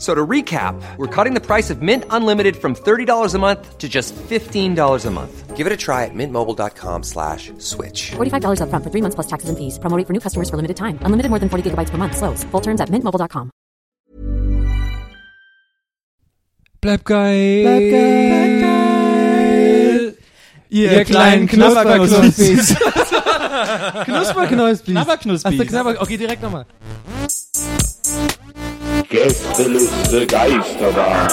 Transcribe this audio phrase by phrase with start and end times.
[0.00, 3.76] F- So to recap, we're cutting the price of Mint Unlimited from $30 a month
[3.76, 5.54] to just $15 a month.
[5.58, 8.12] Give it a try at mintmobile.com slash switch.
[8.16, 9.78] $45 upfront for three months plus taxes and fees.
[9.78, 10.98] Promo rate for new customers for limited time.
[11.04, 12.16] Unlimited more than 40 gigabytes per month.
[12.16, 12.44] Slows.
[12.50, 13.50] Full terms at mintmobile.com.
[16.80, 17.64] Bleib geil.
[17.66, 20.14] Bleib geil.
[20.70, 22.74] Ihr, Ihr kleinen Knusperknuspis.
[24.06, 24.94] Knusperknuspis.
[24.94, 25.44] Knabberknuspis.
[25.44, 26.64] Hast du Knabber okay, direkt nochmal.
[29.10, 31.28] Gästeliste Geisterbahn.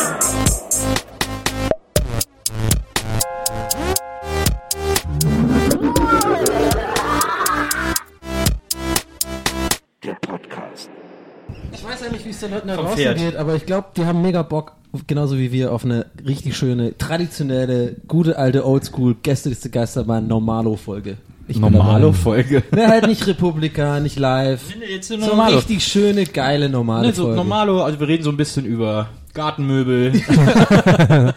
[10.04, 10.90] Der Podcast.
[11.72, 13.18] Ich weiß ja nicht, wie es den Leuten da draußen Pferd.
[13.20, 14.72] geht, aber ich glaube, die haben mega Bock,
[15.06, 21.18] genauso wie wir, auf eine richtig schöne, traditionelle, gute alte Oldschool Gästeliste Geisterbahn Normalo-Folge.
[21.48, 22.64] Ich bin Normalo-Folge.
[22.70, 22.84] dabei.
[22.84, 24.62] Ne, halt nicht Republika, nicht live.
[24.70, 27.38] Nee, nee, jetzt So eine richtig schöne, geile normale Ne, so Folge.
[27.38, 30.14] Normalo, also wir reden so ein bisschen über Gartenmöbel,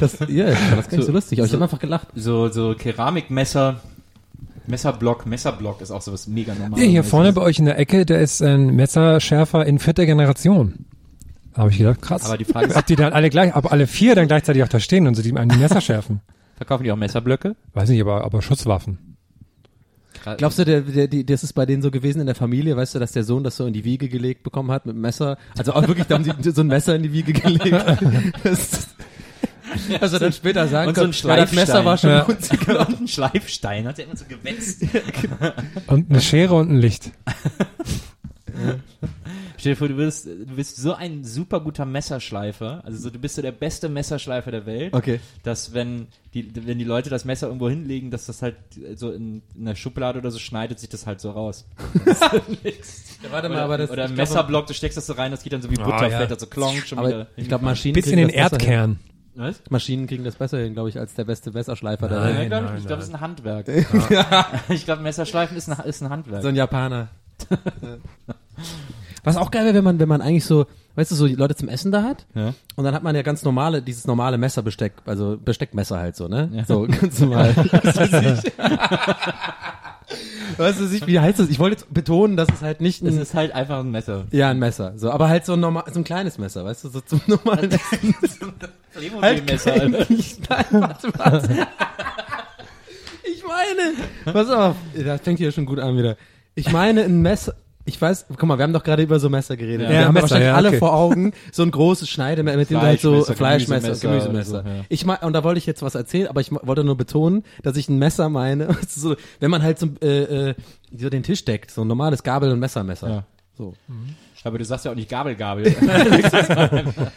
[0.00, 2.08] Das, ja, das gar nicht so lustig, aber ich habe einfach gelacht.
[2.14, 3.80] so, so Keramikmesser,
[4.66, 6.78] Messerblock, Messerblock ist auch sowas mega normal.
[6.80, 10.84] Ja, hier vorne bei euch in der Ecke, der ist ein Messerschärfer in vierter Generation.
[11.54, 12.26] Da habe ich gedacht, krass.
[12.26, 14.68] Aber die Frage ist, ob die dann alle gleich, ob alle vier dann gleichzeitig auch
[14.68, 16.20] da stehen und so die an die Messer schärfen.
[16.56, 17.56] verkaufen die auch Messerblöcke?
[17.72, 19.07] Weiß nicht, aber, aber Schusswaffen.
[20.36, 22.94] Glaubst du, der, der, die, das ist bei denen so gewesen in der Familie, weißt
[22.94, 25.36] du, dass der Sohn das so in die Wiege gelegt bekommen hat mit dem Messer?
[25.56, 27.76] Also auch wirklich, da haben sie so ein Messer in die Wiege gelegt.
[28.42, 32.22] Das, also dann später sagen Und so ein können, ja, das Messer war schon Ja.
[32.24, 32.36] gut.
[32.88, 34.82] und ein Schleifstein, hat er immer so gewetzt.
[35.88, 37.12] Und eine Schere und ein Licht.
[39.58, 43.18] Stell dir vor, du bist, du bist so ein super guter Messerschleifer, also so, du
[43.18, 44.94] bist so der beste Messerschleifer der Welt.
[44.94, 45.18] Okay.
[45.42, 48.56] dass wenn die, wenn die Leute das Messer irgendwo hinlegen, dass das halt
[48.94, 51.66] so in, in der Schublade oder so schneidet sich das halt so raus.
[53.20, 55.52] Ja, warte Oder, oder ich ein glaub, Messerblock, du steckst das so rein, das geht
[55.52, 56.18] dann so wie Butter, Ah, ja.
[56.18, 57.26] fällt da so klonk, schon Aber wieder.
[57.34, 58.72] ich glaube, Maschinen Bis in kriegen den das besser hin.
[58.72, 58.98] Erdkern.
[59.34, 59.60] Was?
[59.70, 62.42] Maschinen kriegen das besser hin, glaube ich, als der beste Messerschleifer der Nein, Welt.
[62.44, 63.66] ich glaube, nein, ich glaub, das ist ein Handwerk.
[64.10, 64.46] Ja.
[64.68, 66.42] ich glaube, Messerschleifen ist ein, ist ein Handwerk.
[66.42, 67.08] So ein Japaner.
[69.28, 70.66] Was auch geil wäre, wenn man, wenn man eigentlich so,
[70.96, 72.26] weißt du, so die Leute zum Essen da hat.
[72.34, 72.54] Ja.
[72.76, 76.50] Und dann hat man ja ganz normale, dieses normale Messerbesteck, also Besteckmesser halt so, ne?
[76.52, 76.64] Ja.
[76.64, 77.54] So, ganz normal.
[80.56, 81.48] weißt du wie heißt das?
[81.50, 84.24] Ich wollte jetzt betonen, dass es halt nicht es ein, ist halt einfach ein Messer.
[84.30, 84.94] ja, ein Messer.
[84.96, 87.70] So, aber halt so ein normal, so ein kleines Messer, weißt du, so zum normalen
[87.72, 88.14] Essen.
[88.94, 89.72] Playmobil-Messer.
[89.72, 90.06] kein- Nein,
[90.70, 91.66] warte, warte.
[93.24, 93.94] Ich meine,
[94.32, 96.16] pass auf, das fängt hier schon gut an wieder.
[96.54, 97.54] Ich meine ein Messer,
[97.88, 99.86] ich weiß, guck mal, wir haben doch gerade über so Messer geredet.
[99.86, 99.90] Ja.
[99.90, 100.78] wir haben Messer, wahrscheinlich ja, alle okay.
[100.78, 104.60] vor Augen so ein großes Schneidemesser, mit dem du halt so Fleischmesser, Gemüsemesser Gemüsemesser.
[104.60, 104.84] oder so, ja.
[104.90, 107.76] Ich meine, und da wollte ich jetzt was erzählen, aber ich wollte nur betonen, dass
[107.76, 110.54] ich ein Messer meine, so, wenn man halt so, äh, äh,
[110.96, 113.08] so den Tisch deckt, so ein normales Gabel- und Messermesser.
[113.08, 113.24] Ja.
[113.56, 113.74] So.
[114.44, 115.66] Aber du sagst ja auch nicht Gabel, Gabel.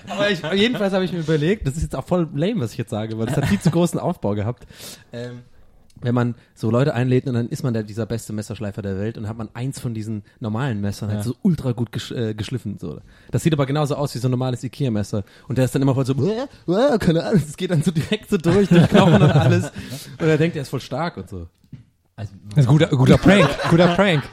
[0.10, 2.80] Aber ich, jedenfalls habe ich mir überlegt, das ist jetzt auch voll lame, was ich
[2.80, 4.66] jetzt sage, weil es hat viel zu großen Aufbau gehabt.
[5.14, 5.44] Ähm,
[6.01, 9.17] wenn man so Leute einlädt und dann ist man der, dieser beste Messerschleifer der Welt
[9.17, 11.23] und hat man eins von diesen normalen Messern halt Ja.
[11.23, 12.78] so ultra gut gesch äh, geschliffen.
[12.79, 13.00] So.
[13.31, 15.23] Das sieht aber genauso aus wie so ein normales Ikea-Messer.
[15.47, 17.91] Und der ist dann immer voll so, "Uah, uah", keine Ahnung, es geht dann so
[17.91, 19.72] direkt so durch, durch Knochen und alles.
[20.19, 21.47] Und er denkt, er ist voll stark und so.
[22.16, 22.33] Also,
[22.68, 23.47] guter, guter Prank.
[23.69, 24.23] Guter Prank.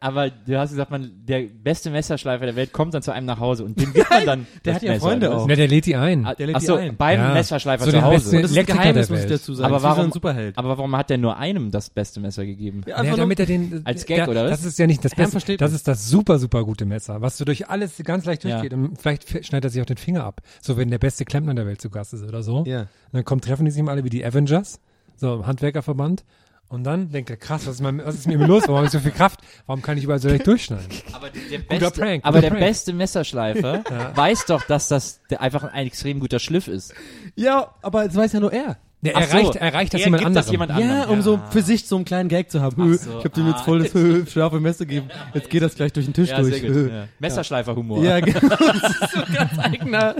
[0.00, 3.40] Aber du hast gesagt, man, der beste Messerschleifer der Welt kommt dann zu einem nach
[3.40, 5.38] Hause und dem gibt man dann Der das hat ja Messer, Freunde oder?
[5.38, 5.46] auch.
[5.46, 6.26] Ne, der lädt die ein.
[6.26, 6.96] Ah, Der lädt Ach die so, ein.
[6.96, 7.32] beim Ja.
[7.34, 8.36] Messerschleifer So zu den Hause.
[8.36, 9.72] Und das ist Elektriker Geheimnis, muss ich dazu sagen.
[9.74, 10.56] aber warum, ein Superheld.
[10.58, 12.82] aber warum hat der nur einem das beste Messer gegeben?
[12.86, 14.50] Ja, Ja, einfach damit er den, Als Gag, der, oder was?
[14.50, 15.30] Das ist ja nicht das Herrn Beste.
[15.32, 18.60] versteht Das ist das super, super gute Messer, was du durch alles ganz leicht Ja.
[18.60, 18.74] durchgeht.
[18.74, 20.40] Und vielleicht schneidet er sich auch den Finger ab.
[20.60, 22.64] So, wenn der beste Klempner der Welt zu Gast ist oder so.
[22.66, 22.80] Ja.
[22.82, 24.80] Und dann kommen, treffen die sich mal alle wie die Avengers,
[25.16, 26.24] so im Handwerkerverband.
[26.68, 28.62] Und dann denkt er, krass, was ist, mein, was ist mit mir los?
[28.64, 29.40] Warum habe ich so viel Kraft?
[29.66, 30.86] Warum kann ich überall so leicht durchschneiden?
[31.12, 32.60] Aber der Guter beste, Prank, aber guter der Prank.
[32.60, 33.84] beste Messerschleifer
[34.16, 36.92] weiß doch, dass das einfach ein extrem guter Schliff ist.
[37.36, 38.78] Ja, aber das weiß ja nur er.
[39.02, 40.68] Ja, Ach er so, reicht, er reicht das er jemand gibt das anderem.
[40.68, 41.10] jemand Ja, anderem.
[41.18, 42.96] um so für sich so einen kleinen Gag zu haben.
[42.98, 45.08] So, ich hab dem jetzt voll das hö, scharfe Messer gegeben.
[45.34, 46.60] Jetzt geht das gleich durch den Tisch Ja, durch.
[46.62, 47.06] Ja.
[47.20, 48.02] Messerschleifer-Humor.
[48.02, 48.40] Ja, genau.
[48.48, 50.16] Das ist so ganz eigener.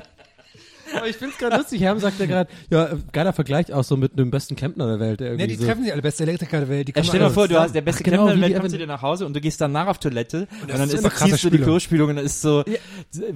[0.97, 1.81] Aber ich find's gerade lustig.
[1.81, 5.21] Herm sagt ja gerade, ja, geiler Vergleich auch so mit dem besten Klempner der Welt.
[5.21, 5.65] Ja, irgendwie die so.
[5.67, 6.89] treffen sich alle, beste Elektriker der Welt.
[6.89, 8.51] Die Ja, stell dir alle mal vor, du hast der beste Ach, genau, Klempner der
[8.51, 10.89] Welt, kommst du dir nach Hause und du gehst danach auf Toilette und, das dann
[10.89, 11.65] ist ist ziehst du die Spülung.
[11.65, 12.65] Klospülung und dann ist so,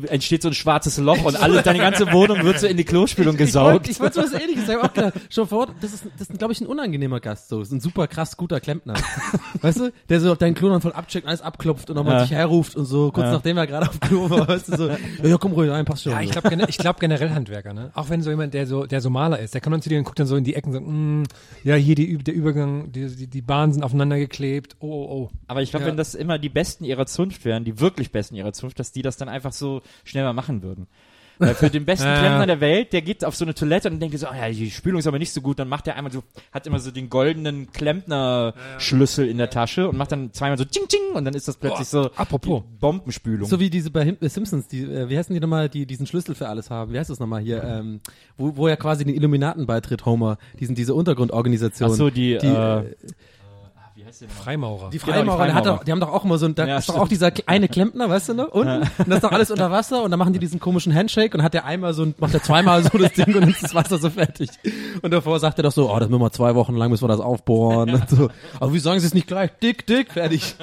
[0.08, 3.36] entsteht so ein schwarzes Loch und alles, deine ganze Wohnung wird so in die Klospülung
[3.36, 3.88] gesaugt.
[3.88, 4.80] Ich wollte wollt so was ähnliches sagen.
[4.82, 5.12] Auch klar.
[5.28, 7.48] Schon vor, das ist, das ist glaube ich, ein unangenehmer Gast.
[7.48, 8.94] So, das ist ein super krass guter Klempner.
[9.60, 12.22] weißt du, der so deinen Klo dann voll abcheckt, alles abklopft und nochmal Ja.
[12.22, 14.88] dich herruft und so, kurz nachdem er gerade auf Klo war, weißt du, so,
[15.22, 16.12] ja, komm ruhig rein, passt schon.
[16.12, 17.90] Ja, ich glaube ich glaub generell Handwerker, ne?
[17.94, 19.98] Auch wenn so jemand, der so, der so Maler ist, der kommt dann zu dir
[19.98, 21.22] und guckt dann so in die Ecken und sagt, mm,
[21.64, 25.30] ja, hier die, der Übergang, die, die, die Bahnen sind aufeinander geklebt, oh, oh, oh.
[25.46, 25.90] Aber ich glaube, Ja.
[25.90, 29.02] wenn das immer die Besten ihrer Zunft wären, die wirklich Besten ihrer Zunft, dass die
[29.02, 30.86] das dann einfach so schnell mal machen würden.
[31.40, 32.04] Weil für den besten.
[32.04, 34.70] Klempner der Welt, der geht auf so eine Toilette und denkt so, ah ja, die
[34.70, 36.22] Spülung ist aber nicht so gut, dann macht er einmal so,
[36.52, 40.86] hat immer so den goldenen Klempner-Schlüssel in der Tasche und macht dann zweimal so Ching
[40.88, 42.62] Ching und dann ist das plötzlich so apropos.
[42.62, 43.48] die Bombenspülung.
[43.48, 46.06] So wie diese bei Him- äh, Simpsons, die, äh, wie heißen die nochmal, die diesen
[46.06, 46.92] Schlüssel für alles haben?
[46.92, 47.62] Wie heißt das nochmal hier?
[47.64, 48.00] Ähm,
[48.36, 51.90] wo, wo er quasi den Illuminaten beitritt, Homer, diesen, diese Untergrundorganisation.
[51.90, 52.84] Ach so, die, die, äh,
[54.28, 54.90] Freimaurer.
[54.90, 55.62] die genau, die Freimaurer, Freimaurer.
[55.78, 57.68] doch, die haben doch auch immer so ein, da Ja, ist doch auch dieser eine
[57.68, 58.48] Klempner, weißt du noch?
[58.48, 58.82] Unten.
[58.82, 61.42] Und das ist doch alles unter Wasser und dann machen die diesen komischen Handshake und
[61.42, 63.74] hat der einmal so, ein- macht der zweimal so das Ding und dann ist das
[63.74, 64.50] Wasser so fertig.
[65.02, 67.08] Und davor sagt er doch so, oh, das müssen wir zwei Wochen lang, müssen wir
[67.08, 68.30] das aufbohren und so.
[68.58, 69.50] Aber wie sagen sie es nicht gleich?
[69.62, 70.54] Dick, dick, fertig.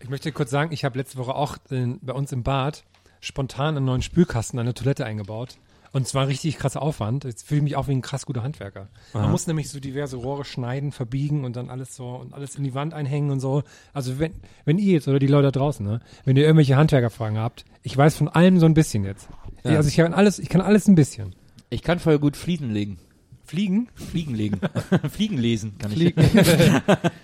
[0.00, 2.84] Ich möchte kurz sagen, ich habe letzte Woche auch in, bei uns im Bad
[3.20, 5.56] spontan einen neuen Spülkasten an der Toilette eingebaut.
[5.96, 7.24] Und zwar richtig krasser Aufwand.
[7.24, 8.90] Jetzt fühle ich mich auch wie ein krass guter Handwerker.
[9.14, 12.64] Man muss nämlich so diverse Rohre schneiden, verbiegen und dann alles so und alles in
[12.64, 13.62] die Wand einhängen und so.
[13.94, 14.34] Also wenn,
[14.66, 17.96] wenn ihr jetzt oder die Leute da draußen, ne, wenn ihr irgendwelche Handwerkerfragen habt, ich
[17.96, 19.30] weiß von allem so ein bisschen jetzt.
[19.64, 19.76] Ja.
[19.76, 21.34] Also ich kann alles, ich kann alles ein bisschen.
[21.70, 22.98] Ich kann voll gut Fliesen legen.
[23.46, 23.88] Fliegen?
[23.94, 24.60] Fliegen legen.
[25.10, 26.14] Fliegen lesen kann ich.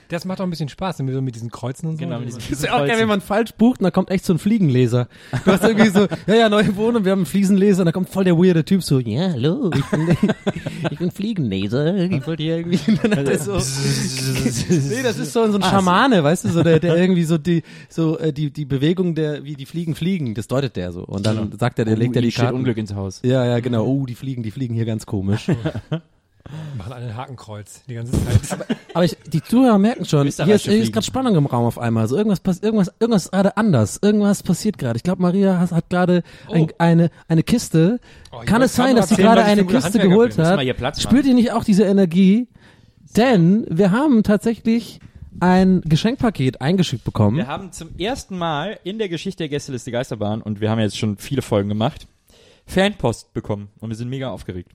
[0.08, 2.04] Das macht auch ein bisschen Spaß, so mit diesen Kreuzen und so.
[2.04, 4.10] Genau, mit diesen Das ist ja auch geil, wenn man falsch bucht und da kommt
[4.10, 5.08] echt so ein Fliegenleser.
[5.46, 8.10] Du hast irgendwie so, ja, ja, neue Wohnung, wir haben einen Fliesenleser und da kommt
[8.10, 10.08] voll der weirde Typ so, ja, hallo, ich bin,
[10.90, 15.50] ich bin Fliegenleser, ich wollte hier irgendwie, dann hat er so, nee, das ist so,
[15.50, 18.66] so ein Schamane, weißt du, so, der, der irgendwie so die, so, äh, die, die
[18.66, 21.04] Bewegung der, wie die Fliegen fliegen, das deutet der so.
[21.04, 22.56] Und dann sagt er, der legt Oh, er die Karten.
[22.56, 23.20] Unglück ins Haus.
[23.24, 25.48] Ja, ja, genau, oh, die fliegen, die fliegen hier ganz komisch.
[26.76, 28.66] Machen alle ein Hakenkreuz die ganze Zeit.
[28.94, 32.08] Aber ich, die Zuhörer merken schon, hier ist, ist gerade Spannung im Raum auf einmal.
[32.08, 33.98] So irgendwas passiert, irgendwas, irgendwas ist gerade anders.
[34.02, 34.96] Irgendwas passiert gerade.
[34.96, 38.00] Ich glaube, Maria hat, hat gerade ein, eine eine Kiste.
[38.30, 40.46] Oh, Kann es sein, dass sie gerade eine Kiste Handwerker geholt bin.
[40.46, 41.00] Hat?
[41.00, 42.48] Spürt ihr nicht auch diese Energie?
[43.16, 45.00] Denn wir haben tatsächlich
[45.40, 47.36] ein Geschenkpaket eingeschickt bekommen.
[47.36, 50.98] Wir haben zum ersten Mal in der Geschichte der Gästeliste Geisterbahn und wir haben jetzt
[50.98, 52.06] schon viele Folgen gemacht,
[52.66, 54.72] Fanpost bekommen und wir sind mega aufgeregt.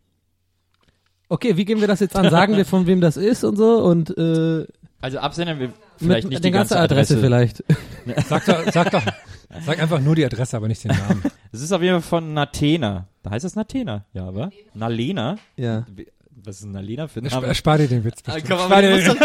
[1.30, 2.30] Okay, wie gehen wir das jetzt an?
[2.30, 4.66] Sagen wir, von wem das ist und so und äh,
[5.02, 7.18] Also Absender wir vielleicht mit nicht die ganze ganzen Adresse, Adresse.
[7.20, 7.64] vielleicht.
[8.30, 9.04] Sag doch, sag doch,
[9.66, 11.24] sag einfach nur die Adresse, aber nicht den Namen.
[11.52, 13.08] Es ist auf jeden Fall von Natena.
[13.24, 15.38] Da heißt das Natena, ja, aber Nalena.
[15.56, 15.86] Ja.
[16.44, 17.56] Was ist Nalena für ein Spar, Name?
[17.56, 18.48] spar dir den Witz Ah, bitte.
[18.50, 19.16] komm, Spar dir den, doch,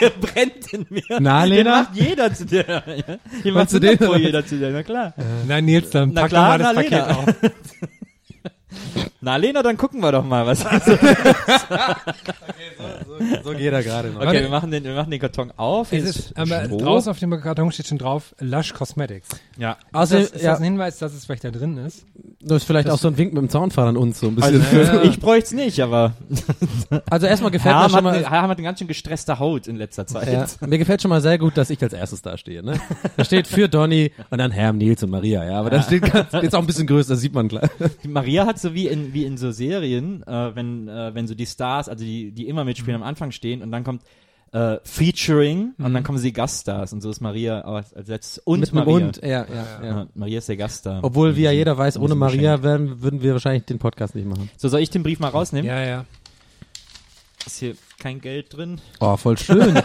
[0.00, 1.02] der brennt in mir.
[1.20, 2.64] Na, Den macht jeder zu dir.
[2.66, 3.16] Ja?
[3.42, 3.98] Hier macht den?
[3.98, 5.14] vor jeder zu dir, na klar.
[5.46, 7.04] Nein, Nils, dann Na pack klar, mal das Nalena.
[7.04, 7.50] Paket auf.
[9.22, 10.64] Na Lena, dann gucken wir doch mal, was.
[13.44, 14.22] So geht er gerade noch.
[14.22, 15.92] Okay, wir machen den, wir machen den Karton auf.
[15.92, 16.78] Es ist, aber Stroh.
[16.78, 19.28] draußen auf dem Karton steht schon drauf, Lush Cosmetics.
[19.58, 19.72] Ja.
[19.72, 22.06] Ist Außerdem, das, ist ja, das ein Hinweis, dass es vielleicht da drin ist?
[22.42, 24.64] das ist vielleicht auch so ein Wink mit dem Zaunfall an uns so ein bisschen.
[24.64, 26.14] Also, ich bräuchte nicht, aber
[27.10, 29.66] Also erstmal gefällt mir Herm schon hat, mal, eine, hat eine ganz schön gestresste Haut
[29.66, 30.32] in letzter Zeit.
[30.32, 32.62] ja, mir gefällt schon mal sehr gut, dass ich als erstes da stehe.
[32.62, 32.80] Ne?
[33.16, 35.44] Da steht für Donny und dann Herm, Nils und Maria.
[35.44, 37.68] Ja, aber dann steht ganz, jetzt auch ein bisschen größer, das sieht man klar.
[38.02, 41.34] Die Maria hat so wie in, wie in so Serien, äh, wenn, äh, wenn so
[41.34, 44.02] die Stars, also die, die immer mitspielen, am Anfang stehen und dann kommt
[44.52, 48.60] äh, Featuring und dann kommen sie Gaststars und so ist Maria als, als letztes und
[48.60, 49.06] mit Maria.
[49.06, 49.84] Und, ja, ja, ja.
[49.84, 51.00] Ja, Maria ist der Gaststar.
[51.02, 54.50] Obwohl, wie ja jeder weiß, ohne Maria werden, würden wir wahrscheinlich den Podcast nicht machen.
[54.56, 55.68] So, soll ich den Brief mal rausnehmen?
[55.68, 56.04] Ja, ja.
[57.46, 58.80] Ist hier kein Geld drin?
[58.98, 59.74] Oh, voll schön.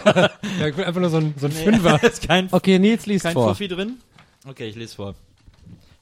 [0.58, 2.02] Ja, ich will einfach nur so ein, so ein Fünfer.
[2.02, 3.48] ist kein, Okay, Nils liest kein vor.
[3.48, 3.98] Fuffi drin?
[4.46, 5.14] Okay, ich lese vor.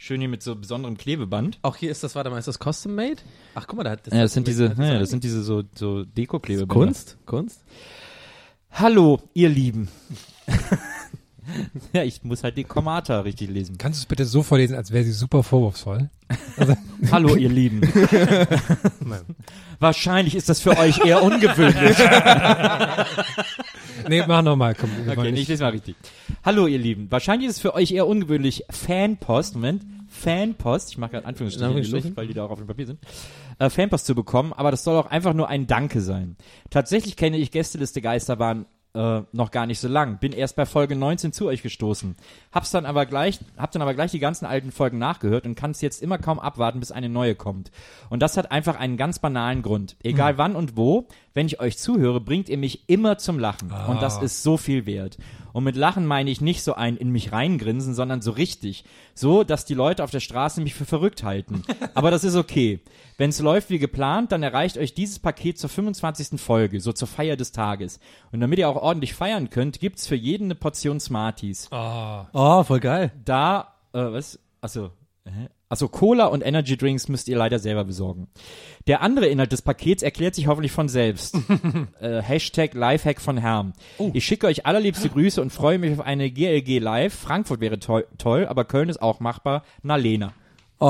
[0.07, 1.59] Schön hier mit so besonderem Klebeband.
[1.63, 3.17] Auch hier ist das, warte mal, ist das custom made?
[3.55, 5.63] Ach, guck mal, da hat das, Ja, das sind diese, ja, das sind diese so,
[5.75, 6.75] so Deko-Klebebänder.
[6.75, 7.65] Kunst, Kunst.
[8.71, 9.89] Hallo, ihr Lieben.
[11.95, 13.79] ja, ich muss halt den Kommata richtig lesen.
[13.79, 16.11] Kannst du es bitte so vorlesen, als wäre sie super vorwurfsvoll?
[17.11, 17.81] Hallo, ihr Lieben.
[19.79, 21.97] Wahrscheinlich ist das für euch eher ungewöhnlich.
[24.09, 24.77] Nee, mach nochmal,
[25.09, 25.97] Okay, ich lese mal richtig.
[26.45, 27.11] Hallo, ihr Lieben.
[27.11, 29.83] Wahrscheinlich ist es für euch eher ungewöhnlich, Fanpost, Moment,
[30.25, 32.11] Fanpost, ich mache gerade Anführungsstriche Anführungsstrichen.
[32.11, 32.99] Luft, weil die da auch auf dem Papier sind,
[33.59, 36.37] äh, Fanpost zu bekommen, aber das soll auch einfach nur ein Danke sein.
[36.71, 40.19] Tatsächlich kenne ich Gästeliste Geisterbahn äh, noch gar nicht so lang.
[40.19, 42.15] Bin erst bei Folge 19 zu euch gestoßen.
[42.53, 45.73] Hab's dann aber gleich, hab dann aber gleich die ganzen alten Folgen nachgehört und kann
[45.73, 47.71] es jetzt immer kaum abwarten, bis eine neue kommt.
[48.09, 49.97] Und das hat einfach einen ganz banalen Grund.
[50.03, 53.73] Egal wann und wo, wenn ich euch zuhöre, bringt ihr mich immer zum Lachen.
[53.89, 55.19] Und das ist so viel wert.
[55.55, 58.83] Und mit Lachen meine ich nicht so ein in mich reingrinsen, sondern so richtig.
[59.15, 61.63] So, dass die Leute auf der Straße mich für verrückt halten.
[61.95, 62.81] Aber das ist okay.
[63.19, 66.41] Wenn es läuft wie geplant, dann erreicht euch dieses Paket zur 25.
[66.41, 68.01] Folge, so zur Feier des Tages.
[68.33, 71.69] Und damit ihr auch ordentlich feiern könnt, gibt's für jeden eine Portion Smarties.
[72.33, 73.13] Oh, voll geil.
[73.25, 74.41] Da, äh, was?
[74.61, 74.91] Achso.
[75.25, 75.49] hä?
[75.71, 78.29] Achso, Cola und Energy Drinks müsst ihr leider selber besorgen.
[78.87, 81.37] Der andere Inhalt des Pakets erklärt sich hoffentlich von selbst.
[82.01, 83.73] äh, Hashtag Lifehack von Herm.
[84.13, 87.15] Ich schicke euch allerliebste Grüße und freue mich auf eine GLG Live.
[87.15, 89.65] Frankfurt wäre toll, toll aber Köln ist auch machbar.
[89.83, 90.33] Na, Lena.
[90.81, 90.87] Oh,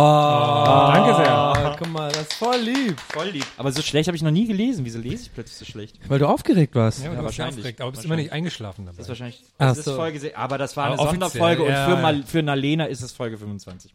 [0.92, 1.52] Danke sehr.
[1.56, 2.98] oh, guck mal, das ist voll lieb.
[3.12, 3.46] Voll lieb.
[3.58, 4.84] Aber so schlecht habe ich noch nie gelesen.
[4.84, 6.00] Wieso lese ich plötzlich so schlecht?
[6.08, 7.00] Weil du aufgeregt warst.
[7.04, 7.56] Ja, du warst wahrscheinlich.
[7.58, 8.96] aufgeregt, aber bist immer nicht eingeschlafen dabei.
[8.96, 9.42] Das ist wahrscheinlich.
[9.58, 9.94] Das ist so.
[9.94, 12.02] Folge, se- aber das war eine Aber offiziell, Sonderfolge ja, und für, ja.
[12.02, 13.94] Mal, für Nalena ist es Folge 25.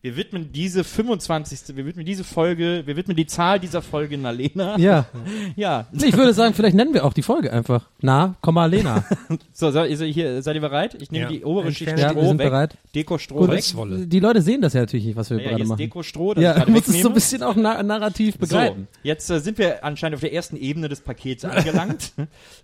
[0.00, 1.76] Wir widmen diese 25.
[1.76, 4.78] Wir widmen diese Folge, wir widmen die Zahl dieser Folge Nalena.
[4.78, 5.06] Ja.
[5.56, 5.86] Ja.
[5.92, 7.88] Ich würde sagen, vielleicht nennen wir auch die Folge einfach.
[8.00, 9.04] Na, Komma Lena.
[9.52, 10.96] So, so hier, seid ihr bereit?
[11.00, 11.30] Ich nehme Ja.
[11.30, 11.98] die obere Schicht.
[11.98, 12.46] Ja, Stroh wir sind weg.
[12.50, 12.76] bereit.
[12.94, 13.54] Deko Stroh Gut, weg.
[13.56, 14.06] Holzwolle.
[14.06, 15.78] die Leute sehen das ja natürlich nicht, was wir Ja, hier gerade ist machen.
[15.78, 18.38] Deko Stroh, das ich Ja, gerade du musst es so ein bisschen auch na narrativ
[18.38, 18.86] begleiten.
[18.92, 22.12] So, jetzt äh, sind wir anscheinend auf der ersten Ebene des Pakets angelangt.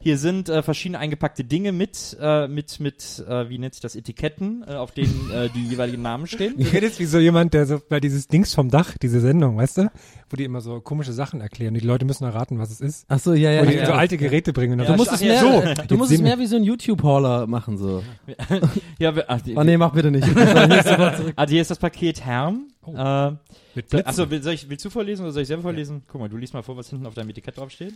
[0.00, 3.96] Hier sind äh, verschiedene eingepackte Dinge mit, äh, mit, mit, äh, wie nennt sich das,
[3.96, 6.54] Etiketten, äh, auf denen äh, die jeweiligen Namen stehen.
[6.56, 9.78] Du redest wie so jemand, der so bei dieses Dings vom Dach, diese Sendung, weißt
[9.78, 9.90] du?
[10.30, 11.74] Wo die immer so komische Sachen erklären.
[11.74, 13.04] Die Leute müssen erraten, was es ist.
[13.08, 13.62] Ach so, ja, ja.
[13.62, 13.86] Wo die ja.
[13.86, 14.80] so alte Geräte bringen.
[14.80, 15.84] Und Du musst es ja, mehr, so.
[15.88, 18.02] du musst es mehr wie so ein YouTube-Hauler machen, so.
[18.98, 20.28] Ja, wir- ach, die, Oh nee, mach bitte nicht.
[21.36, 22.68] Also hier ist das Paket Herm.
[22.86, 23.32] Äh,
[23.74, 26.02] mit achso, will, soll ich, willst du vorlesen oder soll ich selber vorlesen?
[26.06, 27.94] Guck mal, du liest mal vor, was hinten auf deinem Etikett draufsteht.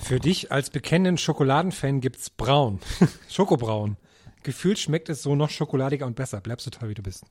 [0.00, 2.80] Für dich als bekennenden Schokoladenfan gibt's braun.
[3.30, 3.96] Schokobraun.
[4.44, 6.40] Gefühlt schmeckt es so noch schokoladiger und besser.
[6.40, 7.24] Bleibst so toll, wie du bist.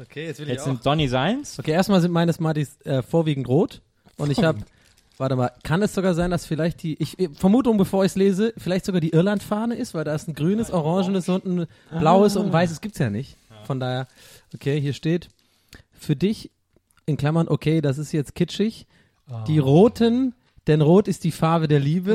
[0.00, 1.58] Okay, jetzt will Jetzt sind Donny seins.
[1.58, 3.82] Okay, erstmal sind meine Smarties äh, vorwiegend rot.
[4.16, 4.58] Und ich habe,
[5.18, 8.54] warte mal, kann es sogar sein, dass vielleicht die, ich Vermutung, bevor ich es lese,
[8.56, 11.66] vielleicht sogar die Irland-Fahne ist, weil da ist ein grünes, orangenes und ein
[11.98, 13.36] blaues und ein weißes gibt's ja nicht.
[13.66, 14.08] Von daher,
[14.54, 15.28] okay, hier steht,
[15.92, 16.50] für dich,
[17.04, 18.86] in Klammern, okay, das ist jetzt kitschig,
[19.46, 20.34] die roten,
[20.66, 22.14] denn rot ist die Farbe der Liebe.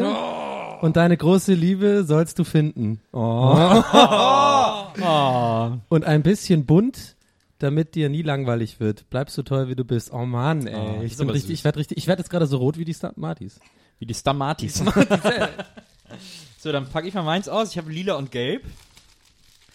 [0.81, 2.99] Und deine große Liebe sollst du finden.
[5.03, 5.77] Oh.
[5.87, 7.15] Und ein bisschen bunt,
[7.59, 9.09] damit dir nie langweilig wird.
[9.09, 10.11] Bleibst so toll, wie du bist.
[10.11, 11.03] Oh Mann, ey.
[11.03, 12.91] das ich bin richtig, ich werde richtig, ich werde jetzt gerade so rot wie die
[12.91, 13.61] Smarties.
[13.99, 14.83] Wie die Stamatis.
[16.59, 17.71] so, dann packe ich mal meins aus.
[17.71, 18.63] Ich habe lila und gelb.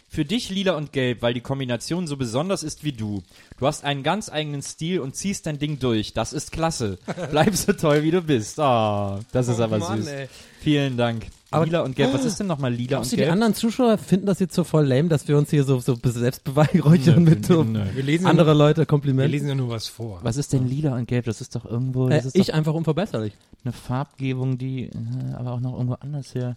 [0.09, 3.23] Für dich lila und gelb, weil die Kombination so besonders ist wie du.
[3.59, 6.13] Du hast einen ganz eigenen Stil und ziehst dein Ding durch.
[6.15, 6.99] Das ist klasse.
[7.31, 8.59] Bleib so toll, wie du bist.
[8.59, 10.07] Oh, das ist aber Mann, süß.
[10.09, 10.29] ey.
[10.61, 11.27] Vielen Dank.
[11.51, 12.15] Aber- lila und gelb.
[12.15, 13.31] Was ist denn nochmal lila und die gelb?
[13.33, 16.45] anderen Zuschauer finden das jetzt so voll lame, dass wir uns hier so, so selbst
[16.45, 17.83] beweihräuchern mit so Nö.
[17.95, 19.33] Wir lesen, ja andere nur, Leute wir Komplimenten?
[19.33, 20.21] lesen ja nur was vor.
[20.23, 21.25] Was ist denn lila und gelb?
[21.27, 23.33] Das ist doch irgendwo, Äh, das ist ich doch einfach unverbesserlich.
[23.65, 24.91] eine Farbgebung, die äh,
[25.37, 26.57] aber auch noch irgendwo anders her.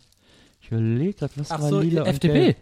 [0.62, 2.34] Ich überlege gerade, was Ach war so, lila und FDP.
[2.34, 2.58] gelb?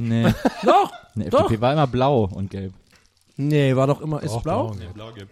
[0.00, 0.32] Nee,
[0.64, 0.90] Doch!
[1.14, 1.40] nee Doch.
[1.40, 2.72] FDP war immer blau und gelb.
[3.36, 4.74] Nee, war doch immer, ist Auch blau.
[4.94, 5.24] blau, ja.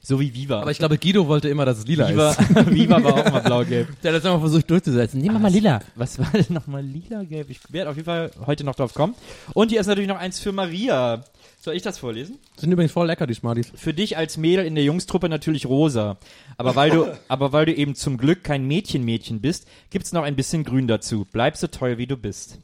[0.00, 0.60] So wie Viva.
[0.60, 2.40] Aber ich glaube, Guido wollte immer, dass es lila Viva, ist.
[2.70, 3.88] Viva war auch mal blau-gelb.
[4.02, 5.20] Der hat das einfach versucht durchzusetzen.
[5.20, 5.80] Nehmen wir mal lila.
[5.96, 7.48] Was war denn nochmal lila-gelb?
[7.48, 9.14] Ich werde auf jeden Fall heute noch drauf kommen.
[9.54, 11.24] Und hier ist natürlich noch eins für Maria.
[11.62, 12.38] Soll ich das vorlesen?
[12.58, 13.72] Sind übrigens voll lecker, die Smarties.
[13.74, 16.18] Für dich als Mädel in der Jungstruppe natürlich rosa.
[16.58, 20.36] Aber weil du, aber weil du eben zum Glück kein Mädchen-Mädchen bist, gibt's noch ein
[20.36, 21.26] bisschen grün dazu.
[21.32, 22.58] Bleib so toll, wie du bist.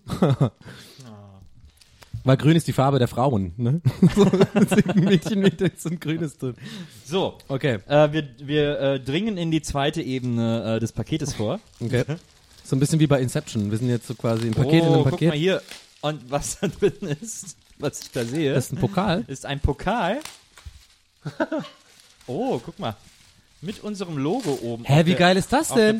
[2.24, 3.80] Weil grün ist die Farbe der Frauen, ne?
[4.14, 4.26] so,
[4.94, 6.54] Mädchen mit so ein grünes drin.
[7.06, 11.60] So, Okay, äh, wir, wir äh, dringen in die zweite Ebene äh, des Paketes vor.
[11.80, 12.04] okay.
[12.64, 13.70] So ein bisschen wie bei Inception.
[13.70, 15.28] Wir sind jetzt so quasi ein Paket in oh, einem guck Paket.
[15.30, 15.62] mal hier.
[16.02, 19.24] Und was da drin ist, was ich da sehe, Das ist ein Pokal.
[19.26, 20.18] ist ein Pokal.
[22.26, 22.96] oh, guck mal.
[23.60, 24.84] Mit unserem Logo oben.
[24.84, 25.98] Hä, wie der- geil ist das denn?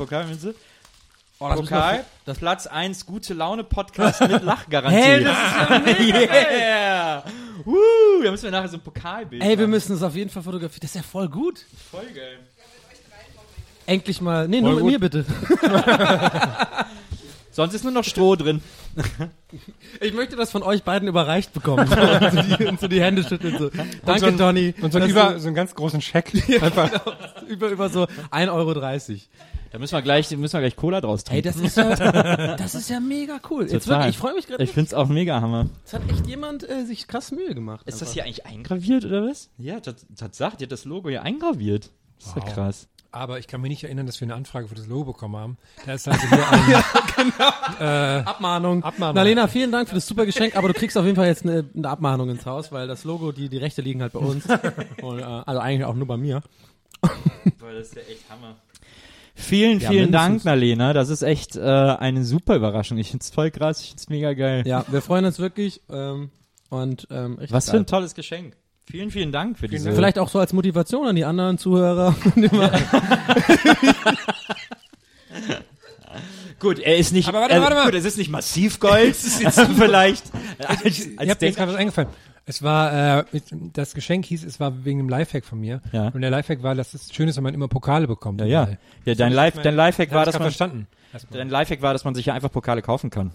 [1.42, 4.98] Oh, das Pokal, das- Platz 1, gute Laune Podcast mit Lachgarantie.
[4.98, 7.24] Hä, das ist ja mega yeah!
[7.64, 9.70] Woo, da müssen wir nachher so ein Pokalbild Ey, wir machen.
[9.70, 10.80] müssen es auf jeden Fall fotografieren.
[10.82, 11.64] Das ist ja voll gut.
[11.90, 12.38] Voll geil.
[13.86, 14.46] Endlich mal.
[14.48, 14.92] Nee, Voll nur mit gut.
[14.92, 15.24] mir bitte.
[17.52, 18.62] Sonst ist nur noch Stroh drin.
[20.00, 21.86] Ich möchte das von euch beiden überreicht bekommen.
[21.88, 23.70] so, und, die, und so die Hände schütteln so.
[24.04, 24.74] Danke, so ein- Donny.
[24.80, 26.32] Und so, über, so einen ganz großen Scheck.
[26.62, 26.90] Einfach.
[27.48, 28.74] über, über so 1,30 Euro.
[29.70, 31.46] Da müssen wir gleich, müssen wir gleich Cola draus trinken.
[31.46, 33.70] Ey, das ist ja, das ist ja mega cool.
[33.70, 34.62] Jetzt wirklich, ich freue mich gerade.
[34.64, 35.66] ich find's auch mega Hammer.
[35.84, 37.86] Es hat echt jemand äh, sich krass Mühe gemacht.
[37.86, 39.48] Ist das hier eigentlich eingraviert oder was?
[39.58, 39.76] Ja,
[40.32, 41.90] sagt, die hat das Logo hier eingraviert.
[42.18, 42.52] Das ist ja Wow.
[42.54, 42.88] krass.
[43.12, 45.58] Aber ich kann mich nicht erinnern, dass wir eine Anfrage für das Logo bekommen haben.
[45.84, 46.84] Da ist also hier
[47.80, 48.84] ein, Abmahnung.
[48.84, 49.16] Abmahnung.
[49.16, 51.64] Nalena, vielen Dank für das super Geschenk, aber du kriegst auf jeden Fall jetzt eine,
[51.76, 54.44] eine Abmahnung ins Haus, weil das Logo, die, die Rechte liegen halt bei uns.
[55.02, 56.42] Und, äh, also eigentlich auch nur bei mir.
[57.00, 58.56] Boah, das ist ja echt Hammer.
[59.40, 60.44] Vielen, Ja, vielen Dank, mindestens.
[60.44, 60.92] Nalena.
[60.92, 62.98] Das ist echt äh, eine super Überraschung.
[62.98, 63.80] Ich find's voll krass.
[63.80, 64.62] Ich find's mega geil.
[64.66, 65.80] Ja, wir freuen uns wirklich.
[65.90, 66.30] Ähm,
[66.68, 67.80] und ähm, Was für geil.
[67.80, 68.56] ein tolles Geschenk.
[68.90, 69.92] Vielen, vielen Dank für diese.
[69.92, 72.14] Vielleicht auch so als Motivation an die anderen Zuhörer.
[76.60, 77.28] Gut, er ist nicht.
[77.28, 77.86] Aber warte, äh, warte mal.
[77.86, 78.30] Gut, es ist nicht
[79.24, 80.24] ist jetzt vielleicht.
[80.58, 82.10] Als, als ich habe mir jetzt gerade was eingefallen.
[82.50, 83.24] Es war, äh,
[83.74, 85.80] das Geschenk hieß, es war wegen dem Lifehack von mir.
[85.92, 86.08] Ja.
[86.08, 88.40] Und der Lifehack war, dass es schön ist, wenn man immer Pokale bekommt.
[88.40, 88.62] ja, ja.
[88.62, 88.78] überall.
[89.04, 90.88] Ja, dein Live, dein Lifehack war, dass man, verstanden.
[91.30, 93.30] Dein Lifehack war, dass man sich ja einfach Pokale kaufen kann.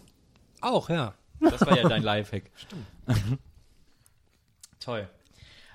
[0.59, 1.13] Auch, ja.
[1.39, 2.43] Das war ja dein Lifehack.
[2.55, 2.85] Stimmt.
[4.81, 5.07] Toll.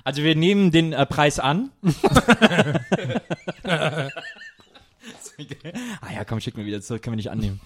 [0.04, 1.70] Also wir nehmen den äh, Preis an.
[6.00, 7.60] ah ja, komm, schick mir wieder zurück, können wir nicht annehmen.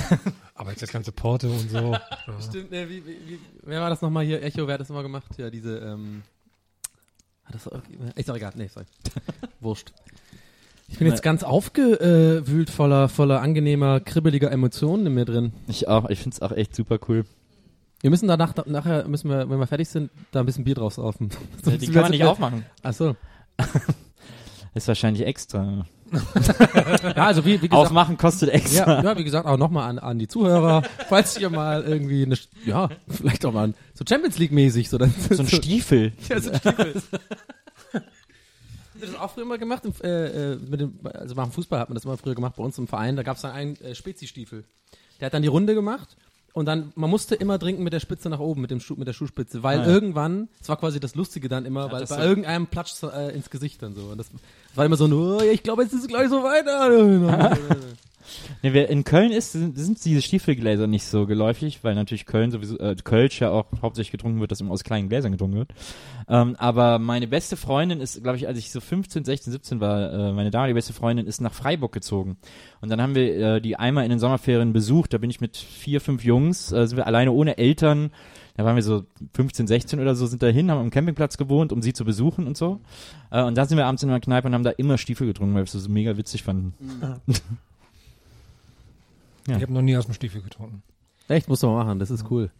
[0.54, 1.96] Aber jetzt das ganze Porto und so.
[2.26, 2.40] Ja.
[2.40, 4.42] Stimmt, äh, wie, wie, wie, wer war das nochmal hier?
[4.42, 5.26] Echo, wer hat das nochmal gemacht?
[5.38, 6.22] Ja, diese, ähm,
[7.44, 7.80] hat das auch,
[8.16, 8.86] ist doch egal, nee, sorry.
[9.60, 9.92] Wurscht.
[10.88, 15.52] Ich bin jetzt ganz aufgewühlt voller, voller angenehmer, kribbeliger Emotionen in mir drin.
[15.68, 17.24] Ich auch, ich find's auch echt super cool.
[18.00, 20.96] Wir müssen danach, nachher müssen wir, wenn wir fertig sind, da ein bisschen Bier draus
[20.96, 21.30] saufen.
[21.64, 22.64] Die kann man nicht aufmachen.
[22.82, 23.16] Achso.
[24.74, 25.86] Ist wahrscheinlich extra.
[26.12, 28.98] Ja, also wie, wie gesagt, Aufmachen kostet extra.
[28.98, 32.36] Ja, ja, wie gesagt, auch nochmal an, an die Zuhörer, falls ihr mal irgendwie eine,
[32.64, 36.12] ja, vielleicht auch mal ein, so Champions League mäßig, so dann So ein Stiefel.
[36.28, 37.02] Ja, so ein Stiefel.
[37.92, 38.04] Habt
[39.00, 39.84] ihr das auch früher mal gemacht?
[39.84, 42.64] Im, äh, äh, mit dem, also beim Fußball hat man das immer früher gemacht, bei
[42.64, 44.64] uns im Verein, da gab es dann einen äh, Spezi-Stiefel.
[45.20, 46.16] Der hat dann die Runde gemacht
[46.56, 49.06] und dann, man musste immer trinken mit der Spitze nach oben, mit, dem Schuh, mit
[49.06, 49.88] der Schuhspitze, weil Ah, ja.
[49.88, 53.34] irgendwann, das war quasi das Lustige dann immer, weil das bei so- irgendeinem platscht äh,
[53.34, 54.04] ins Gesicht dann so.
[54.06, 56.42] Und das, das war immer so, oh, ja, ich glaube, jetzt ist es gleich so
[56.42, 56.88] weiter.
[58.62, 62.50] Nee, wer in Köln ist, sind, sind diese Stiefelgläser nicht so geläufig, weil natürlich Köln
[62.50, 65.70] sowieso, äh, Kölsch ja auch hauptsächlich getrunken wird, dass immer aus kleinen Gläsern getrunken wird.
[66.28, 70.12] Ähm, aber meine beste Freundin ist, glaube ich, als ich so 15, 16, 17 war,
[70.12, 72.36] äh, meine damalige beste Freundin ist nach Freiburg gezogen.
[72.80, 75.12] Und dann haben wir äh, die einmal in den Sommerferien besucht.
[75.12, 78.10] Da bin ich mit vier, fünf Jungs, äh, sind wir alleine ohne Eltern.
[78.56, 81.72] Da waren wir so 15, 16 oder so, sind da hin, haben am Campingplatz gewohnt,
[81.72, 82.80] um sie zu besuchen und so.
[83.30, 85.54] Äh, und da sind wir abends in einer Kneipe und haben da immer Stiefel getrunken,
[85.54, 86.74] weil wir es so mega witzig fanden.
[89.46, 90.82] Ich habe noch nie aus dem Stiefel getrunken.
[91.28, 92.50] Echt, musst du mal machen, das ist cool.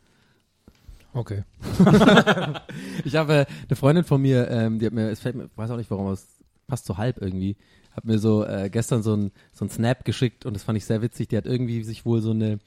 [1.13, 1.45] Okay.
[3.05, 5.71] Ich habe äh, eine Freundin von mir, ähm, die hat mir, es fällt mir, weiß
[5.71, 6.27] auch nicht warum, aber es
[6.67, 7.57] passt so halb irgendwie,
[7.97, 10.85] hat mir so äh, gestern so ein, so ein Snap geschickt und das fand ich
[10.85, 11.29] sehr witzig.
[11.29, 12.59] Die hat irgendwie sich wohl so eine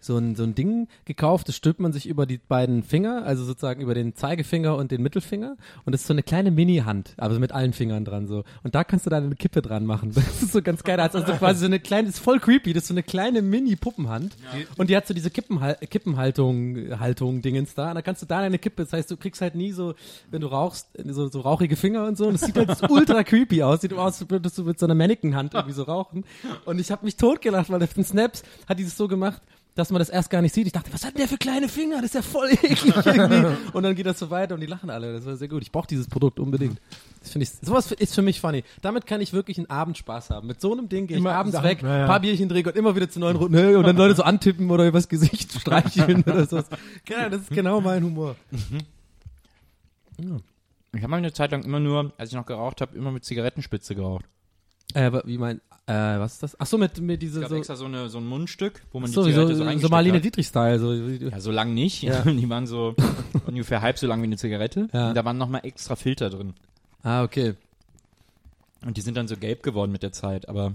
[0.00, 3.44] so ein, so ein Ding gekauft, das stülpt man sich über die beiden Finger, also
[3.44, 7.38] sozusagen über den Zeigefinger und den Mittelfinger und das ist so eine kleine Mini-Hand, aber
[7.38, 8.44] mit allen Fingern dran so.
[8.62, 10.12] Und da kannst du dann eine Kippe dran machen.
[10.24, 10.98] Das ist so ganz geil.
[11.00, 14.36] Also quasi so eine kleine, das ist voll creepy, das ist so eine kleine Mini-Puppenhand
[14.76, 18.38] und die hat so diese Kippenhal Kippenhaltung, Haltung Dingens da und da kannst du da
[18.38, 19.94] eine Kippe, das heißt, du kriegst halt nie so,
[20.30, 23.62] wenn du rauchst, so, so rauchige Finger und so und es sieht halt ultra creepy
[23.62, 26.24] aus, sieht aus, als würdest du mit so einer Mannequin-Hand irgendwie so rauchen
[26.64, 29.40] und ich habe mich totgelacht, weil auf den Snaps hat dieses so gemacht,
[29.76, 30.66] dass man das erst gar nicht sieht.
[30.66, 31.96] Ich dachte, was hat denn der für kleine Finger?
[31.96, 33.56] Das ist ja voll eklig irgendwie.
[33.72, 35.12] Und dann geht das so weiter und die lachen alle.
[35.12, 35.62] Das war sehr gut.
[35.62, 36.80] Ich brauche dieses Produkt unbedingt.
[37.20, 38.62] Das finde ich, sowas ist für mich funny.
[38.82, 40.46] Damit kann ich wirklich einen Abend Spaß haben.
[40.46, 42.06] Mit so einem Ding gehe ich Immer abends weg, ja, ja.
[42.06, 44.86] paar Bierchen trinken und immer wieder zu neuen Runden und dann Leute so antippen oder
[44.86, 46.66] übers Gesicht streicheln oder sowas.
[47.08, 48.36] Ja, das ist genau mein Humor.
[50.18, 53.24] Ich habe mal eine Zeit lang immer nur, als ich noch geraucht habe, immer mit
[53.24, 54.26] Zigarettenspitze geraucht.
[54.92, 56.60] Äh, aber wie mein, äh, was ist das?
[56.60, 59.00] Ach so, mit, mit Es diese, gab so, extra so, eine, so ein Mundstück, wo
[59.00, 60.20] man so, die so, Zigarette so, so, so Marlene.
[60.20, 60.78] Dietrich-Style.
[60.78, 62.02] So, Ja, so lang nicht.
[62.02, 62.20] Ja.
[62.24, 62.94] Die waren so
[63.46, 64.88] ungefähr halb so lang wie eine Zigarette.
[64.92, 65.08] Ja.
[65.08, 66.54] Und da waren nochmal extra Filter drin.
[67.02, 67.54] ah, okay.
[68.86, 70.46] Und die sind dann so gelb geworden mit der Zeit.
[70.48, 70.74] Aber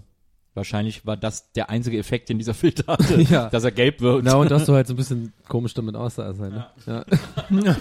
[0.55, 3.49] wahrscheinlich war das der einzige Effekt, den dieser Filter hatte, Ja.
[3.49, 4.23] dass er gelb wird.
[4.23, 6.39] Na, und dass du halt so ein bisschen komisch damit aussahst.
[6.39, 6.65] Halt, ne?
[6.87, 7.75] ja.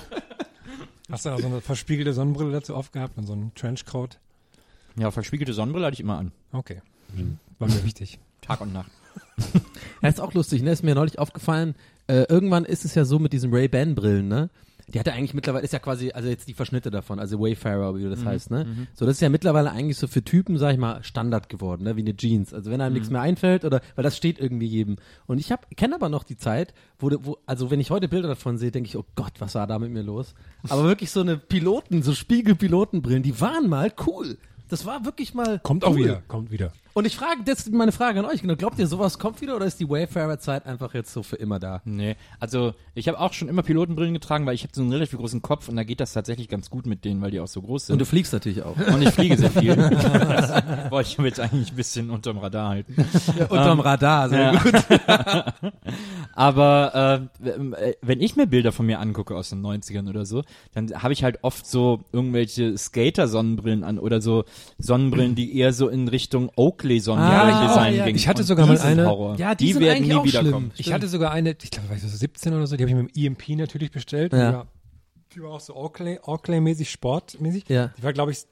[1.11, 4.19] Hast du da so eine verspiegelte Sonnenbrille dazu aufgehabt und so einen Trenchcoat?
[4.97, 6.33] Ja, verspiegelte Sonnenbrille hatte ich immer an.
[6.53, 6.81] Okay.
[7.59, 8.19] War mir wichtig.
[8.41, 8.91] Tag und Nacht.
[10.03, 10.71] Ja, ist auch lustig, ne?
[10.71, 11.75] Ist mir neulich aufgefallen.
[12.07, 14.49] Äh, irgendwann ist es ja so mit diesen Ray-Ban-Brillen, ne?
[14.91, 17.95] die hat ja eigentlich mittlerweile, ist ja quasi, also jetzt die Verschnitte davon, also Wayfarer,
[17.95, 18.87] wie du Mhm, das heißt, ne?
[18.95, 21.97] So, das ist ja mittlerweile eigentlich so für Typen, sag ich mal, Standard geworden, ne?
[21.97, 22.55] Wie eine Jeans.
[22.55, 22.95] Also wenn einem Mhm.
[22.95, 24.97] nichts mehr einfällt oder, weil das steht irgendwie jedem.
[25.27, 28.09] Und ich hab, kenne aber noch die Zeit, wo, du- wo, also wenn ich heute
[28.09, 30.35] Bilder davon sehe, denke ich, oh Gott, was war da mit mir los?
[30.71, 34.39] Aber wirklich so eine Piloten, so Spiegelpilotenbrillen, die waren mal cool.
[34.69, 35.91] Das war wirklich mal Kommt cool.
[35.91, 36.73] auch wieder, kommt wieder.
[36.95, 39.57] Und ich frage, das ist meine Frage an euch, genau, glaubt ihr, sowas kommt wieder
[39.57, 41.81] oder ist die Wayfarer-Zeit einfach jetzt so für immer da?
[41.85, 45.19] Nee, also ich habe auch schon immer Pilotenbrillen getragen, weil ich habe so einen relativ
[45.19, 47.63] großen Kopf und da geht das tatsächlich ganz gut mit denen, weil die auch so
[47.63, 47.95] groß sind.
[47.95, 48.77] Und du fliegst natürlich auch.
[48.77, 49.77] Und ich fliege sehr viel.
[49.77, 50.51] das
[50.91, 52.97] wollte ich jetzt eigentlich ein bisschen unterm Radar halten.
[53.49, 54.73] Unterm Radar, sehr gut.
[56.35, 60.91] Aber äh, wenn ich mir Bilder von mir angucke aus den 90ern oder so, dann
[61.03, 64.45] habe ich halt oft so irgendwelche Skater-Sonnenbrillen an oder so
[64.79, 67.39] Sonnenbrillen, die eher so in Richtung Oakley-Sonnendesign
[67.77, 68.17] Ah, ja, gingen.
[68.17, 69.37] ich hatte sogar mal eine- Horror.
[69.37, 70.71] Ja, die die sind werden eigentlich nie auch wiederkommen.
[70.75, 70.87] schlimm.
[70.87, 72.97] Ich hatte sogar eine, ich glaube, war ich so 17 oder so, die habe ich
[72.97, 74.33] mit dem EMP natürlich bestellt.
[74.33, 74.67] Ja.
[75.35, 77.65] Die, war, war auch so Oakley, Oakley-mäßig, sportmäßig.
[77.69, 77.91] Ja.
[77.99, 78.45] Die war, glaube ich, ein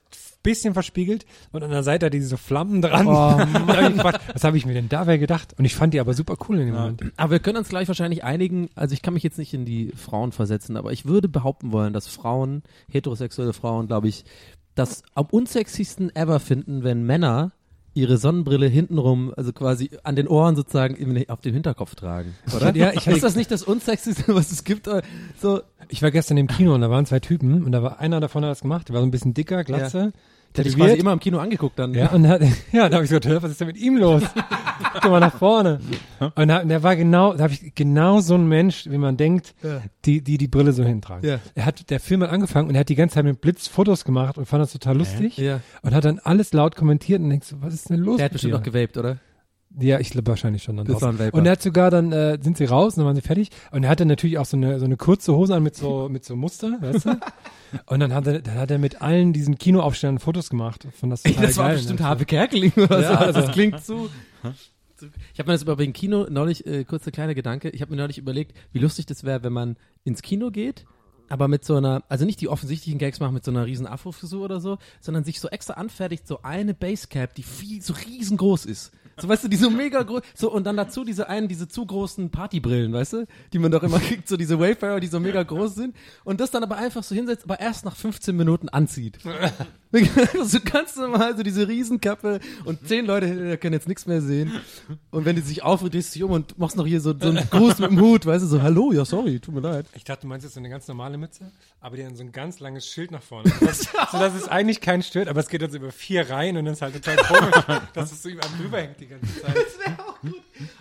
[0.43, 3.07] bisschen verspiegelt und an der Seite hatte die so Flammen dran.
[3.67, 5.55] Da hab gefragt, was habe ich mir denn dabei gedacht?
[5.59, 7.03] Und ich fand die aber super cool in dem Moment.
[7.17, 9.93] Aber wir können uns gleich wahrscheinlich einigen, also ich kann mich jetzt nicht in die
[9.97, 14.25] Frauen versetzen, aber ich würde behaupten wollen, dass Frauen, heterosexuelle Frauen, glaube ich,
[14.77, 17.53] das am unsexiesten ever finden, wenn Männer
[17.97, 22.75] ihre Sonnenbrille hintenrum, also quasi an den Ohren sozusagen auf dem Hinterkopf tragen, oder?
[22.77, 24.89] Ja, ich ist das nicht das unsexiesten, was es gibt?
[25.41, 28.21] So, Ich war gestern im Kino und da waren zwei Typen und da war einer
[28.21, 30.13] davon hat das gemacht, der war so ein bisschen dicker, glatze.
[30.57, 30.89] Der tätowiert.
[30.89, 31.95] quasi immer im Kino angeguckt dann.
[31.95, 32.39] Ja, und da,
[32.73, 34.23] ja, da habe ich so gedacht, was ist denn mit ihm los?
[34.95, 35.81] Guck mal nach vorne.
[36.35, 39.17] Und, da, und der war genau, da habe ich genau so ein Mensch, wie man
[39.17, 39.55] denkt,
[40.05, 41.29] die, die die Brille so hintragen.
[41.29, 41.39] Ja.
[41.55, 44.05] Er hat, der Film hat angefangen und er hat die ganze Zeit mit Blitz Fotos
[44.05, 45.37] gemacht und fand das total lustig.
[45.37, 45.61] Ja.
[45.83, 48.17] Und hat dann alles laut kommentiert und denkst so, was ist denn los?
[48.17, 48.59] Der hat bestimmt dir?
[48.59, 49.19] noch gewaped, oder?
[49.79, 50.77] Ja, ich glaube wahrscheinlich schon.
[50.79, 51.39] Dann Das war ein Vapor.
[51.39, 53.51] Und er hat sogar dann, äh, sind sie raus und dann waren sie fertig.
[53.73, 56.25] Und er hatte natürlich auch so eine, so eine kurze Hose an mit so, mit
[56.25, 57.21] so Muster, weißt du?
[57.87, 60.87] Und dann hat er, dann hat er mit allen diesen Kinoaufstellern Fotos gemacht.
[60.99, 62.01] Von das total das war geil, bestimmt?
[62.01, 63.15] Harpe Kerkeling oder Ja, so.
[63.17, 64.09] also- das klingt zu.
[65.35, 67.99] Ich habe mir das über wegen Kino neulich, äh, kurzer kleiner Gedanke, ich habe mir
[67.99, 70.87] neulich überlegt, wie lustig das wäre, wenn man ins Kino geht,
[71.29, 74.43] aber mit so einer, also nicht die offensichtlichen Gags machen mit so einer riesen Afro-Frisur
[74.43, 78.91] oder so, sondern sich so extra anfertigt, so eine Basecap, die viel, so riesengroß ist.
[79.19, 81.87] So, weißt du, die so mega groß, so, und dann dazu diese einen, diese zu
[81.87, 85.43] großen Partybrillen, weißt du, die man doch immer kriegt, so diese Wayfarer, die so mega
[85.43, 89.19] groß sind, und das dann aber einfach so hinsetzt, aber erst nach 15 Minuten anzieht.
[90.45, 94.53] so ganz normal, so diese Riesenkappe und zehn Leute dir können jetzt nichts mehr sehen.
[95.11, 97.29] Und wenn die sich aufregt, drehst du dich um und machst noch hier so, so
[97.29, 99.87] einen Gruß mit dem Hut, weißt du, so, hallo, ja, sorry, tut mir leid.
[99.95, 101.51] Ich dachte, du meinst jetzt so eine ganz normale Mütze,
[101.81, 103.51] aber die hat so ein ganz langes Schild nach vorne.
[103.61, 106.67] Das, so dass es eigentlich keinen stört, aber es geht jetzt über vier Reihen und
[106.67, 109.57] dann ist halt total komisch, dass es so über drüber hängt die ganze Zeit.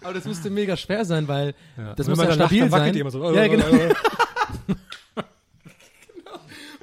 [0.01, 1.53] Aber das müsste mega schwer sein, weil
[1.95, 2.93] das Und muss ja man dann lacht, stabil sein.
[2.93, 3.33] die immer so.
[3.33, 3.65] Ja, genau.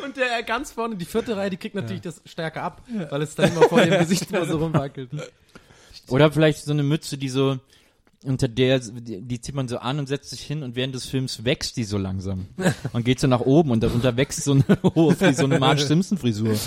[0.05, 3.35] Und der ganz vorne, die vierte Reihe, die kriegt natürlich das stärker ab, weil es
[3.35, 5.11] dann immer vor dem Gesicht immer so rumwackelt.
[6.09, 7.59] Oder vielleicht so eine Mütze, die so
[8.25, 11.45] unter der, die, zieht man so an und setzt sich hin und während des Films
[11.45, 12.47] wächst die so langsam.
[12.93, 15.83] Und geht so nach oben und darunter wächst so eine hohe, wie so eine Marge
[15.83, 16.55] Simpson Frisur.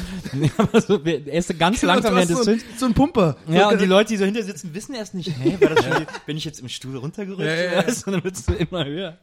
[0.88, 2.64] So, er ist ganz langsam während des so, Films.
[2.64, 3.38] ein, so ein Pumper.
[3.50, 6.06] Ja, und die Leute, die so hinter sitzen, wissen erst nicht, hä, war das schon,
[6.26, 7.46] bin ich jetzt im Stuhl runtergerutscht?
[7.46, 7.80] Ja, ja, ja.
[8.06, 9.18] Und dann wird's so immer höher.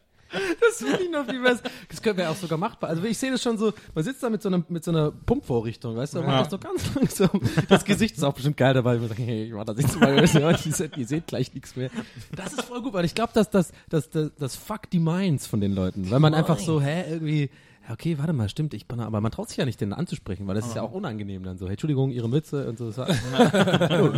[0.61, 1.63] Das finde ich noch viel besser.
[1.89, 2.91] Das können wir auch sogar machbar.
[2.91, 5.11] Also ich sehe das schon so, man sitzt da mit so einer, mit so einer
[5.11, 7.41] Pumpvorrichtung, weißt du, man macht das so ganz langsam.
[7.69, 8.97] Das Gesicht ist auch bestimmt geil dabei.
[8.97, 10.17] Man sagt, hey, ich mach das jetzt mal,
[10.97, 11.91] ihr, seht, gleich nichts mehr.
[12.35, 15.47] Das ist voll gut, weil ich glaube, dass das, das, das, das fuck die Minds
[15.47, 16.11] von den Leuten.
[16.11, 17.51] Weil man einfach so, hä, irgendwie, ja,
[17.93, 20.55] okay, warte mal, stimmt, ich bin, aber man traut sich ja nicht, den anzusprechen, weil
[20.55, 21.67] das ist ja auch unangenehm dann so.
[21.67, 22.87] Hey, Entschuldigung, Ihre Mütze und so.
[22.91, 24.15] Das war, ja,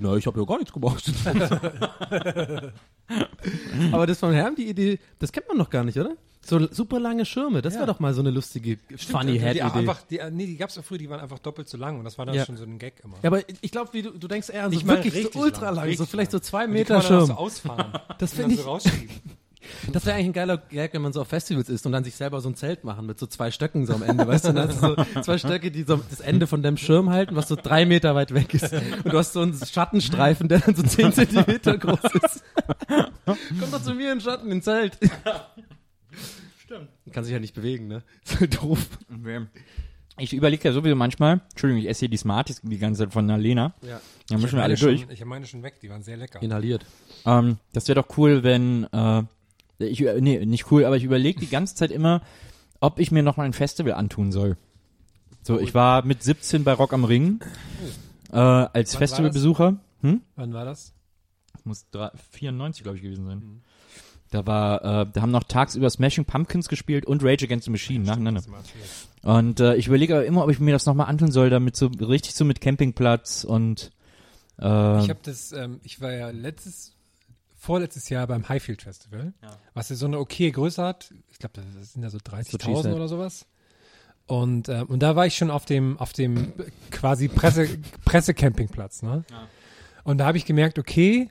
[0.00, 1.12] na, ich habe ja gar nichts gemacht.
[3.92, 6.16] aber das von Herrn, die Idee, das kennt man noch gar nicht, oder?
[6.40, 9.62] So super lange Schirme, das wäre doch mal so eine lustige Funny Head die Idee.
[9.62, 12.16] einfach, die, nee, die gab's auch früher, die waren einfach doppelt so lang und das
[12.16, 12.46] war dann Ja.
[12.46, 13.16] schon so ein Gag immer.
[13.22, 15.70] Ja, aber ich glaube, wie du, du denkst eher an so Ich wirklich so ultra
[15.70, 17.26] lang, lang, so vielleicht so zwei die Meter Schirm.
[17.26, 17.92] so ausfahren.
[18.18, 18.78] Das finde ich, so.
[19.92, 22.14] Das wäre eigentlich ein geiler Gag, wenn man so auf Festivals ist und dann sich
[22.14, 24.48] selber so ein Zelt machen mit so zwei Stöcken so am Ende, weißt du?
[24.50, 27.36] Und dann hast du so zwei Stöcke, die so das Ende von deinem Schirm halten,
[27.36, 28.72] was so drei Meter weit weg ist.
[28.72, 32.44] Und du hast so einen Schattenstreifen, der dann so zehn Zentimeter groß ist.
[33.26, 34.98] Komm doch zu mir in den Schatten, in Zelt.
[36.68, 36.88] Stimmt.
[37.12, 38.02] Kann sich ja nicht bewegen, ne?
[38.24, 38.86] Ist halt doof.
[40.18, 43.26] Ich überlege ja sowieso manchmal, Entschuldigung, ich esse hier die Smarties die ganze Zeit von
[43.26, 43.72] der Lena.
[43.82, 44.00] Ja.
[44.28, 45.02] Dann müssen wir alle durch.
[45.02, 46.42] Schon, ich habe meine schon weg, die waren sehr lecker.
[46.42, 46.84] Inhaliert.
[47.24, 49.22] Ähm, das wäre doch cool, wenn, äh,
[49.78, 52.22] ich, nee, nicht cool, aber ich überlege die ganze Zeit immer,
[52.80, 54.56] ob ich mir noch mal ein Festival antun soll.
[55.42, 57.40] So, ich war mit 17 bei Rock am Ring,
[58.32, 59.76] äh, als war Festivalbesucher.
[60.02, 60.20] Hm?
[60.36, 60.92] Wann war das?
[61.64, 63.62] Muss drei- 94, glaube ich, gewesen sein.
[64.30, 68.04] Da war, äh, da haben noch tagsüber Smashing Pumpkins gespielt und Rage Against the Machine
[68.04, 68.42] nacheinander.
[69.22, 71.86] Und äh, ich überlege aber immer, ob ich mir das nochmal antun soll, damit so
[71.86, 73.90] richtig so mit Campingplatz und
[74.58, 74.64] äh,
[75.02, 76.92] Ich habe das, ähm, ich war ja letztes,
[77.58, 79.34] vorletztes Jahr beim Highfield Festival,
[79.74, 81.12] was ja so eine okay Größe hat.
[81.30, 82.94] Ich glaube, das sind ja so 30.000 Cheesehead.
[82.94, 83.46] oder sowas.
[84.26, 86.52] Und, ähm, und da war ich schon auf dem, auf dem
[86.90, 87.66] quasi Presse,
[88.04, 89.24] Pressecampingplatz, ne?
[90.04, 91.30] Und da habe ich gemerkt, okay,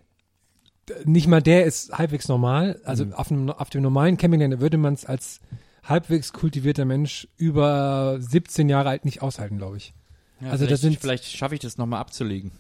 [1.06, 2.80] nicht mal der ist halbwegs normal.
[2.84, 5.40] Also auf, einem, auf dem normalen Campinggelände würde man es als
[5.84, 9.94] halbwegs kultivierter Mensch über 17 Jahre alt nicht aushalten, glaube ich.
[10.42, 12.52] ja, also vielleicht, das sind- vielleicht schaffe ich das nochmal abzulegen.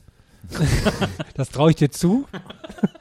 [1.33, 2.27] Das traue ich dir zu.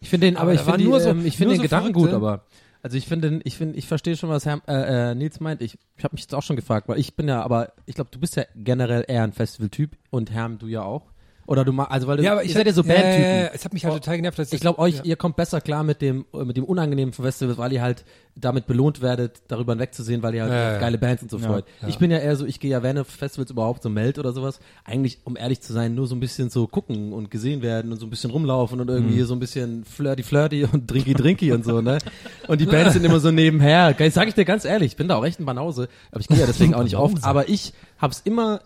[0.00, 1.68] Ich finde den, aber, Aber ich finde nur die, so- ähm, ich finde nur den
[1.68, 2.44] so Gedanken gut, aber
[2.82, 5.60] also ich finde, den- ich finde, ich verstehe schon, was Herr, äh, äh, Nils meint.
[5.60, 8.10] Ich, ich habe mich jetzt auch schon gefragt, weil ich bin ja, aber ich glaube,
[8.10, 11.12] du bist ja generell eher ein Festivaltyp und Herm, du ja auch.
[11.46, 13.22] Oder du mal, also weil du, Ja, aber ihr ich seid ja so Bandtypen.
[13.22, 15.02] ja, ja, es hat mich halt total genervt, dass Ich glaube, euch, ja.
[15.04, 18.04] ihr kommt besser klar mit dem, mit dem Unangenehmen vom Festival, weil ihr halt
[18.36, 21.64] damit belohnt werdet, darüber hinwegzusehen, weil ihr halt Ja, geile Bands und so freut.
[21.88, 24.60] Ich bin ja eher so, ich gehe ja, wenn Festivals überhaupt so Meld oder sowas,
[24.84, 27.98] eigentlich, um ehrlich zu sein, nur so ein bisschen so gucken und gesehen werden und
[27.98, 29.24] so ein bisschen rumlaufen und irgendwie Mhm.
[29.24, 31.98] so ein bisschen flirty flirty und drinky drinky und so, ne?
[32.46, 33.94] Und die Bands sind immer so nebenher.
[34.12, 36.38] Sag ich dir ganz ehrlich, ich bin da auch echt ein Banause, aber ich gehe
[36.38, 38.60] ja deswegen auch nicht oft, aber ich hab's immer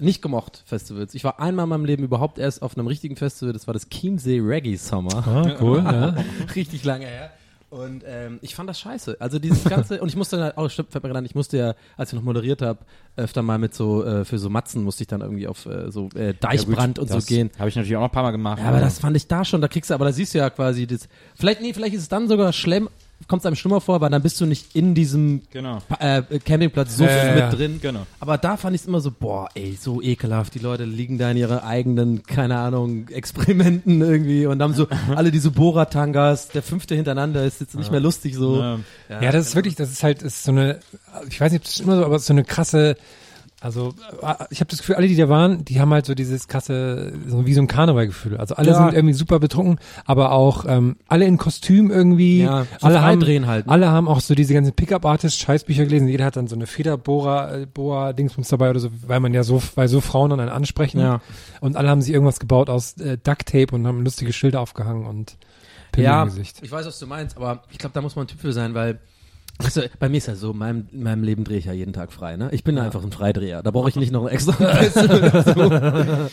[0.00, 1.14] nicht gemocht, Festivals.
[1.14, 3.88] Ich war einmal in meinem Leben überhaupt erst auf einem richtigen Festival, das war das
[3.88, 5.26] Chiemsee Reggae Summer.
[5.26, 6.16] Ah, cool, ja.
[6.54, 7.30] Richtig lange her.
[7.70, 9.16] Und ähm, ich fand das scheiße.
[9.20, 11.74] Also dieses ganze, und ich musste dann, auch stimmt, fällt mir gerade ich musste ja,
[11.96, 12.80] als ich noch moderiert habe,
[13.16, 16.08] öfter mal mit so, äh, für so Matzen musste ich dann irgendwie auf äh, so
[16.16, 17.50] äh, Deichbrand und so gehen.
[17.58, 18.58] Habe ich natürlich auch noch ein paar Mal gemacht.
[18.58, 20.50] Ja, aber das fand ich da schon, da kriegst du, aber da siehst du ja
[20.50, 22.88] quasi das, vielleicht, nee, vielleicht ist es dann sogar schlimm,
[23.28, 25.78] kommt es einem schlimmer vor, weil dann bist du nicht in diesem Genau.
[25.98, 27.50] äh, Campingplatz so Ja, ja, mit ja.
[27.50, 27.78] drin.
[27.82, 28.06] Genau.
[28.18, 30.54] Aber da fand ich es immer so, boah, ey, so ekelhaft.
[30.54, 35.30] Die Leute liegen da in ihre eigenen, keine Ahnung, Experimenten irgendwie und haben so alle
[35.30, 38.60] diese Bohrer-Tangas, der fünfte hintereinander ist jetzt nicht mehr lustig so.
[38.60, 38.78] Ja.
[39.08, 40.80] Ja, das ist wirklich, das ist halt, ist so eine,
[41.28, 42.96] ich weiß nicht, ob das immer so, aber so eine krasse,
[43.60, 46.48] also äh, ich habe das Gefühl, alle, die da waren, die haben halt so dieses
[46.48, 48.36] krasse, so wie so ein Karnevalgefühl.
[48.38, 48.74] Also alle Ja.
[48.76, 52.40] sind irgendwie super betrunken, aber auch ähm, alle in Kostüm irgendwie.
[52.42, 53.72] Ja, so alle haben, halt, ne?
[53.72, 56.08] Alle haben auch so diese ganzen Pickup-Artist-Scheißbücher gelesen.
[56.08, 57.66] Jeder hat dann so eine Federbohrer, äh,
[58.48, 61.00] dabei oder so, weil man ja so, weil so Frauen dann einen ansprechen.
[61.00, 61.20] Ja.
[61.60, 65.36] Und alle haben sich irgendwas gebaut aus äh, Duct-Tape und haben lustige Schilder aufgehangen und
[65.92, 66.58] Pille Ja, im Gesicht.
[66.62, 68.74] ich weiß, was du meinst, aber ich glaube, da muss man ein Typ für sein,
[68.74, 69.00] weil
[69.62, 71.92] du, bei mir ist ja so, in meinem, in meinem Leben drehe ich ja jeden
[71.92, 72.48] Tag frei, ne?
[72.52, 73.62] Ich bin einfach ein Freidreher.
[73.62, 74.54] Da brauche ich nicht noch ein extra.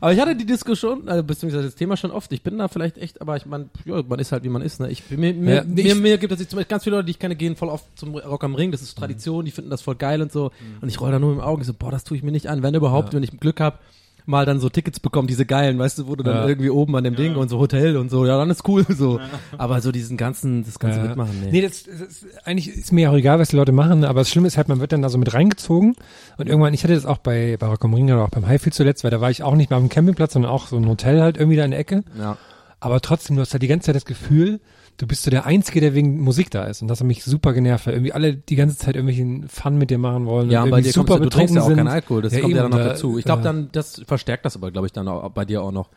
[0.00, 2.30] Aber ich hatte die Diskussion, also beziehungsweise das Thema schon oft.
[2.32, 4.78] Ich bin da vielleicht echt, aber ich meine, ja, man ist halt wie man ist.
[4.78, 4.88] Ne?
[4.90, 7.10] Ich, mir, mir, Ja, mir, ich- mir gibt es zum Beispiel ganz viele Leute, die
[7.12, 8.70] ich kenne, gehen voll oft zum Rock am Ring.
[8.70, 10.52] Das ist Tradition, die finden das voll geil und so.
[10.80, 12.46] Und ich roll da nur mit dem Augen so, boah, das tue ich mir nicht
[12.48, 12.62] an.
[12.62, 13.80] Wenn überhaupt, wenn ich Glück hab
[14.28, 16.46] mal dann so Tickets bekommen, diese geilen, weißt du, wo du dann Ja.
[16.48, 19.18] irgendwie oben an dem Ding und so Hotel und so, ja, dann ist cool so.
[19.56, 21.06] Aber so diesen ganzen, das ganze Ja.
[21.06, 21.48] Mitmachen, nee.
[21.50, 24.28] Nee, das, das ist, eigentlich ist mir auch egal, was die Leute machen, aber das
[24.30, 25.96] Schlimme ist halt, man wird dann da so mit reingezogen
[26.36, 29.10] und irgendwann, ich hatte das auch bei, am Ring oder auch beim Highfield zuletzt, weil
[29.10, 31.36] da war ich auch nicht mehr auf dem Campingplatz, sondern auch so ein Hotel halt
[31.38, 32.04] irgendwie da in der Ecke.
[32.18, 32.36] Ja.
[32.80, 34.60] Aber trotzdem, du hast halt die ganze Zeit das Gefühl,
[34.98, 36.82] du bist so der Einzige, der wegen Musik da ist.
[36.82, 39.90] Und das hat mich super genervt, weil irgendwie alle die ganze Zeit irgendwelchen Fun mit
[39.90, 40.50] dir machen wollen.
[40.50, 41.88] Ja, und bei dir kommst super du, du trinkst ja auch keinen.
[41.88, 43.18] Alkohol, das kommt ja dann eben, noch da- dazu.
[43.18, 45.72] Ich glaube äh, dann, das verstärkt das aber, glaube ich, dann auch bei dir auch
[45.72, 45.88] noch.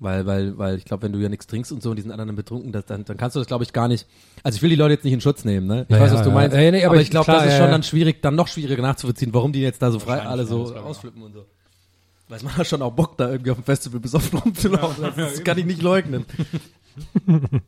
[0.00, 2.10] Weil, weil, weil ich glaube, wenn du ja nichts trinkst und so und die sind
[2.10, 4.08] anderen betrunken, das, dann, dann kannst du das, glaube ich, gar nicht.
[4.42, 5.86] Also ich will die Leute jetzt nicht in Schutz nehmen, ne?
[5.88, 6.34] Ich Ja, weiß, ja, was du ja.
[6.34, 6.56] meinst.
[6.56, 7.70] Ja, nee, aber aber ich- glaube, das ist ja, schon ja.
[7.70, 10.80] dann schwierig, dann noch schwieriger nachzuvollziehen, warum die jetzt da so frei alle so ja,
[10.80, 11.44] ausflippen und so.
[12.28, 15.04] Weiß man hat schon auch Bock, da irgendwie auf dem Festival besoffen rumzulaufen.
[15.16, 16.24] Das kann ich nicht leugnen.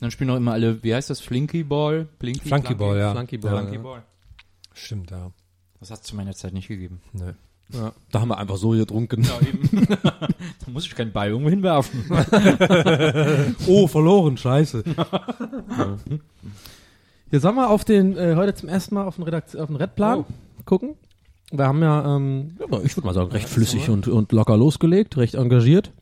[0.00, 2.06] Dann spielen auch immer alle, wie heißt das, Flinky Ball?
[2.18, 3.12] Blinky, Flunky Ball, ja.
[3.12, 3.82] Flunky Ball, Flunky ja.
[3.82, 4.02] Ball.
[4.74, 5.30] Stimmt, ja.
[5.80, 7.00] Das hat es zu meiner Zeit nicht gegeben.
[7.12, 7.32] Nö.
[7.72, 7.92] Ja.
[8.12, 9.24] Da haben wir einfach so getrunken.
[9.24, 9.86] Ja, eben.
[10.02, 12.04] da muss ich keinen Ball irgendwo hinwerfen.
[13.66, 14.84] Oh, verloren, scheiße.
[14.86, 15.98] ja.
[17.30, 19.76] Hier sollen wir auf den, äh, heute zum ersten Mal auf den, Redakt auf den
[19.76, 20.24] Redplan
[20.64, 20.94] gucken.
[21.50, 25.16] Wir haben ja, ähm, ja, ich würde mal sagen, recht flüssig und, und locker losgelegt,
[25.16, 25.92] recht engagiert.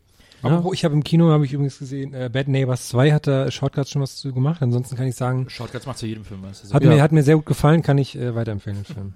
[0.45, 0.59] Ja.
[0.59, 3.51] Aber ich habe im Kino, habe ich übrigens gesehen, äh, Bad Neighbors 2 hat da
[3.51, 4.63] Shortcuts schon was zu gemacht.
[4.63, 6.63] Ansonsten kann ich sagen, Shortcuts macht zu jedem Film was.
[6.63, 6.91] Also hat, Ja.
[6.91, 9.15] mir, hat mir sehr gut gefallen, kann ich äh, weiterempfehlen, den Film.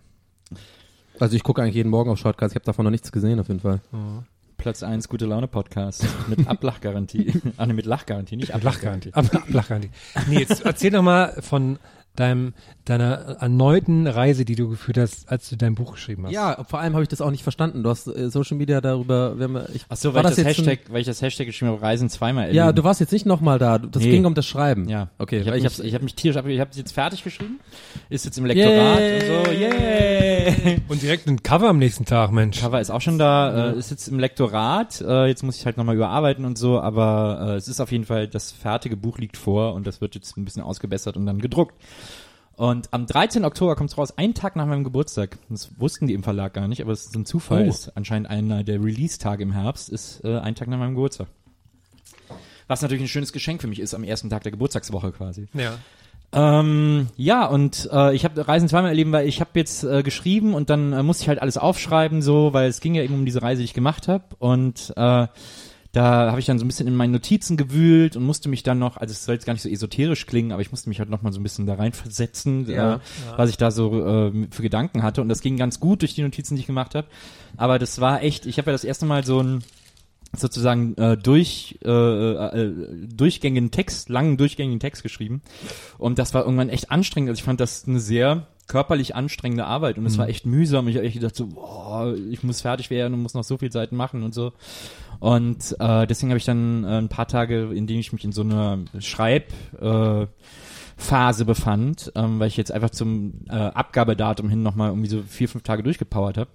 [1.21, 3.49] Also ich gucke eigentlich jeden Morgen auf Shortcuts, ich habe davon noch nichts gesehen auf
[3.49, 3.81] jeden Fall.
[4.57, 7.33] Platz 1 gute Laune Podcast mit Ablachgarantie.
[7.57, 9.13] ah, ne, mit Lachgarantie, nicht Mit Lachgarantie.
[9.15, 9.91] Ab, Lachgarantie.
[10.29, 11.79] Nee, jetzt erzähl doch mal von
[12.21, 12.55] deinem,
[12.85, 16.33] deiner erneuten Reise, die du geführt hast, als du dein Buch geschrieben hast.
[16.33, 17.83] Ja, vor allem habe ich das auch nicht verstanden.
[17.83, 20.45] Du hast äh, Social Media darüber, wenn wir, ich, Ach so, war weil ich, das
[20.47, 22.57] jetzt Hashtag, weil ich das Hashtag geschrieben habe, Reisen zweimal erleben.
[22.57, 23.79] Ja, du warst jetzt nicht nochmal da.
[23.79, 24.11] Das Nee.
[24.11, 24.89] ging um das Schreiben.
[24.89, 26.93] Ja, Okay, Ich habe ich mich, hab's, ich hab mich tierisch ab, ich habe jetzt
[26.93, 27.61] fertig geschrieben,
[28.09, 30.81] ist jetzt im Lektorat und so, yay.
[30.89, 32.61] Und direkt ein Cover am nächsten Tag, Mensch.
[32.61, 35.77] Cover ist auch schon da, äh, ist jetzt im Lektorat, äh, jetzt muss ich halt
[35.77, 39.37] nochmal überarbeiten und so, aber äh, es ist auf jeden Fall, das fertige Buch liegt
[39.37, 41.75] vor und das wird jetzt ein bisschen ausgebessert und dann gedruckt.
[42.59, 43.45] Und am 13.
[43.45, 45.39] Oktober kommt es raus, einen Tag nach meinem Geburtstag.
[45.49, 47.67] Das wussten die im Verlag gar nicht, aber es ist ein Zufall.
[47.67, 47.69] Oh.
[47.69, 51.29] Ist anscheinend einer der Release-Tage im Herbst, ist äh, ein Tag nach meinem Geburtstag.
[52.67, 55.47] Was natürlich ein schönes Geschenk für mich ist, am ersten Tag der Geburtstagswoche quasi.
[55.55, 55.79] Ja.
[56.33, 60.55] Ähm, ja, und äh, ich habe Reisen zweimal erleben, weil ich habe jetzt äh, geschrieben
[60.55, 63.25] und dann äh, musste ich halt alles aufschreiben, so, weil es ging ja eben um
[63.25, 64.25] diese Reise, die ich gemacht habe.
[64.41, 65.29] Und äh,
[65.93, 68.79] da habe ich dann so ein bisschen in meinen Notizen gewühlt und musste mich dann
[68.79, 71.09] noch, also es soll jetzt gar nicht so esoterisch klingen, aber ich musste mich halt
[71.09, 72.97] noch mal so ein bisschen da reinversetzen, Ja.
[72.97, 72.99] äh,
[73.37, 75.23] was ich da so äh, für Gedanken hatte.
[75.23, 77.07] Und das ging ganz gut durch die Notizen, die ich gemacht habe.
[77.57, 79.65] Aber das war echt, ich habe ja das erste Mal so ein
[80.37, 82.75] sozusagen äh, durch äh, äh,
[83.09, 85.41] durchgängigen Text, langen durchgängigen Text geschrieben
[85.97, 87.31] und das war irgendwann echt anstrengend.
[87.31, 90.89] Also ich fand das eine sehr körperlich anstrengende Arbeit und es war echt mühsam.
[90.89, 93.73] Ich habe echt gedacht so, boah, ich muss fertig werden und muss noch so viel
[93.73, 94.53] Seiten machen und so.
[95.21, 98.33] Und äh, deswegen habe ich dann äh, ein paar Tage, in denen ich mich in
[98.33, 100.27] so einer Schreib äh,
[100.99, 105.49] Phase befand, ähm, weil ich jetzt einfach zum äh, Abgabedatum hin nochmal irgendwie so vier,
[105.49, 106.51] fünf Tage durchgepowert habe,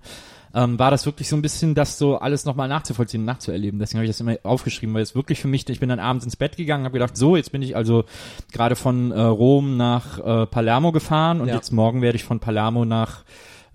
[0.53, 3.79] ähm, war das wirklich so ein bisschen das so alles nochmal nachzuvollziehen nachzuerleben.
[3.79, 6.25] Deswegen habe ich das immer aufgeschrieben, weil es wirklich für mich, ich bin dann abends
[6.25, 8.05] ins Bett gegangen, habe gedacht, so, jetzt bin ich also
[8.51, 11.55] gerade von äh, Rom nach äh, Palermo gefahren und Ja.
[11.55, 13.23] jetzt morgen werde ich von Palermo nach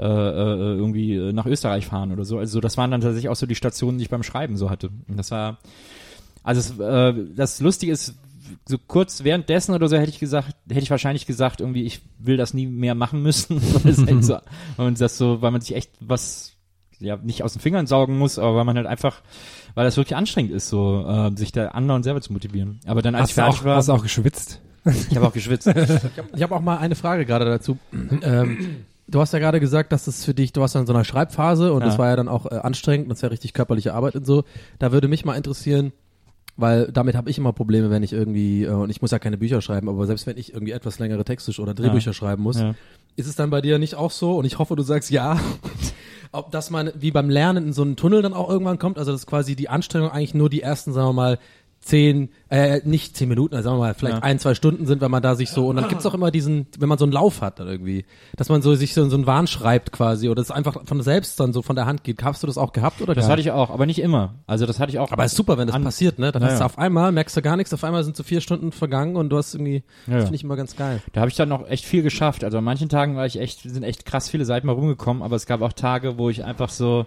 [0.01, 2.39] äh, äh, irgendwie äh, nach Österreich fahren oder so.
[2.39, 4.91] Also das waren dann tatsächlich auch so die Stationen, die ich beim Schreiben so hatte.
[5.09, 5.59] Und das war,
[6.45, 8.15] also es, äh, das Lustige ist,
[8.67, 12.37] so kurz währenddessen oder so hätte ich gesagt, hätte ich wahrscheinlich gesagt, irgendwie, ich will
[12.37, 13.61] das nie mehr machen müssen.
[13.83, 14.35] weil, halt so,
[14.77, 16.55] weil man das so, weil man sich echt was,
[17.01, 19.23] ja, nicht aus den Fingern saugen muss, aber weil man halt einfach,
[19.75, 22.81] weil das wirklich anstrengend ist, so, äh, sich da anderen selber zu motivieren.
[22.87, 24.61] Aber dann, als Hast ich du fertig auch, war, hast du auch geschwitzt?
[25.11, 25.67] ich habe auch geschwitzt.
[26.35, 27.79] Ich habe auch mal eine Frage gerade dazu.
[28.23, 30.93] ähm, du hast ja gerade gesagt, dass es für dich, du warst dann in so
[30.93, 31.87] einer Schreibphase und Ja.
[31.87, 34.45] das war ja dann auch äh, anstrengend, das ist ja richtig körperliche Arbeit und so.
[34.79, 35.93] Da würde mich mal interessieren,
[36.57, 39.39] weil damit habe ich immer Probleme, wenn ich irgendwie, äh, und ich muss ja keine
[39.39, 42.75] Bücher schreiben, aber selbst wenn ich irgendwie etwas längere Texte oder Drehbücher schreiben muss, Ja.
[43.17, 44.37] ist es dann bei dir nicht auch so?
[44.37, 45.39] Und ich hoffe, du sagst ja.
[46.33, 49.13] Ob das man wie beim Lernen in so einen Tunnel dann auch irgendwann kommt, also
[49.13, 51.39] dass quasi die Anstrengung eigentlich nur die ersten, sagen wir mal,
[51.81, 54.23] zehn, äh, nicht zehn Minuten, also sagen wir mal, vielleicht Ja.
[54.23, 56.67] ein, zwei Stunden sind, wenn man da sich so, und dann gibt's auch immer diesen,
[56.79, 58.05] wenn man so einen Lauf hat dann irgendwie,
[58.37, 61.41] dass man so sich so, so einen Wahn schreibt quasi, oder es einfach von selbst
[61.41, 62.23] dann so von der Hand geht.
[62.23, 64.35] Hast du das auch gehabt oder Das gar hatte ich auch, aber nicht immer.
[64.47, 65.11] Also das hatte ich auch.
[65.13, 66.31] aber ist super, wenn das passiert, ne?
[66.33, 68.41] Dann Ja, hast du auf einmal, merkst du gar nichts, auf einmal sind so vier
[68.41, 71.01] Stunden vergangen und du hast irgendwie, Ja, das finde ich immer ganz geil.
[71.13, 72.45] Da habe ich dann noch echt viel geschafft.
[72.45, 75.37] Also an manchen Tagen war ich echt, sind echt krass viele Seiten mal rumgekommen, aber
[75.37, 77.07] es gab auch Tage, wo ich einfach so,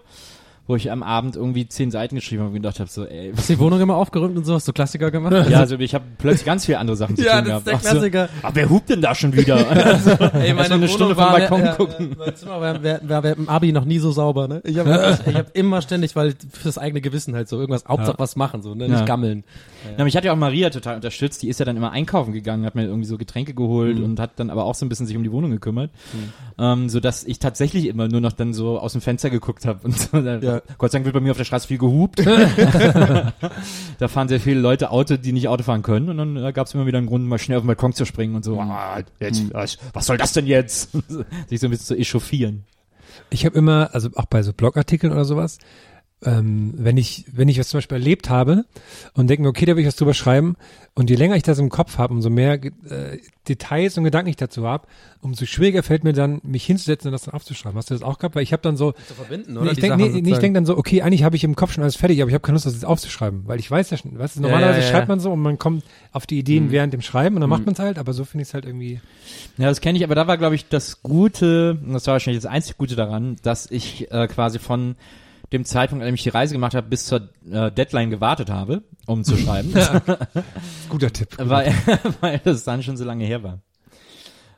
[0.72, 3.50] wo ich am Abend irgendwie zehn Seiten geschrieben habe und gedacht habe, so, ey, Hast
[3.50, 4.54] du die Wohnung immer aufgerumt und so?
[4.54, 5.34] Hast du Klassiker gemacht?
[5.50, 7.84] ja, also ich habe plötzlich ganz viele andere Sachen zu Ja, tun das ist gehabt.
[7.86, 8.30] der Klassiker.
[8.42, 9.70] So, ah, wer hupt denn da schon wieder?
[9.70, 12.10] also, Ey, Erst mal eine Stunde vom Balkon ja, gucken.
[12.12, 14.62] Ja, mein Zimmer war, war, war, war im Abi noch nie so sauber, ne?
[14.64, 18.38] Ich habe ich hab immer ständig, weil fürs eigene Gewissen halt so irgendwas, Hauptsache was
[18.38, 18.88] machen, so, ne?
[18.88, 19.06] Nicht Ja.
[19.06, 19.44] gammeln.
[19.98, 21.42] Ja, mich hat ja auch Maria total unterstützt.
[21.44, 24.06] Die ist ja dann immer einkaufen gegangen, hat mir irgendwie so Getränke geholt Mhm.
[24.06, 25.92] und hat dann aber auch so ein bisschen sich um die Wohnung gekümmert,
[26.58, 29.80] ähm, so dass ich tatsächlich immer nur noch dann so aus dem Fenster geguckt habe
[29.84, 30.22] und so.
[30.22, 32.26] Da, Gott sei Dank wird bei mir auf der Straße viel gehupt.
[32.26, 36.68] da fahren sehr viele Leute Auto, die nicht Auto fahren können und dann äh, gab
[36.68, 38.60] es immer wieder einen Grund, mal schnell auf den Balkon zu springen und so.
[38.60, 40.92] Ah, jetzt, was, was soll das denn jetzt?
[41.48, 42.66] sich so ein bisschen zu echauffieren.
[43.30, 45.58] Ich habe immer, also auch bei so Blogartikeln oder sowas,
[46.24, 48.66] ähm, wenn ich, wenn ich was zum Beispiel erlebt habe
[49.14, 50.56] und denke mir, okay, da will ich was drüber schreiben
[50.94, 54.36] und je länger ich das im Kopf habe, umso mehr äh, Details und Gedanken ich
[54.36, 54.88] dazu habe,
[55.22, 57.76] umso schwieriger fällt mir dann, mich hinzusetzen und das dann aufzuschreiben.
[57.76, 58.36] Hast du das auch gehabt?
[58.36, 60.66] Weil ich habe dann so, Zu verbinden, nee, ich denke nee, nee, ich denk dann
[60.66, 62.68] so, okay, eigentlich habe ich im Kopf schon alles fertig, aber ich habe keine Lust,
[62.68, 64.92] das jetzt aufzuschreiben, weil ich weiß ja schon, weißt du, normalerweise ja, ja.
[64.92, 67.66] schreibt man so und man kommt auf die Ideen während dem Schreiben und dann macht
[67.66, 69.02] man es halt, aber so finde ich es halt irgendwie.
[69.58, 72.44] Ja, das kenne ich, aber da war, glaube ich, das Gute, und das war wahrscheinlich
[72.44, 74.96] das einzig Gute daran, dass ich äh, quasi von
[75.52, 78.84] dem Zeitpunkt, an dem ich die Reise gemacht habe, bis zur äh, Deadline gewartet habe,
[79.06, 79.74] um zu schreiben,
[80.90, 81.30] Guter Tipp.
[81.38, 81.74] weil,
[82.22, 83.60] weil das dann schon so lange her war.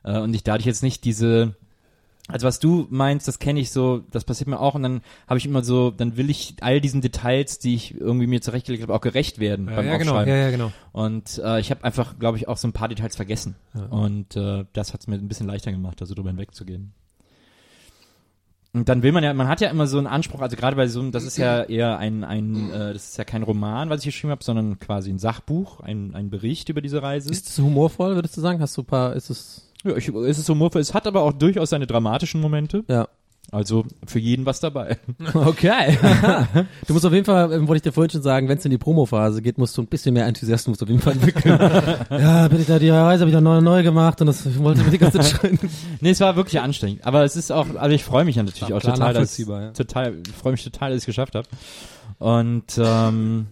[0.03, 1.55] Äh, und ich dadurch jetzt nicht diese,
[2.27, 5.37] also was du meinst, das kenne ich so, das passiert mir auch und dann habe
[5.39, 8.93] ich immer so, dann will ich all diesen Details, die ich irgendwie mir zurechtgelegt habe,
[8.93, 10.33] auch gerecht werden Ja, beim ja, genau, Aufschreiben.
[10.33, 10.71] ja, ja, genau.
[10.91, 13.55] Und äh, ich habe einfach, glaube ich, auch so ein paar Details vergessen.
[13.89, 16.93] Und äh, das hat es mir ein bisschen leichter gemacht, also drüber hinwegzugehen.
[18.75, 20.87] Und dann will man ja, man hat ja immer so einen Anspruch, also gerade bei
[20.87, 23.99] so einem, das ist ja eher ein, ein äh, das ist ja kein Roman, was
[23.99, 27.31] ich geschrieben habe, sondern quasi ein Sachbuch, ein, ein Bericht über diese Reise.
[27.31, 28.59] Ist es humorvoll, würdest du sagen?
[28.61, 30.81] Hast du ein paar, ist es, Ja, ich, es ist humorvoll.
[30.81, 32.83] Es hat aber auch durchaus seine dramatischen Momente.
[32.87, 33.07] Ja.
[33.53, 34.97] Also für jeden was dabei.
[35.33, 35.97] Okay.
[36.87, 38.71] du musst auf jeden Fall, ähm, wollte ich dir vorhin schon sagen, wenn es in
[38.71, 41.59] die Promophase geht, musst du ein bisschen mehr Enthusiasmus auf jeden Fall entwickeln.
[42.09, 44.57] ja, bin ich da, die Reise habe ich da neu, neu gemacht und das ich
[44.59, 45.59] wollte mir die ganze Zeit.
[46.01, 47.05] Nee, es war wirklich anstrengend.
[47.05, 49.71] Aber es ist auch, also ich freue mich ja natürlich auch total, dass, ja.
[49.71, 51.47] total, ich freue mich total, dass ich es geschafft habe.
[52.19, 53.47] Und ähm,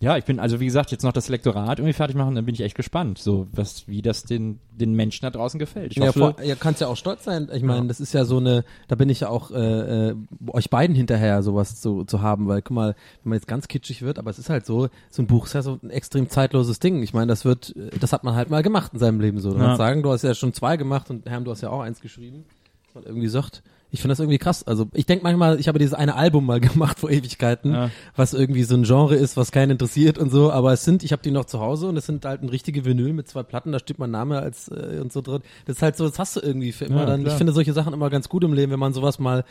[0.00, 2.54] ja, ich bin, also wie gesagt, jetzt noch das Lektorat irgendwie fertig machen, dann bin
[2.54, 5.92] ich echt gespannt, so was, wie das den, den Menschen da draußen gefällt.
[5.92, 7.48] Ich Ja, hoffe, vor, ja, kannst ja auch stolz sein.
[7.54, 10.14] Ich meine, das ist ja so eine, da bin ich ja auch äh, äh,
[10.48, 14.02] euch beiden hinterher, sowas zu, zu haben, weil guck mal, wenn man jetzt ganz kitschig
[14.02, 16.80] wird, aber es ist halt so, so ein Buch ist ja so ein extrem zeitloses
[16.80, 17.02] Ding.
[17.02, 19.50] Ich meine, das wird, das hat man halt mal gemacht in seinem Leben so.
[19.52, 19.62] Du Ja.
[19.66, 22.00] kannst sagen, du hast ja schon zwei gemacht und Herm, du hast ja auch eins
[22.00, 22.44] geschrieben,
[22.86, 23.62] dass man irgendwie sagt,
[23.94, 24.64] ich finde das irgendwie krass.
[24.66, 27.90] Also ich denke manchmal, ich habe dieses eine Album mal gemacht vor Ewigkeiten, Ja.
[28.16, 31.12] was irgendwie so ein Genre ist, was keinen interessiert und so, aber es sind, ich
[31.12, 33.72] habe die noch zu Hause und es sind halt ein richtige Vinyl mit zwei Platten,
[33.72, 35.42] da steht mein Name als äh, und so drin.
[35.66, 37.24] Das ist halt so, das hast du irgendwie für immer Ja, dann.
[37.26, 39.44] Ich finde solche Sachen immer ganz gut im Leben, wenn man sowas mal,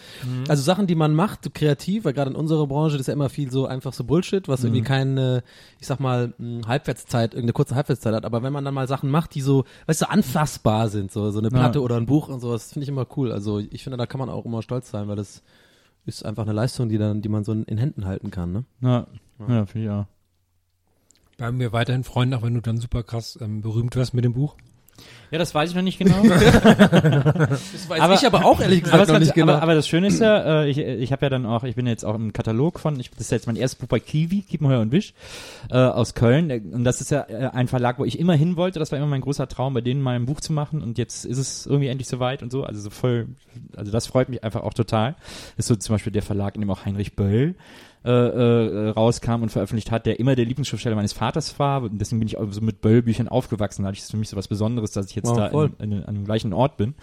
[0.49, 3.29] also Sachen, die man macht, kreativ, weil gerade in unserer Branche das ist ja immer
[3.29, 5.43] viel so einfach so Bullshit, was irgendwie keine,
[5.79, 6.33] ich sag mal,
[6.67, 8.25] Halbwertszeit, irgendeine kurze Halbwertszeit hat.
[8.25, 11.39] Aber wenn man dann mal Sachen macht, die so, weißt du, anfassbar sind, so so
[11.39, 13.31] eine Platte oder ein Buch und sowas, finde ich immer cool.
[13.31, 15.43] Also ich finde, da kann man auch immer stolz sein, weil das
[16.05, 18.65] ist einfach eine Leistung, die dann, die man so in, Händen halten kann, ne?
[18.81, 19.07] ja,
[19.47, 20.05] ja, finde ich auch.
[21.37, 24.33] Bleiben wir weiterhin Freunde, auch wenn du dann super krass ähm, berühmt wirst mit dem
[24.33, 24.55] Buch.
[25.31, 26.21] Ja, das weiß ich noch nicht genau.
[26.23, 29.53] Das weiß Aber- ich aber auch ehrlich gesagt noch nicht genau.
[29.53, 31.87] aber, aber das Schöne ist ja, äh, ich, ich habe ja dann auch, ich bin
[31.87, 34.79] jetzt auch im Katalog von, ich, das ist jetzt mein erstes Buch bei Kiwi, Kiepenheuer
[34.81, 35.13] und Wisch,
[35.71, 36.51] äh, aus Köln.
[36.71, 38.77] Und das ist ja äh, ein Verlag, wo ich immer hin wollte.
[38.79, 40.83] Das war immer mein großer Traum, bei denen mal ein Buch zu machen.
[40.83, 42.63] Und jetzt ist es irgendwie endlich soweit und so.
[42.63, 43.27] Also so voll,
[43.75, 45.15] also das freut mich einfach auch total.
[45.57, 47.55] Das ist so zum Beispiel der Verlag, in dem auch Heinrich Böll
[48.05, 51.83] äh, äh, rauskam und veröffentlicht hat, der immer der Lieblingsschriftsteller meines Vaters war.
[51.83, 53.83] Und deswegen bin ich auch so mit Böll-Büchern aufgewachsen.
[53.83, 55.71] Dadurch ist für mich so was Besonderes, dass ich jetzt Wow, da voll.
[55.79, 56.95] in, in, an dem gleichen Ort bin.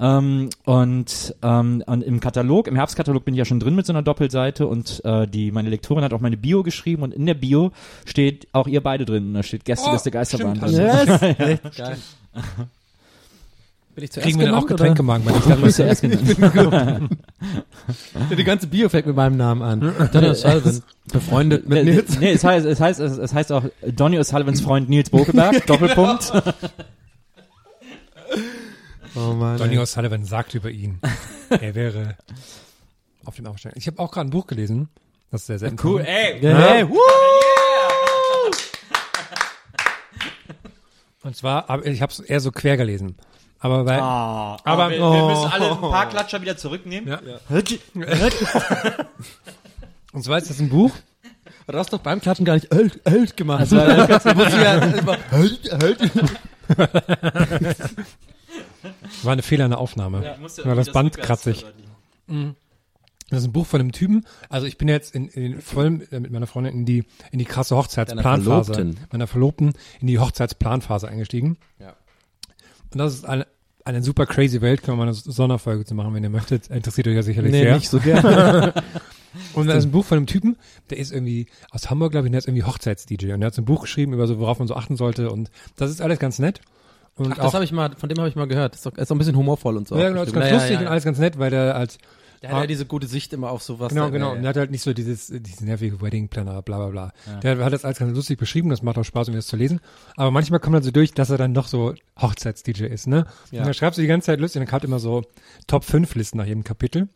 [0.00, 3.92] Ähm, und, ähm, und im Katalog, im Herbstkatalog bin ich ja schon drin mit so
[3.92, 7.34] einer Doppelseite und äh, die meine Lektorin hat auch meine Bio geschrieben und in der
[7.34, 7.70] Bio
[8.04, 9.28] steht auch ihr beide drin.
[9.28, 10.80] Und Da steht Gästeliste Oh, Geisterbahn stimmt, drin.
[10.80, 11.22] Yes.
[11.38, 11.96] Echt geil.
[13.94, 16.02] Bin ich zuerst Kriegen wir dann auch genannt, Getränkemarken bei Du bist den ja erst
[16.02, 16.66] genannt.
[16.66, 17.00] oder?
[18.36, 19.80] Die ganze Bio fängt mit meinem Namen an.
[20.12, 20.82] Donny O'Sullivan.
[21.12, 22.18] Befreundet mit Nils.
[22.18, 26.32] nee, es heißt, es heißt, es, heißt auch Donny O'Sullivans Freund Nils Bokeberg, Doppelpunkt.
[29.14, 29.58] Oh Mann.
[29.58, 29.78] Donny.
[29.78, 30.98] O'Sullivan sagt über ihn,
[31.50, 32.16] er wäre
[33.26, 33.74] auf dem Aufsteig.
[33.76, 34.88] Ich habe auch gerade ein Buch gelesen,
[35.30, 35.76] das ist sehr selten.
[35.86, 36.42] Cool, ey.
[36.42, 36.96] Ja, hey, woo!
[41.24, 43.16] Und zwar, ich habe es eher so quer gelesen.
[43.62, 47.08] Aber weil, Ah, Aber- wir, wir müssen alle ein paar Klatscher wieder zurücknehmen.
[47.08, 47.18] Ja.
[50.12, 50.92] und zwar ist das ein Buch,
[51.68, 53.60] Du hast doch beim Klatschen gar nicht ölt, ölt gemacht.
[53.60, 54.08] Also, ja
[59.22, 60.36] war eine Fehler in der Aufnahme.
[60.64, 61.64] war das Band kratzig.
[62.26, 64.26] Das ist ein Buch von einem Typen.
[64.50, 67.44] Also ich bin jetzt in, in voll äh, mit meiner Freundin in die in die
[67.46, 69.06] krasse Hochzeitsplanphase, Verlobten.
[69.10, 71.56] meiner Verlobten in die Hochzeitsplanphase eingestiegen.
[71.78, 71.94] Ja.
[72.92, 73.46] Und das ist eine
[73.84, 76.68] eine super crazy Welt, können wir mal eine Sonderfolge zu machen, wenn ihr möchtet.
[76.68, 77.74] Interessiert euch ja sicherlich Nee, sehr.
[77.76, 78.72] nicht so gerne.
[79.54, 80.56] Und das ist ein Buch von einem Typen,
[80.90, 83.32] der ist irgendwie aus Hamburg, glaube ich, und der ist irgendwie Hochzeits-DJ.
[83.32, 85.30] Und der hat so ein Buch geschrieben über so, worauf man so achten sollte.
[85.30, 86.60] Und das ist alles ganz nett.
[87.16, 88.74] Und Ach, das habe ich mal, von dem habe ich mal gehört.
[88.74, 89.96] Ist doch, ist doch ein bisschen humorvoll und so.
[89.98, 90.90] ja, genau, ist ganz Ja, lustig ja, und ja.
[90.90, 91.96] alles ganz nett, weil der als
[92.42, 93.90] Der hat ja diese gute Sicht immer auf sowas.
[93.90, 94.26] Genau, da- genau.
[94.26, 94.42] Ja, Und ja.
[94.42, 97.40] der hat halt nicht so dieses, dieses nervige Wedding Planner, bla bla bla.
[97.40, 99.80] Der hat das alles ganz lustig beschrieben, das macht auch Spaß, um das zu lesen.
[100.16, 103.26] Aber manchmal kommt dann so durch, dass er dann noch so Hochzeits-DJ ist, ne?
[103.50, 103.60] Ja.
[103.60, 105.22] Und dann schreibst du die ganze Zeit lustig, und dann kommt immer so
[105.66, 107.08] Top 5 Listen nach jedem Kapitel.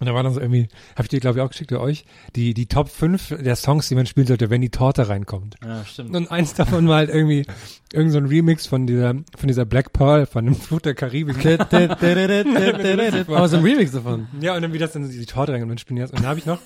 [0.00, 2.04] Und da war dann so irgendwie, habe ich dir glaube ich auch geschickt, oder euch,
[2.36, 5.56] die, die Top 5 der Songs, die man spielen sollte, wenn die Torte reinkommt.
[5.64, 6.14] Ja, stimmt.
[6.14, 7.44] Und eins davon war halt irgendwie
[7.92, 11.44] irgend so ein Remix von dieser, von dieser Black Pearl, von dem Flut der Karibik.
[13.28, 14.28] Aber so ein Remix davon.
[14.40, 16.10] Ja, und dann wie das dann die Torte rein und dann spielen die das.
[16.10, 16.60] Und dann habe ich noch,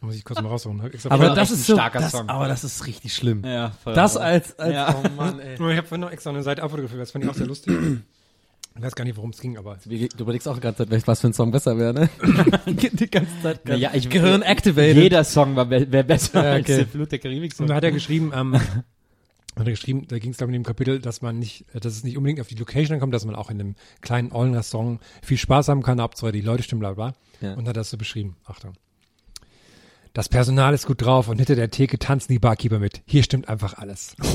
[0.00, 0.80] muss ich kurz mal raussuchen.
[1.08, 2.28] Aber das ist ein so, starker das, Song.
[2.28, 3.42] aber das ist richtig schlimm.
[3.44, 3.94] Ja, voll.
[3.94, 4.94] Das als, als, Ja.
[4.94, 5.54] oh Mann, ey.
[5.54, 7.74] ich habe vorhin noch extra eine Seite abfotografiert, das fand ich auch sehr lustig.
[8.76, 11.20] Ich weiß gar nicht, worum es ging, aber Du überlegst auch die ganze Zeit, was
[11.20, 12.10] für ein Song besser wäre, ne?
[12.66, 13.60] die ganze Zeit.
[13.64, 15.02] Na ja, ich, Gehirn activated.
[15.02, 16.76] Jeder Song war wär besser Ja, als okay.
[16.78, 17.58] der Flut der Karibik.
[17.58, 18.54] und da hat er geschrieben, ähm,
[19.56, 21.80] hat er geschrieben, da ging es glaube ich in dem Kapitel, dass man nicht, äh,
[21.80, 25.00] dass es nicht unbedingt auf die Location ankommt, dass man auch in einem kleinen Ollen-Restaurant
[25.22, 27.14] viel Spaß haben kann, Hauptsache die Leute stimmen, bla bla.
[27.40, 27.54] Ja.
[27.54, 28.36] Und hat das so beschrieben.
[28.44, 28.74] Achtung.
[30.12, 33.02] Das Personal ist gut drauf und hinter der Theke tanzen die Barkeeper mit.
[33.06, 34.16] Hier stimmt einfach alles.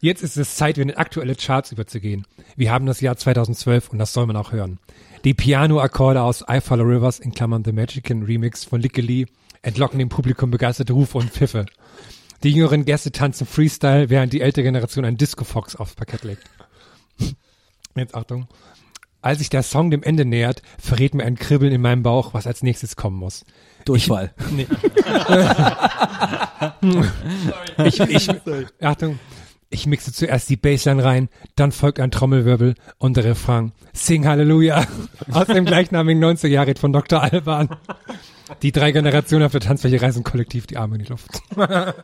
[0.00, 2.26] Jetzt ist es Zeit, in aktuelle Charts überzugehen.
[2.56, 4.78] Wir haben das Jahr 2012 und das soll man auch hören.
[5.24, 9.26] Die Piano-Akkorde aus I Follow Rivers in Klammern The Magican Remix von Licky Lee
[9.62, 11.66] entlocken dem Publikum begeisterte Rufe und Pfiffe.
[12.42, 16.42] Die jüngeren Gäste tanzen Freestyle, während die ältere Generation ein Disco Fox aufs Parkett legt.
[17.96, 18.48] Jetzt Achtung.
[19.22, 22.46] Als sich der Song dem Ende nähert, verrät mir ein Kribbeln in meinem Bauch, was
[22.46, 23.46] als nächstes kommen muss.
[23.86, 24.34] Durchfall.
[24.50, 24.66] Nee.
[27.84, 28.30] ich, ich,
[28.80, 29.18] Achtung.
[29.74, 33.72] Ich mixe zuerst die Bassline rein, dann folgt ein Trommelwirbel und der Refrain.
[33.92, 34.86] Sing Halleluja
[35.32, 37.20] aus dem gleichnamigen 90er Jahre von Dr.
[37.20, 37.68] Alban.
[38.62, 41.28] Die drei Generationen auf der Tanzfläche reißen kollektiv die Arme in die Luft.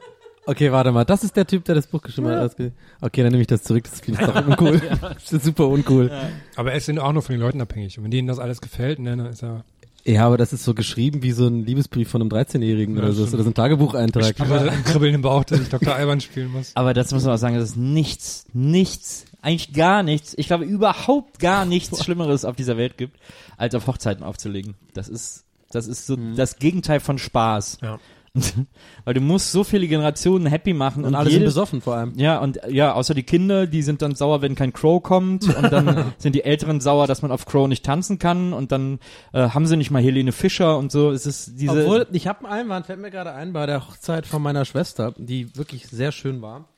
[0.47, 1.05] Okay, warte mal.
[1.05, 2.57] Das ist der Typ, der das Buch geschrieben hat.
[3.01, 3.85] Okay, dann nehme ich das zurück.
[3.85, 4.81] Das finde ich doch uncool.
[5.01, 6.11] Das ist super uncool.
[6.57, 7.99] Aber es sind auch nur von den Leuten abhängig.
[7.99, 9.65] Und wenn denen das alles gefällt, ne, dann ist er.
[10.05, 13.25] Ja, aber das ist so geschrieben wie so ein Liebesbrief von einem 13-Jährigen oder so.
[13.25, 14.41] Das ist ein Tagebucheintrag.
[14.41, 15.95] Aber ein Kribbeln im Bauch, dass ich Dr.
[15.95, 16.73] Alban spielen muss.
[16.75, 20.65] Aber das muss man auch sagen, das ist nichts, nichts, eigentlich gar nichts, ich glaube
[20.65, 23.19] überhaupt gar nichts Schlimmeres auf dieser Welt gibt,
[23.57, 24.75] als auf Hochzeiten aufzulegen.
[24.95, 27.79] Das ist, das ist so das Gegenteil von Spaß.
[27.83, 27.99] Ja.
[29.05, 31.97] Weil du musst so viele Generationen happy machen Und und, alle sind jede, besoffen vor
[31.97, 32.13] allem.
[32.17, 35.73] Ja, und ja, außer die Kinder, die sind dann sauer, wenn kein Crow kommt und
[35.73, 39.01] dann sind die Älteren sauer, dass man auf Crow nicht tanzen kann und dann
[39.33, 41.11] äh, haben sie nicht mal Helene Fischer und so.
[41.11, 44.27] Es ist diese Obwohl, ich habe einen Einwand, fällt mir gerade ein, bei der Hochzeit
[44.27, 46.69] von meiner Schwester, die wirklich sehr schön war,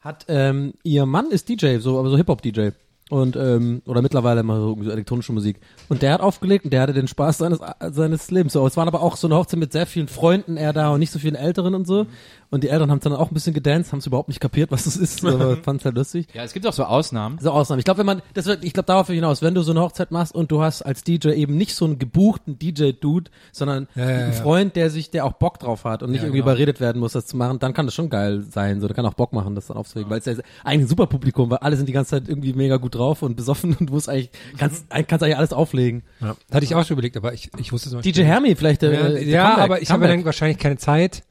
[0.00, 2.70] hat, ähm, ihr Mann ist DJ, so, aber so Hip-Hop-DJ.
[3.12, 5.60] Und, ähm, oder mittlerweile mal so, so elektronische Musik.
[5.90, 7.60] Und der hat aufgelegt und der hatte den Spaß seines,
[7.90, 8.54] seines Lebens.
[8.54, 11.00] So, es waren aber auch so eine Hochzeit mit sehr vielen Freunden, er da und
[11.00, 12.06] nicht so vielen Älteren und so.
[12.52, 14.84] Und die Eltern haben dann auch ein bisschen gedanced, haben es überhaupt nicht kapiert, was
[14.84, 16.28] das ist, aber fanden es halt lustig.
[16.34, 17.38] ja, es gibt auch so Ausnahmen.
[17.40, 17.78] So Ausnahmen.
[17.80, 20.10] Ich glaube, wenn man, das wird, ich glaube darauf hinaus, wenn du so eine Hochzeit
[20.10, 24.16] machst und du hast als DJ eben nicht so einen gebuchten DJ-Dude, sondern Ja, ja,
[24.18, 24.40] einen ja.
[24.42, 26.52] Freund, der sich, der auch Bock drauf hat und nicht Ja, irgendwie genau.
[26.52, 28.80] überredet werden muss, das zu machen, dann kann das schon geil sein.
[28.82, 31.06] So, der kann auch Bock machen, das dann aufzulegen, weil es ja eigentlich ein super
[31.06, 33.94] Publikum, weil alle sind die ganze Zeit irgendwie mega gut drauf und besoffen und du
[33.94, 36.02] musst eigentlich, kannst, eigentlich kannst eigentlich alles auflegen.
[36.20, 36.36] Ja.
[36.52, 38.90] Hatte ich auch schon überlegt, aber ich, ich wusste zum DJ Beispiel- Hermi vielleicht, Ja,
[38.90, 41.22] äh, ja Comeback, aber ich habe dann wahrscheinlich keine Zeit.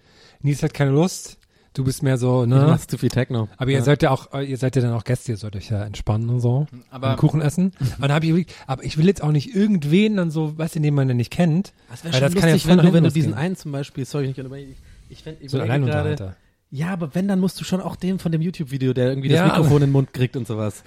[0.43, 1.37] Nils hat keine Lust.
[1.73, 2.65] Du bist mehr so, Du ne?
[2.65, 3.47] machst zu viel Techno.
[3.55, 5.69] Aber ihr seid ja auch, äh, ihr seid ja dann auch Gäste, ihr sollt euch
[5.69, 6.67] ja entspannen und so.
[6.89, 7.71] Aber- und Kuchen essen.
[7.79, 10.75] Und dann habe ich überlegt, aber ich will jetzt auch nicht irgendwen dann so, weißt
[10.75, 11.71] du, den man dann nicht kennt.
[11.89, 13.55] Das Weil wäre schon das kann ja lustig, voll wenn du, wenn du diesen einen
[13.55, 14.37] zum Beispiel, sorry, ich,
[15.09, 16.35] ich, fänd, ich So ein gerade.
[16.71, 19.47] Ja, aber wenn, dann musst du schon auch dem von dem YouTube-Video, der irgendwie Ja,
[19.47, 20.83] das Mikrofon in den Mund kriegt und sowas.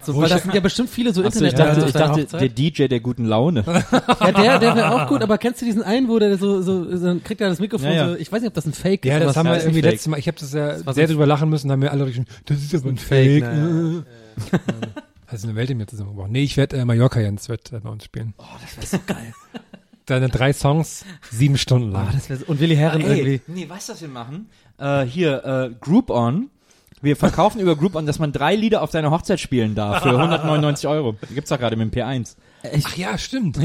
[0.00, 1.76] So, Wo weil ich- das sind ja bestimmt viele so Achso, ich Internet.
[1.76, 3.64] dachte, ich dachte der DJ der guten Laune.
[4.20, 6.84] ja, der, der wäre auch gut, aber kennst du diesen einen, wo der so, so,
[6.96, 8.08] so dann kriegt er das Mikrofon Ja, ja.
[8.10, 9.24] so, ich weiß nicht, ob das ein Fake Ja, ist.
[9.24, 9.92] das aber haben es wir ist irgendwie fake.
[9.92, 12.06] letztes Mal, ich habe das ja war sehr so- drüber lachen müssen, haben wir alle
[12.06, 13.54] geschrieben, das ist aber ein Fake, Fake.
[13.54, 14.02] naja.
[15.30, 16.32] Das ist eine Welt in mir zusammengebrochen.
[16.32, 18.34] Nee, ich werde äh, Mallorca Jens wird äh, bei uns spielen.
[18.38, 19.32] Oh, das wäre so geil.
[20.06, 22.06] Deine drei Songs, sieben Stunden lang.
[22.08, 23.42] Ah, das wär so, und Willi Herren irgendwie.
[23.46, 24.48] nee, weißt du, was wir machen?
[24.78, 26.48] Äh, hier, äh, Group On.
[27.00, 30.10] Wir verkaufen über Group On, dass man drei Lieder auf deiner Hochzeit spielen darf für
[30.10, 31.14] 199 Euro.
[31.34, 32.36] Gibt's doch gerade mit dem P1.
[32.72, 33.58] Ich, Ach ja, stimmt.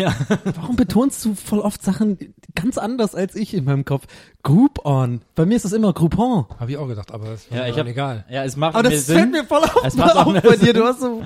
[0.56, 2.18] warum betonst du voll oft Sachen
[2.54, 4.04] ganz anders als ich in meinem Kopf?
[4.44, 5.22] Group on.
[5.36, 6.46] Bei mir ist das immer Groupon.
[6.60, 8.26] Habe ich auch gedacht, aber das war Ja, ich dann hab, egal.
[8.30, 9.18] Ja, es macht Aber mir das Sinn.
[9.18, 10.74] fällt mir voll auf, Es macht auf bei dir.
[10.74, 11.24] Du hast so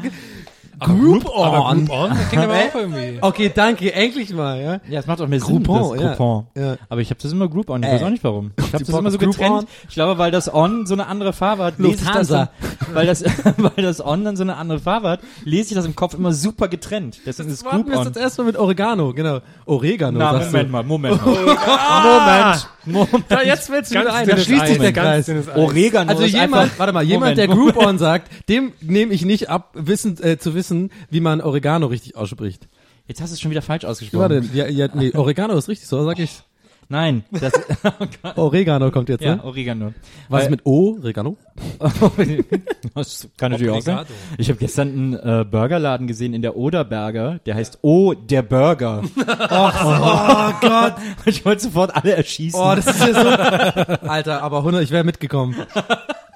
[0.79, 1.85] Group Aber on.
[1.85, 3.17] Group On, das klingt aber auch irgendwie.
[3.21, 4.79] Okay, danke, endlich mal, ja.
[4.89, 6.09] Ja, es macht auch mehr Sinn, Groupon, das ja.
[6.13, 6.47] Groupon.
[6.55, 6.75] Ja.
[6.89, 7.93] Aber ich habe das immer Group On, ich Äh.
[7.95, 8.51] weiß auch nicht warum.
[8.57, 9.51] Ich habe das immer so Group getrennt.
[9.53, 9.65] On?
[9.89, 12.49] Ich glaube, weil das On so eine andere Farbe hat, lese ich das, dann,
[12.93, 13.23] weil das,
[13.57, 16.33] weil das On dann so eine andere Farbe hat, lese ich das im Kopf immer
[16.33, 17.19] super getrennt.
[17.25, 18.05] Deswegen ist Group wir On.
[18.05, 19.39] jetzt erstmal mit Oregano, genau.
[19.65, 20.71] Oregano, Na, sagst Moment du.
[20.73, 21.33] mal, Moment mal.
[21.33, 23.25] Moment, Moment.
[23.29, 25.29] Ja, jetzt fällt's mir Ganz ein, da schließt sich der Kreis.
[25.55, 27.75] Oregano Also jemand, einfach, warte mal, jemand, Moment, der Moment.
[27.75, 30.66] Groupon sagt, dem nehme ich nicht ab, wissen, äh, zu wissen,
[31.09, 32.67] wie man Oregano richtig ausspricht.
[33.07, 34.21] Jetzt hast du es schon wieder falsch ausgesprochen.
[34.21, 34.49] war denn?
[34.53, 36.43] Ja, ja, nee, Oregano ist richtig, so sag ich.
[36.89, 37.51] Nein, das,
[38.37, 39.43] Oregano kommt jetzt, ja, ne?
[39.43, 39.93] Oregano.
[40.29, 40.97] Was ist mit O?
[41.01, 41.35] Oregano?
[42.95, 44.05] das kann natürlich auch sein.
[44.37, 49.03] Ich habe gestern einen äh, Burgerladen gesehen in der Oderberger, der heißt O, der Burger.
[49.17, 50.95] oh, Gott.
[51.25, 52.57] Ich wollte sofort alle erschießen.
[52.57, 54.07] Oh, das ist ja so.
[54.07, 55.55] Alter, aber 100, ich wäre mitgekommen.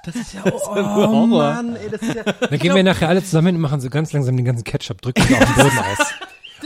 [0.03, 1.27] Das ist ja, oh, Horror.
[1.27, 2.23] Mann, ey, das ist ja.
[2.23, 5.01] Dann gehen wir nachher alle zusammen hin und machen so ganz langsam den ganzen Ketchup,
[5.01, 6.13] drücken sie auf den Boden aus.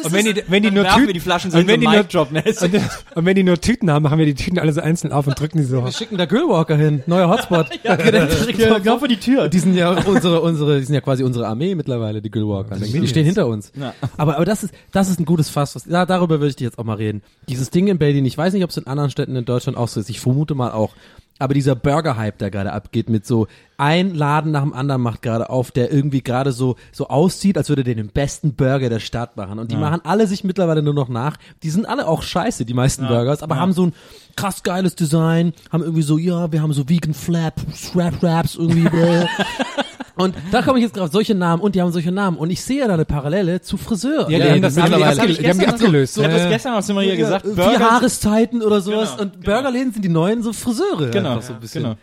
[0.04, 1.96] Und wenn die, wenn die nur Tüten, wir die Flaschen so und wenn so die
[1.96, 2.44] nur, ne?
[2.46, 5.26] und, und wenn die nur Tüten haben, machen wir die Tüten alle so einzeln auf
[5.28, 5.84] und drücken die so.
[5.84, 7.68] Wir schicken da Grillwalker hin, neuer Hotspot.
[7.84, 9.48] ja, direkt, Ja, genau vor die Tür.
[9.50, 12.76] Die sind ja unsere, unsere, die sind ja quasi unsere Armee mittlerweile, die Grillwalker.
[12.76, 13.72] Die, die stehen hinter uns.
[13.80, 13.94] Ja.
[14.18, 15.76] Aber, aber das ist, das ist ein gutes Fass.
[15.76, 17.22] Was, ja, darüber würde ich dich jetzt auch mal reden.
[17.48, 19.88] Dieses Ding in Berlin, ich weiß nicht, ob es in anderen Städten in Deutschland auch
[19.88, 20.10] so ist.
[20.10, 20.92] Ich vermute mal auch.
[21.38, 25.50] Aber dieser Burger-Hype, der gerade abgeht mit so ein Laden nach dem anderen macht gerade
[25.50, 29.36] auf, der irgendwie gerade so so aussieht, als würde der den besten Burger der Stadt
[29.36, 29.60] machen.
[29.60, 31.36] Und die machen alle sich mittlerweile nur noch nach.
[31.62, 33.94] Die sind alle auch scheiße, die meisten Burgers, aber haben so ein
[34.38, 38.88] krass geiles Design, haben irgendwie so, ja, wir haben so Vegan Flap, Strap Wraps irgendwie.
[40.18, 42.38] Und da komme ich jetzt drauf, solche Namen und die haben solche Namen.
[42.38, 44.30] Und ich sehe da eine Parallele zu Friseur.
[44.30, 45.04] Ja, die haben das- Das hab die
[45.50, 46.18] haben die so- abgelöst.
[46.18, 47.46] Ich habe das gestern auf Simmer hier gesagt.
[47.46, 49.12] Vier Burger- Jahreszeiten oder sowas.
[49.18, 51.10] Genau, und Burgerläden sind die neuen so Friseure.
[51.12, 51.84] Genau, so ein bisschen.
[51.84, 51.96] genau.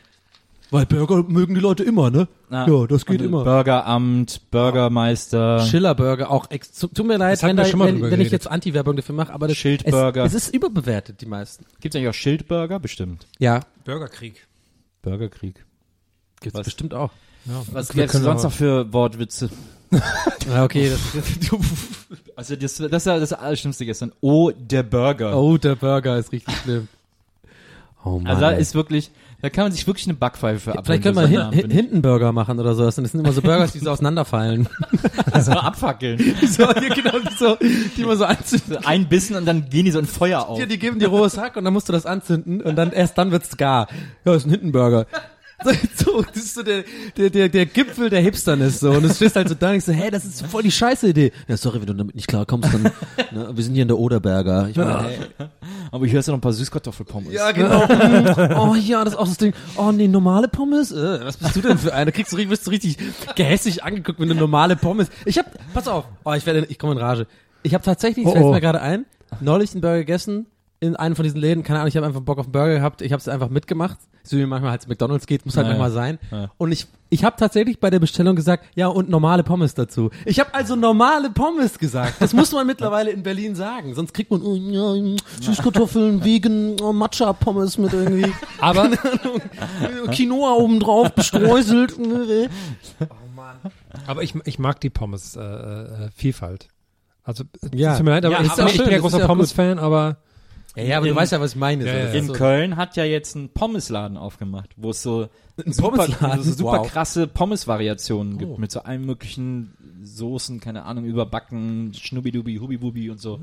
[0.71, 2.29] Weil Burger mögen die Leute immer, ne?
[2.49, 3.45] Na, ja, das geht immer.
[3.45, 5.61] Burgeramt, Bürgermeister.
[5.67, 6.51] Schiller-Burger auch.
[6.51, 9.59] Ex tut mir leid, wenn, da, wenn, wenn ich jetzt Anti-Werbung dafür mache, aber das,
[9.59, 10.25] Schildburger.
[10.25, 11.67] Es, es ist überbewertet, die meisten.
[11.81, 12.79] Gibt's eigentlich auch Schildburger?
[12.81, 13.27] Bestimmt.
[13.39, 14.47] Ja, Bürgerkrieg.
[15.03, 15.63] Burgerkrieg.
[16.41, 16.65] gibt's Was?
[16.65, 17.11] bestimmt auch.
[17.45, 19.51] Was wir gibt's können sonst noch für Wortwitze?
[20.49, 20.91] Ja, okay.
[20.91, 21.01] Das,
[22.37, 24.13] Also das, das ist ja das Allerschlimmste gestern.
[24.21, 25.37] Oh, der Burger.
[25.39, 26.89] oh, der Burger ist richtig schlimm.
[28.05, 28.27] Oh Mann.
[28.27, 29.13] also da ist wirklich,
[29.43, 32.33] da kann man sich wirklich eine Backpfeife für Vielleicht können wir hin, hin, hinten Burger
[32.33, 32.85] machen oder so.
[32.85, 34.67] Das sind immer so Burgers, die so auseinanderfallen.
[34.67, 35.43] finde ich.
[35.45, 36.19] so abfackeln.
[36.49, 37.57] so, ja, genau, die, so,
[37.97, 38.73] die man so anzünden.
[38.73, 40.59] So ein Bissen und dann gehen die so in Feuer auf.
[40.59, 43.17] Die, die geben dir rohes Hack und dann musst du das anzünden und dann erst
[43.19, 43.87] dann wird's gar.
[44.25, 45.07] Ja, ist ein Hintenburger.
[45.97, 46.85] So, das ist so der,
[47.17, 48.91] der, der, der Gipfel der Hipsterness so.
[48.91, 51.09] Und es stehst halt so da und ich so, hey, das ist voll die scheiße
[51.09, 51.33] Idee.
[51.49, 54.69] Ja, sorry, wenn du damit nicht klarkommst, dann, ne, wir sind hier in der Oderberger.
[54.69, 55.19] Ich meine, hey.
[55.91, 57.33] Aber hier hast du noch ein paar Süßkartoffelpommes.
[57.33, 57.83] Ja, genau.
[58.59, 59.53] Oh ja, das ist auch das Ding.
[59.77, 60.91] Oh nee, normale Pommes?
[60.93, 62.13] Äh, was bist du denn für eine?
[62.13, 62.97] Kriegst du, richtig- wirst du richtig
[63.37, 65.09] gehässig angeguckt, wenn du normale Pommes.
[65.25, 66.05] Ich hab, pass auf.
[66.25, 67.27] Oh, ich werde, ich komme in Rage.
[67.63, 68.53] Ich habe tatsächlich, das Oh, fällt oh.
[68.53, 69.05] mir gerade ein,
[69.41, 70.47] neulich einen Burger gegessen
[70.83, 71.63] in einem von diesen Läden.
[71.63, 73.03] Keine Ahnung, ich habe einfach Bock auf einen Burger gehabt.
[73.03, 73.99] Ich habe es einfach mitgemacht.
[74.25, 76.19] So wie manchmal halt zu McDonalds geht, muss halt Ja, nochmal sein.
[76.33, 76.51] Ja.
[76.59, 80.11] Und ich, ich habe tatsächlich bei der Bestellung gesagt, ja und normale Pommes dazu.
[80.25, 82.15] Ich habe also normale Pommes gesagt.
[82.19, 83.95] Das muss man mittlerweile in Berlin sagen.
[83.95, 88.91] Sonst kriegt man oh, ja, Süßkartoffeln, Vegan, oh, Matcha-Pommes mit irgendwie Aber
[90.11, 91.95] Quinoa obendrauf bestreuselt.
[94.07, 96.67] Aber ich, ich mag die Pommes äh, äh, Vielfalt.
[97.23, 97.97] Also Ja.
[97.97, 100.17] tut mir leid, aber Ja, ich, auch ich bin ja großer Pommes-Fan, aber
[100.77, 101.85] Ja, ja, aber In- du weißt ja, was ich meine.
[101.87, 102.13] Ja, ja.
[102.13, 102.33] In so.
[102.33, 105.29] Köln hat ja jetzt ein Pommesladen aufgemacht, wo es so
[105.65, 106.91] Ein super, so super Wow.
[106.91, 108.57] krasse Pommes-Variationen gibt Oh.
[108.59, 113.39] mit so allen möglichen Soßen, keine Ahnung, überbacken, Schnubidubi, Hubibubi und so.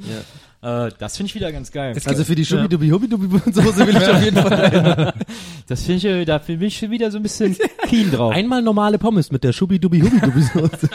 [0.62, 1.96] Äh, das finde ich wieder ganz geil.
[2.04, 5.14] Also für die Schubidubi Hubidubi Soße will ich auf jeden Fall.
[5.68, 7.56] Das finde ich, äh, da bin ich schon wieder so ein bisschen
[7.88, 8.34] keen drauf.
[8.34, 10.90] Einmal normale Pommes mit der Schubidubi Hubidubi Soße.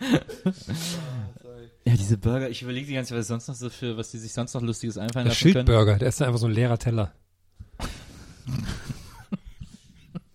[1.86, 4.18] ja, diese Burger, ich überlege die ganze Zeit, was sonst noch so für, was die
[4.18, 5.66] sich sonst noch Lustiges einfallen der lassen können.
[5.66, 7.12] Schildburger, der ist dann einfach so ein leerer Teller.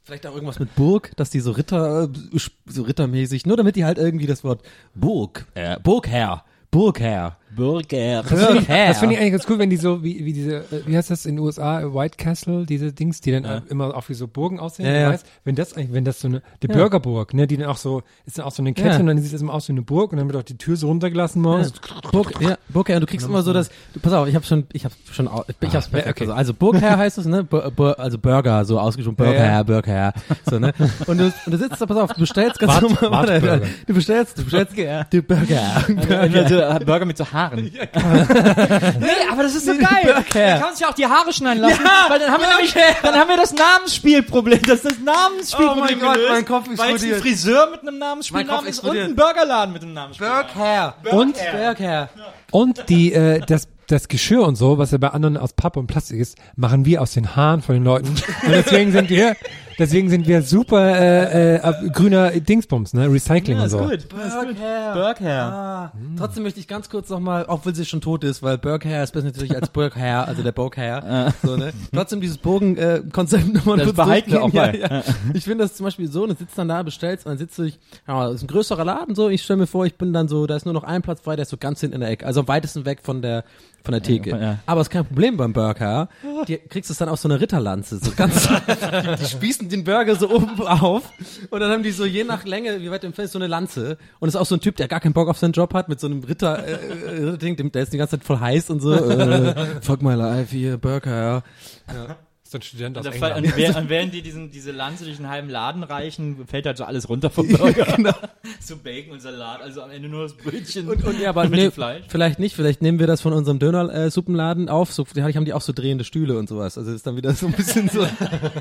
[0.04, 3.84] Vielleicht auch irgendwas mit Burg, dass die so Ritter, äh, so rittermäßig, nur damit die
[3.84, 4.64] halt irgendwie das Wort
[4.96, 7.38] Burg, äh, Burgherr, Burgherr.
[7.56, 8.24] Burger.
[8.24, 11.10] Das finde ich eigentlich ganz cool, wenn die so, wie, wie diese, äh, wie heißt
[11.12, 14.28] das in den USA, White Castle, diese Dings, die dann äh, immer auch wie so
[14.28, 15.10] Burgen aussehen, Ja, du ja.
[15.10, 18.04] weißt, wenn das eigentlich, wenn das so eine, die Burgerburg, ne, die dann auch so,
[18.26, 19.00] ist dann auch so eine Kette Ja.
[19.00, 20.76] und dann sieht das immer aus wie eine Burg und dann wird auch die Tür
[20.78, 21.74] so runtergelassen morgens.
[22.12, 24.66] Burg, ja, Burgherr, und du kriegst immer so das, du, pass auf, ich habe schon,
[24.74, 25.30] ich habe schon,
[25.62, 26.10] ich hab's perfekt.
[26.22, 26.24] okay.
[26.24, 29.64] Also, also Burgherr heißt es, ne, Bur, Bur, also Burger, so Ja, ja.
[29.64, 30.14] Burgherr,
[30.50, 30.74] so, ne,
[31.08, 33.68] und du, und du sitzt da, pass auf, du bestellst ganz normal, warte, Bartburger.
[33.88, 34.78] du bestellst, du bestellst,
[35.12, 36.80] du Burger, Burger.
[36.86, 37.64] Burger mit so Haaren.
[39.00, 40.04] nee, aber das ist so geil.
[40.04, 41.80] Da kann man sich auch die Haare schneiden lassen,
[42.10, 44.62] weil dann haben wir nämlich, dann haben wir das Namensspielproblem.
[44.64, 47.22] Das ist das Namensspielproblem Oh mein Gott, gelöst, mein Kopf Weil es ein explodiert.
[47.22, 49.06] Friseur mit einem Namensspiel Mein Kopf ist und explodiert.
[49.10, 50.28] ein Burgerladen mit einem Namensspiel.
[50.28, 50.96] Burgherr.
[51.12, 52.10] Und, Burgherr.
[52.52, 55.88] und die, äh, das, das Geschirr und so, was ja bei anderen aus Pappe und
[55.88, 58.08] Plastik ist, machen wir aus den Haaren von den Leuten.
[58.08, 59.36] Und deswegen sind wir,
[59.80, 63.78] deswegen sind wir super, äh, äh, grüner Dingsbums, ne, Recycling Ja, und so.
[63.80, 64.08] gut.
[64.10, 64.94] Burgherr.
[64.94, 65.44] Burgherr.
[65.54, 69.12] Ah, Trotzdem möchte ich ganz kurz nochmal, obwohl sie schon tot ist, weil Burgherr ist
[69.14, 71.34] besser natürlich als Burgherr, also der Burgherr.
[71.44, 71.72] so, ne?
[71.94, 74.78] Trotzdem dieses Bogen-Konzept nochmal Das kurz behalten auch bei.
[74.78, 75.04] Ja, ja.
[75.34, 77.64] Ich finde das zum Beispiel so, du sitzt dann da, bestellst und dann sitzt du
[77.64, 80.28] dich, ja, das ist ein größerer Laden so, ich stelle mir vor, ich bin dann
[80.28, 82.10] so, da ist nur noch ein Platz frei, der ist so ganz hinten in der
[82.10, 83.44] Ecke, also am weitesten weg von der
[83.84, 84.30] von der Theke.
[84.30, 84.60] Ja.
[84.68, 86.08] Aber ist kein Problem beim Burger.
[86.48, 89.26] Die kriegst du es dann auf so eine Ritterlanze, so ganz, die, die
[89.62, 91.04] spießen den Burger so oben auf
[91.50, 93.98] und dann haben die so je nach Länge, wie weit entfernt ist so eine Lanze
[94.20, 96.00] und ist auch so ein Typ, der gar keinen Bock auf seinen Job hat, mit
[96.00, 98.94] so einem Ritter, äh, äh, dem- der ist die ganze Zeit voll heiß und so,
[98.94, 101.44] äh, fuck my life, hier, Burger,
[101.88, 102.16] ja.
[102.52, 103.48] So ein Student aus Fall, England.
[103.48, 106.76] und, wer- und während die diesen, diese Lanze durch einen halben Laden reichen, fällt halt
[106.76, 107.86] so alles runter vom Burger.
[107.96, 108.12] genau.
[108.60, 111.58] so Bacon und Salat, also am Ende nur das Brötchen Und, und ja, aber mit
[111.60, 112.04] dem Fleisch.
[112.10, 115.62] vielleicht nicht, vielleicht nehmen wir das von unserem Döner-Suppenladen auf, so, vielleicht haben die auch
[115.62, 118.06] so drehende Stühle und sowas, also ist dann wieder so ein bisschen so,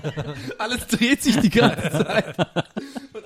[0.58, 2.36] alles dreht sich die ganze Zeit.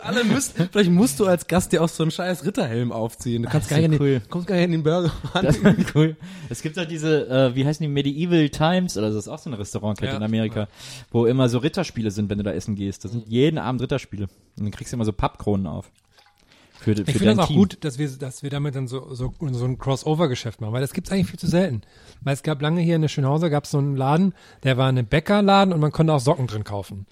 [0.05, 3.49] Alle müssen, vielleicht musst du als Gast dir auch so einen scheiß Ritterhelm aufziehen, du
[3.49, 4.21] kannst Das gar nicht, so in cool.
[4.21, 5.45] den, kommst gar nicht in den Burger ran.
[5.45, 6.17] Das ist cool.
[6.51, 9.49] Es gibt halt diese, äh, wie heißen die, Medieval Times, oder das ist auch so
[9.51, 10.17] eine Restaurantkette Ja.
[10.19, 10.69] in Amerika,
[11.11, 13.05] wo immer so Ritterspiele sind, wenn du da essen gehst.
[13.05, 14.25] Das sind jeden Abend Ritterspiele.
[14.25, 15.91] Und dann kriegst du immer so Pappkronen auf.
[16.81, 17.57] Für, für Ich finde das auch Team.
[17.57, 20.93] gut, dass wir, dass wir damit dann so, so, so ein Crossover-Geschäft machen, weil das
[20.93, 21.81] gibt's eigentlich viel zu selten.
[22.21, 24.35] Weil es gab lange hier in der Schönhauser gab's so einen Laden,
[24.65, 27.07] der war ein Bäckerladen und man konnte auch Socken drin kaufen.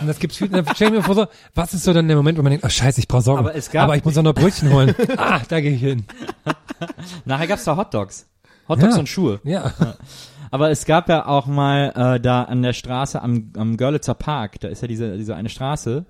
[0.00, 2.16] Und das gibt's viel, dann stell ich mir vor so, was ist so dann der
[2.16, 3.40] Moment, wo man denkt, oh scheiße, ich brauche Socken.
[3.40, 4.94] Aber es gab- Aber ich muss auch noch Brötchen holen.
[5.16, 6.04] ah, da gehe ich hin.
[7.24, 8.26] Nachher gab's da Hotdogs.
[8.68, 9.00] Hotdogs Ja.
[9.00, 9.40] und Schuhe.
[9.44, 9.72] Ja.
[10.50, 14.60] Aber es gab ja auch mal äh, da an der Straße am, am Görlitzer Park,
[14.60, 16.04] da ist ja diese, diese eine Straße.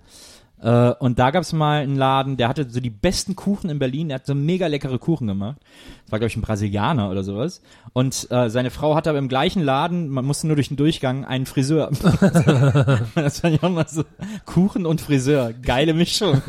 [0.60, 3.78] Äh, und da gab es mal einen Laden, der hatte so die besten Kuchen in
[3.78, 5.58] Berlin, der hat so mega leckere Kuchen gemacht.
[6.04, 7.62] Das war, glaube ich, ein Brasilianer oder sowas.
[7.92, 11.24] Und äh, seine Frau hatte aber im gleichen Laden, man musste nur durch den Durchgang,
[11.24, 11.90] einen Friseur.
[13.14, 14.04] das fand ich auch mal so.
[14.46, 16.42] Kuchen und Friseur, geile Mischung.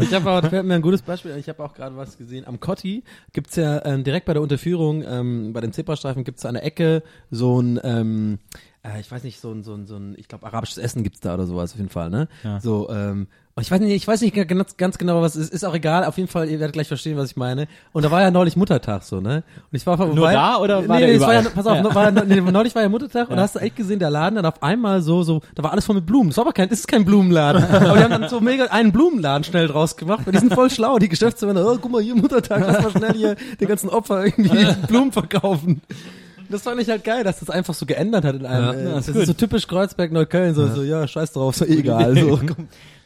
[0.00, 2.46] Ich habe auch, fällt mir ein gutes Beispiel, ich habe auch gerade was gesehen.
[2.46, 3.02] Am Kotti
[3.32, 7.02] gibt's ja ähm, direkt bei der Unterführung, ähm, bei den Zebrastreifen gibt's an der Ecke
[7.30, 8.38] so ein, ähm,
[8.82, 11.20] äh, ich weiß nicht, so ein, so ein, so ein, ich glaube, arabisches Essen gibt's
[11.20, 12.28] da oder sowas auf jeden Fall, ne?
[12.44, 12.60] Ja.
[12.60, 13.28] So, ähm,
[13.60, 16.04] ich weiß nicht, ich weiß nicht ganz, ganz genau, was es ist, ist auch egal,
[16.04, 17.66] auf jeden Fall, ihr werdet gleich verstehen, was ich meine.
[17.92, 19.42] Und da war ja neulich Muttertag so, ne?
[19.70, 21.54] Und ich war Nur da oder war nee, nee, es war ja, überall?
[21.54, 21.94] pass auf, Ja.
[21.94, 24.46] war, nee, neulich war ja Muttertag und da hast du echt gesehen, der Laden dann
[24.46, 26.30] auf einmal so, so, da war alles voll mit Blumen.
[26.30, 27.64] Es war aber kein, es ist kein Blumenladen.
[27.64, 30.70] aber die haben dann so mega einen Blumenladen schnell draus gemacht, weil die sind voll
[30.70, 34.24] schlau, die Geschäftsmänner, oh, guck mal, hier Muttertag, lass mal schnell hier den ganzen Opfer
[34.24, 35.80] irgendwie Blumen verkaufen.
[36.50, 38.64] Das fand ich halt geil, dass das einfach so geändert hat in einem.
[38.64, 41.56] Ja, äh, ja, das ist ist so typisch Kreuzberg, Neukölln, so, so, ja, scheiß drauf,
[41.56, 42.16] so egal.
[42.16, 42.40] So.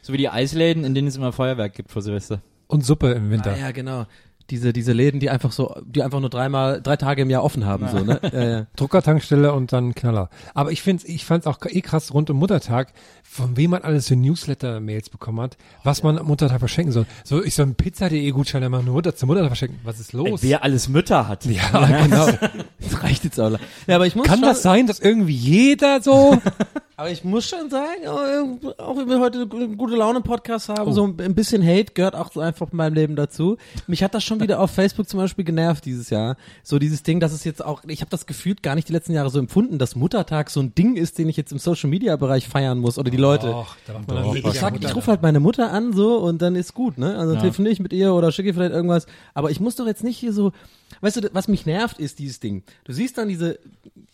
[0.03, 2.41] So wie die Eisläden, in denen es immer Feuerwerk gibt vor Silvester.
[2.67, 3.53] Und Suppe im Winter.
[3.53, 4.05] Ah, ja, genau.
[4.49, 7.65] Diese, diese Läden, die einfach so, die einfach nur dreimal, drei Tage im Jahr offen
[7.65, 8.19] haben, so, ne?
[8.33, 8.67] Ja, ja.
[8.75, 10.29] Druckertankstelle und dann Knaller.
[10.53, 12.91] Aber ich find's, ich fand's auch eh krass rund um Muttertag,
[13.33, 17.07] von wem man alles für Newsletter-Mails bekommen hat, was man am Muttertag verschenken soll.
[17.23, 19.79] So, ich soll einen Pizza.de Gutschein immer nur Mutter, zum Muttertag verschenken.
[19.83, 20.43] Was ist los?
[20.43, 21.43] Wer alles Mütter hat.
[21.45, 22.27] ja, genau.
[22.79, 23.57] Das reicht jetzt auch.
[23.87, 26.37] Ja, aber ich muss Kann schon, das sein, dass irgendwie jeder so?
[26.95, 31.05] aber ich muss schon sagen, auch wenn wir heute einen gute Laune Podcast haben, so
[31.05, 33.57] ein bisschen Hate gehört auch so einfach in meinem Leben dazu.
[33.87, 36.37] Mich hat das schon wieder auf Facebook zum Beispiel genervt dieses Jahr.
[36.61, 39.13] So dieses Ding, dass es jetzt auch, ich habe das gefühlt gar nicht die letzten
[39.13, 42.15] Jahre so empfunden, dass Muttertag so ein Ding ist, den ich jetzt im Social Media
[42.15, 43.47] Bereich feiern muss oder die Leute.
[43.47, 46.97] Doch, dann Ich sag, ich rufe halt meine Mutter an so und dann ist gut,
[46.97, 47.17] ne?
[47.17, 49.07] Also telefoniere ich mit ihr oder schicke ihr vielleicht irgendwas.
[49.33, 50.51] Aber ich muss doch jetzt nicht hier so,
[51.01, 52.63] weißt du, was mich nervt, ist dieses Ding.
[52.83, 53.57] Du siehst dann diese,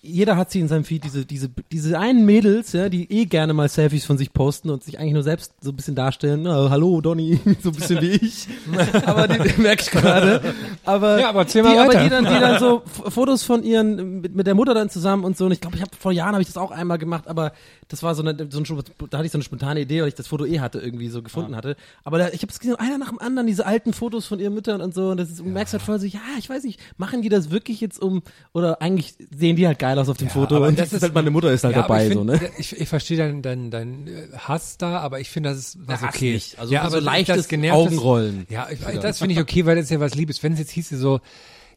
[0.02, 3.54] jeder hat sie in seinem Feed, diese, diese, diese einen Mädels, ja, die eh gerne
[3.54, 6.44] mal Selfies von sich posten und sich eigentlich nur selbst so ein bisschen darstellen.
[6.44, 8.48] Na, hallo Donny, so ein bisschen wie ich.
[9.06, 10.54] aber die merke ich gerade.
[10.86, 14.48] Aber, Ja, aber die, aber die dann, die dann so Fotos von ihren, mit, mit
[14.48, 15.46] der Mutter dann zusammen und so.
[15.46, 17.52] Und ich glaube, ich habe vor Jahren habe ich das auch einmal gemacht, aber
[17.90, 20.16] das war so eine, so ein, da hatte ich so eine spontane Idee, weil ich
[20.16, 21.76] das Foto eh hatte, irgendwie so gefunden hatte.
[22.06, 24.54] Aber da, ich habe es gesehen, einer nach dem anderen, diese alten Fotos von ihren
[24.54, 25.10] Müttern und so.
[25.10, 27.52] Und das ist, du merkst halt voll so, ja, ich weiß nicht, machen die das
[27.52, 28.22] wirklich jetzt um,
[28.54, 30.56] oder eigentlich sehen die halt geil aus auf dem Foto.
[30.58, 32.50] aber Und das ist- halt, meine Mutter ist halt Ja, dabei, ich so, find, ne?
[32.58, 36.02] Ich, ich verstehe deinen dein, dein äh, Hass da, aber ich finde, das ist was
[36.02, 36.34] Hass okay.
[36.34, 36.60] nicht.
[36.60, 38.46] Also ja, so leichtes das genervtes- Augenrollen.
[38.50, 40.42] Ja, ich, das finde ich okay, weil das ist ja was Liebes.
[40.44, 41.20] Wenn es jetzt hieße so,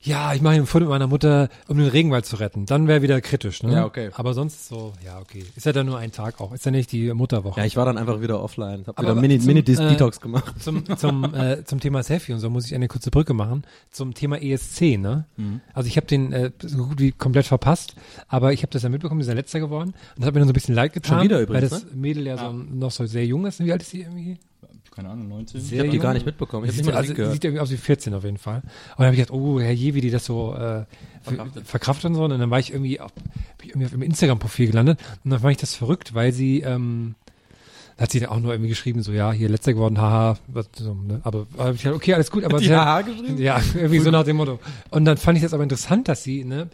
[0.04, 3.02] ja, ich mache ein Foto mit meiner Mutter, um den Regenwald zu retten, dann wäre
[3.02, 3.72] wieder kritisch, ne?
[3.72, 4.10] Ja, okay.
[4.14, 5.44] Aber sonst so, ja, okay.
[5.54, 6.52] Ist ja dann nur ein Tag auch.
[6.52, 7.60] Ist ja nicht die Mutterwoche.
[7.60, 8.84] Ja, ich war dann einfach wieder offline.
[8.86, 10.54] Hab Aber wieder Mini, zum, Mini äh, Detox gemacht.
[10.60, 13.62] zum, zum, äh, zum Thema Selfie und so muss ich eine kurze Brücke machen.
[13.90, 15.26] Zum Thema ESC, ne?
[15.36, 15.60] Mhm.
[15.72, 17.94] Also ich habe den äh, so gut wie komplett verpasst,
[18.26, 19.90] aber ich habe das ja mitbekommen, die ist ja letzter geworden.
[19.90, 21.18] Und das hat mir dann so ein bisschen leid getan.
[21.18, 23.64] Schon wieder übrigens, Weil das Mädel ja, so noch so sehr jung ist.
[23.64, 24.38] Wie alt ist sie irgendwie?
[24.94, 25.60] Keine Ahnung, 19?
[25.70, 26.64] Ich habe die gar nicht mitbekommen.
[26.64, 28.56] Ich habe Sieht, nicht mal also, sieht irgendwie aus wie 14 auf jeden Fall.
[28.56, 28.64] Und
[28.98, 30.84] dann habe ich gedacht, oh, Herr wie die das so äh,
[31.22, 31.66] verkraftet.
[31.66, 32.24] verkraftet und so.
[32.24, 33.24] Und dann war ich irgendwie auf, bin
[33.62, 35.00] ich irgendwie auf ihrem Instagram-Profil gelandet.
[35.24, 37.14] Und dann fand ich das verrückt, weil sie, ähm,
[37.96, 40.68] da hat sie dann auch nur irgendwie geschrieben, so, ja, hier letzter geworden, haha, was,
[40.76, 41.22] so, ne?
[41.24, 43.38] aber hab ich gedacht, okay, alles gut, aber Die sehr- haha geschrieben?
[43.38, 44.58] Ja, irgendwie so nach dem Motto.
[44.90, 46.68] Und dann fand ich das aber interessant, dass sie, ne,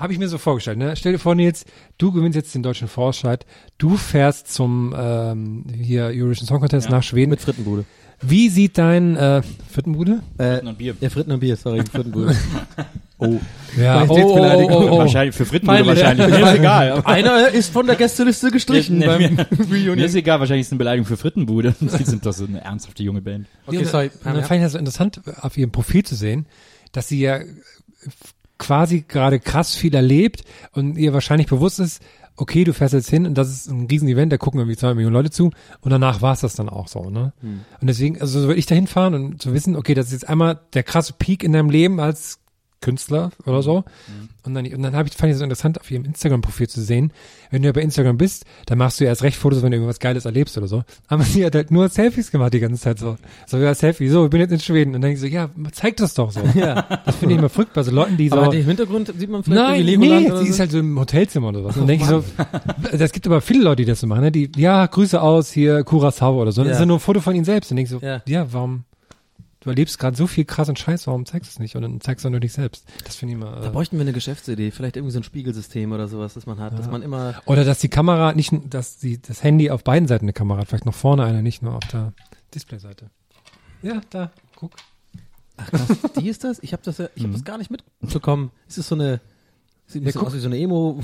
[0.00, 0.96] habe ich mir so vorgestellt, ne?
[0.96, 1.66] Stell dir vor, Nils,
[1.98, 3.44] du gewinnst jetzt den deutschen Vorscheid,
[3.76, 7.30] du fährst zum ähm, hier Eurovision Song Contest nach Schweden.
[7.30, 7.84] Mit Frittenbude.
[8.22, 10.20] Wie sieht dein äh, Frittenbude?
[10.38, 10.94] Äh, und Bier.
[11.00, 12.34] ja, Fritten und Bier, sorry, Frittenbude.
[13.18, 13.38] oh.
[13.78, 14.90] Ja, Qualitätsbeleidigung.
[14.90, 16.26] Wahrscheinlich für Frittenbude wahrscheinlich.
[16.28, 17.02] Mir ist egal.
[17.04, 19.36] Einer ist von der Gästeliste gestrichen Nee, beim
[19.68, 21.74] mir, mir ist egal, wahrscheinlich ist es eine Beleidigung für Frittenbude.
[21.80, 23.46] Sie sind doch so eine ernsthafte junge Band.
[23.66, 24.10] Okay, sorry.
[24.24, 26.46] Und dann fand ich das so interessant, auf ihrem Profil zu sehen,
[26.92, 27.40] dass sie ja
[28.60, 32.00] quasi gerade krass viel erlebt und ihr wahrscheinlich bewusst ist,
[32.36, 35.14] okay, du fährst jetzt hin und das ist ein Riesenevent, da gucken irgendwie zwei Millionen
[35.14, 35.50] Leute zu
[35.80, 37.32] und danach war es das dann auch so, ne?
[37.80, 40.28] Und deswegen, also so will ich da hinfahren und zu wissen, okay, das ist jetzt
[40.28, 42.38] einmal der krasse Peak in deinem Leben als
[42.80, 43.84] Künstler oder so.
[44.44, 46.80] Und dann, und dann habe ich, fand ich es so interessant, auf ihrem Instagram-Profil zu
[46.80, 47.12] sehen,
[47.50, 49.76] wenn du ja bei Instagram bist, dann machst du ja erst recht Fotos, wenn du
[49.76, 50.82] irgendwas Geiles erlebst oder so.
[51.08, 53.16] Aber sie hat halt nur Selfies gemacht die ganze Zeit so.
[53.46, 54.90] So, ja, Selfie, so, ich bin jetzt in Schweden.
[54.90, 56.40] Und dann denke ich so, ja, zeig das doch so.
[56.54, 56.82] Ja.
[57.04, 58.36] Das finde ich immer bei so Leuten, die so.
[58.36, 60.50] Aber im Hintergrund sieht man vielleicht Nein, Legoland nee, sie so.
[60.52, 61.76] ist halt so im Hotelzimmer oder was.
[61.76, 62.24] Und dann denke ich so,
[62.96, 64.32] das gibt aber viele Leute, die das so machen, ne?
[64.32, 66.60] Die, ja, Grüße aus hier, Curacao oder so.
[66.60, 66.70] Und Ja.
[66.70, 67.70] Das ist ja nur ein Foto von ihnen selbst.
[67.70, 68.22] Und dann denke ich so, Ja.
[68.26, 68.84] ja, warum,
[69.60, 71.76] du erlebst gerade so viel krass und Scheiß, warum zeigst du es nicht?
[71.76, 72.84] Und dann zeigst du nur dich selbst.
[73.04, 75.92] Das finde ich immer, Da äh, bräuchten wir eine Geschäftsidee, vielleicht irgendwie so ein Spiegelsystem
[75.92, 79.20] oder sowas, das man hat, dass man immer Oder dass die Kamera nicht, dass die,
[79.20, 81.86] das Handy auf beiden Seiten eine Kamera hat, vielleicht noch vorne eine, nicht nur auf
[81.92, 82.12] der
[82.54, 83.10] Displayseite.
[83.82, 84.72] Ja, da, guck.
[85.56, 86.58] Ach krass, die ist das?
[86.62, 88.50] Ich habe das ja, ich habe das gar nicht mitbekommen.
[88.66, 89.20] Ist es so eine
[89.90, 91.00] Sieht ein bisschen aus wie so eine Emo.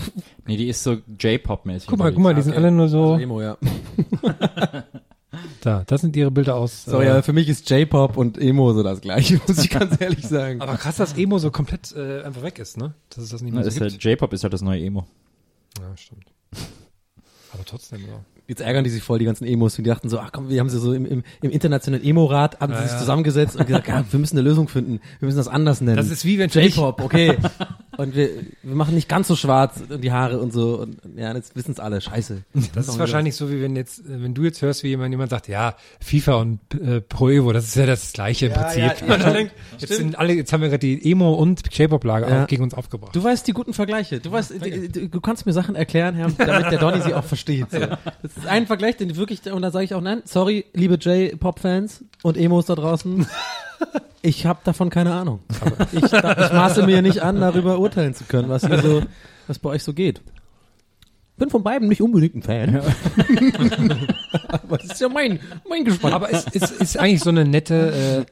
[0.46, 1.88] Nee, die ist so J-Pop-mäßig.
[1.88, 3.14] Guck mal, guck mal, die sind alle nur so.
[3.14, 3.58] Also Emo, ja.
[5.60, 6.84] Da, das sind ihre Bilder aus.
[6.84, 10.00] Sorry, äh, aber für mich ist J-Pop und Emo so das gleiche, muss ich ganz
[10.00, 10.60] ehrlich sagen.
[10.60, 12.94] aber krass, dass Emo so komplett äh, einfach weg ist, ne?
[13.10, 14.04] Dass es das nicht Na, mehr ist so halt, gibt.
[14.04, 15.06] J-Pop ist halt das neue Emo.
[15.80, 16.26] Ja, stimmt.
[17.52, 18.24] Aber trotzdem, ja.
[18.48, 20.60] Jetzt ärgern die sich voll, die ganzen Emos, und die dachten so, ach komm, wir
[20.60, 22.98] haben sie so im, im, im internationalen Emo-Rat, haben sie Ja, sich ja.
[22.98, 25.96] zusammengesetzt und gesagt, ja, wir müssen eine Lösung finden, wir müssen das anders nennen.
[25.96, 27.36] Das ist wie wenn J-Pop, okay.
[27.96, 28.28] und wir,
[28.62, 30.78] wir machen nicht ganz so schwarz und die Haare und so.
[30.80, 32.42] Und ja, jetzt wissen es alle, scheiße.
[32.74, 35.48] Das ist wahrscheinlich so, wie wenn jetzt, wenn du jetzt hörst, wie jemand, jemand sagt,
[35.48, 38.78] ja, FIFA und äh, Pro Evo, das ist ja das Gleiche im Prinzip.
[38.82, 42.42] ja, ja, denkt, jetzt sind alle, jetzt haben wir gerade die Emo und J-Pop-Lage Ja.
[42.44, 43.16] auch gegen uns aufgebracht.
[43.16, 44.20] Du weißt die guten Vergleiche.
[44.20, 47.24] Du weißt, du, du, du kannst mir Sachen erklären, Herr, damit der Donny sie auch
[47.24, 47.70] versteht.
[47.70, 47.78] So.
[47.80, 50.94] Das ist ein Vergleich, den ich wirklich, und da sage ich auch nein, sorry, liebe
[50.96, 53.26] J-Pop-Fans und Emos da draußen.
[54.22, 55.40] Ich habe davon keine Ahnung.
[55.92, 59.02] Ich, da, ich maße mir nicht an, darüber urteilen zu können, was hier so,
[59.46, 60.20] was bei euch so geht.
[61.36, 62.80] Bin von beiden nicht unbedingt ein Fan.
[64.48, 66.12] Aber das ist ja mein, mein Geschmack.
[66.12, 68.26] Aber es ist, ist eigentlich so eine nette,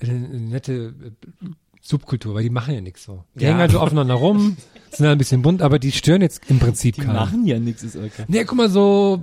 [0.00, 0.72] äh, eine nette
[1.02, 1.46] äh,
[1.80, 3.24] Subkultur, weil die machen ja nichts so.
[3.34, 3.48] Die Ja.
[3.48, 4.56] hängen halt so aufeinander rum,
[4.90, 7.46] sind halt ein bisschen bunt, aber die stören jetzt im Prinzip keinen.
[7.46, 8.24] ja nichts, ist okay.
[8.28, 9.22] Nee, guck mal, so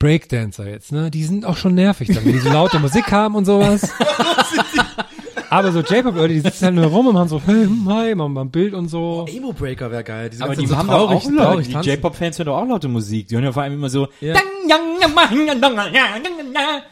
[0.00, 1.10] Breakdancer jetzt, ne?
[1.10, 3.92] Die sind auch schon nervig dann, wenn die so laute Musik haben und sowas.
[5.50, 8.32] Aber so J-Pop-Leute, die sitzen halt nur rum und machen so, hey, hm, hi, machen
[8.32, 9.26] mal ein Bild und so.
[9.28, 10.30] Emo-Breaker wäre geil.
[10.38, 13.28] Aber die haben doch auch Leute, die J-Pop-Fans hören doch auch laute Musik.
[13.28, 14.08] Die hören ja vor allem immer so.
[14.20, 14.34] Ja.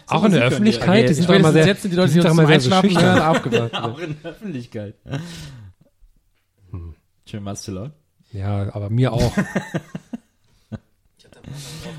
[0.09, 2.25] Auch in der Öffentlichkeit, die sind doch immer sehr, jetzt sind die Leute, die sind
[2.25, 3.21] doch immer sehr so schüchtern.
[3.21, 3.75] aufgewacht.
[3.75, 4.95] Auch in der Öffentlichkeit.
[7.27, 7.93] Schön was zu laut.
[8.33, 9.33] Ja, aber mir auch.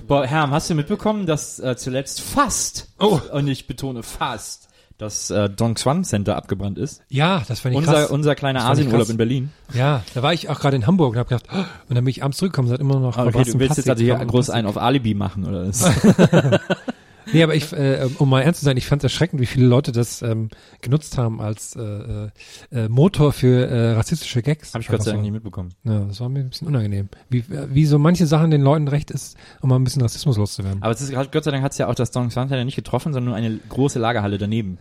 [0.07, 3.19] Boah, Herm, hast du mitbekommen, dass äh, zuletzt fast, oh.
[3.33, 7.01] und ich betone fast, das äh, Dongsuan Center abgebrannt ist?
[7.09, 8.09] Ja, das fand ich Unser, krass.
[8.11, 9.51] unser kleiner Asienurlaub in Berlin.
[9.73, 12.07] Ja, da war ich auch gerade in Hamburg und hab gedacht, oh, und dann bin
[12.07, 14.25] ich abends zurückgekommen, es hat immer noch Ah, Okay, du willst jetzt Plastik- also hier
[14.25, 15.71] groß einen auf Alibi machen, oder?
[17.33, 19.65] Nee, aber ich, äh, um mal ernst zu sein, ich fand es erschreckend, wie viele
[19.65, 20.49] Leute das ähm,
[20.81, 22.29] genutzt haben als äh, äh,
[22.71, 24.73] äh, Motor für äh, rassistische Gags.
[24.73, 25.69] Hab ich Gott sei Dank nicht mitbekommen.
[25.83, 27.09] Ja, das war mir ein bisschen unangenehm.
[27.29, 30.81] Wie, wie so manche Sachen den Leuten recht ist, um mal ein bisschen Rassismus loszuwerden.
[30.81, 33.13] Aber es ist, Gott sei Dank hat es ja auch das Dongsuan Center nicht getroffen,
[33.13, 34.77] sondern nur eine große Lagerhalle daneben.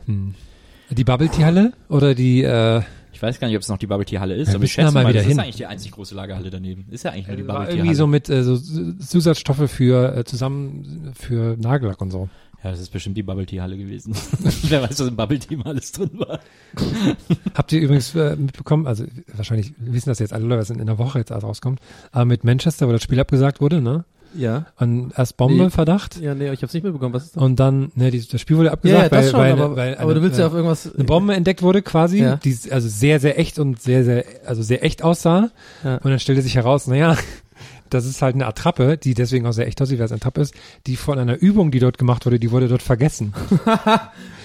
[0.91, 2.83] Die Bubble Tea Halle oder die äh,
[3.19, 4.77] Ich weiß gar nicht, ob es noch die Bubble Tea Halle ist, Ja, aber ich
[4.77, 5.33] müssen da schätze mal mal, wieder das hin.
[5.39, 6.85] ist eigentlich die einzig große Lagerhalle daneben.
[6.89, 7.97] Ist ja eigentlich nur die Bubble Tea irgendwie Halle.
[7.97, 12.29] so mit äh, so Zusatzstoffe für äh, zusammen für Nagellack und so.
[12.63, 14.15] Ja, das ist bestimmt die Bubble Tea Halle gewesen.
[14.69, 16.39] Wer weiß, was im Bubble Tea alles drin war.
[17.55, 19.05] Habt ihr übrigens äh, mitbekommen, also
[19.35, 21.81] wahrscheinlich wissen das jetzt alle Leute, was in der Woche jetzt alles rauskommt,
[22.13, 24.05] aber mit Manchester, wo das Spiel abgesagt wurde, ne?
[24.35, 24.67] Ja.
[24.79, 27.15] Und erst Bombenverdacht Ja, nee, ich hab's nicht mitbekommen.
[27.15, 27.43] Was ist das?
[27.43, 29.77] und dann, ne, die, das Spiel wurde Ja, abgesagt, ja, das weil, schon, weil, aber,
[29.77, 30.95] weil aber du willst äh, ja auf irgendwas.
[30.95, 32.37] eine Bombe entdeckt wurde quasi, Ja.
[32.37, 35.51] die also sehr, sehr echt und sehr, sehr, also sehr echt aussah.
[35.85, 35.97] Ja.
[35.97, 37.17] Und dann stellte sich heraus, naja,
[37.91, 40.43] das ist halt eine Attrappe, die deswegen auch sehr echt aussieht, weil es eine Attrappe
[40.43, 40.55] ist,
[40.87, 43.33] die von einer Übung, die dort gemacht wurde, die wurde dort vergessen.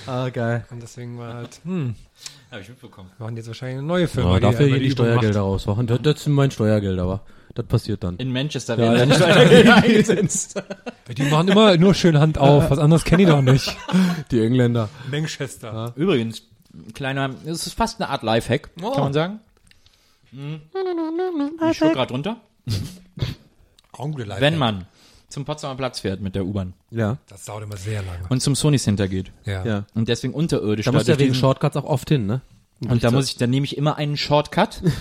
[0.06, 0.66] Ah, geil.
[0.70, 1.96] Und deswegen war halt, hm,
[2.52, 3.10] Habe ich mitbekommen.
[3.18, 4.34] wir machen jetzt wahrscheinlich eine neue Firma.
[4.34, 4.92] Ja, dafür die Übung macht.
[4.92, 5.88] Steuergelder rausmachen.
[5.88, 7.22] Das, das sind mein Steuergeld, aber
[7.56, 8.18] das passiert dann.
[8.18, 9.18] In Manchester Ja, werden ja.
[9.20, 10.62] dann Steuergelder eingesetzt.
[11.16, 13.76] Die machen immer nur schön Hand auf, was anderes kenne ich doch nicht.
[14.32, 14.90] Die Engländer.
[15.12, 15.94] Manchester.
[15.96, 16.44] Übrigens,
[16.94, 18.92] kleiner, es ist fast eine Art Lifehack, Oh.
[18.92, 19.40] kann man sagen.
[20.32, 20.62] Hm.
[21.70, 22.38] Ich schaue gerade runter.
[24.40, 24.86] Wenn man
[25.30, 27.18] zum Potsdamer Platz fährt mit der U-Bahn Ja.
[27.28, 28.26] Das dauert immer sehr lange.
[28.30, 29.64] und zum Sony Center geht Ja.
[29.66, 29.86] Ja.
[29.94, 32.42] und deswegen unterirdisch Da musst du ja wegen Shortcuts auch oft hin, ne?
[32.90, 34.82] Und da muss ich, dann nehme ich immer einen Shortcut.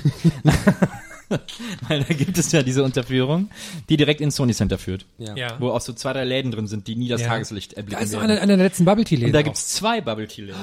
[1.88, 3.50] Weil da gibt es ja diese Unterführung,
[3.88, 5.06] die direkt ins Sony Center führt.
[5.18, 5.60] Ja.
[5.60, 7.28] Wo auch so zwei, drei Läden drin sind, die nie das Ja.
[7.28, 8.32] Tageslicht Da erblicken ist noch werden.
[8.32, 9.26] einer, einer der letzten Bubble Tea Läden.
[9.28, 9.44] Und da auch.
[9.44, 10.58] gibt's zwei Bubble Tea Läden.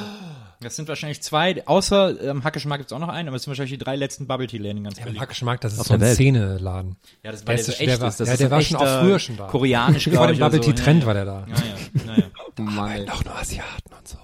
[0.62, 3.52] Das sind wahrscheinlich zwei, außer ähm, Hackischen Markt gibt's auch noch einen, aber es sind
[3.52, 5.22] wahrscheinlich die drei letzten Bubble Tea Läden in ganz Ja, Berlin.
[5.22, 6.14] Hackischen Markt, das ist Auf so ein der.
[6.16, 6.98] Szeneladen.
[7.24, 8.20] Ja, das Der war der, ist- so der echt war- ist.
[8.20, 9.48] Das ja, ist der war schon auch früher schon da.
[9.48, 10.40] Koreanisch, Vor glaube dem ich.
[10.42, 10.84] Bubble Tea so.
[10.84, 11.48] Trend ja, war der da.
[11.48, 12.64] Ja, ja, ja, ja.
[12.64, 13.10] Mann, ey.
[13.10, 14.18] Auch nur Asiaten und so.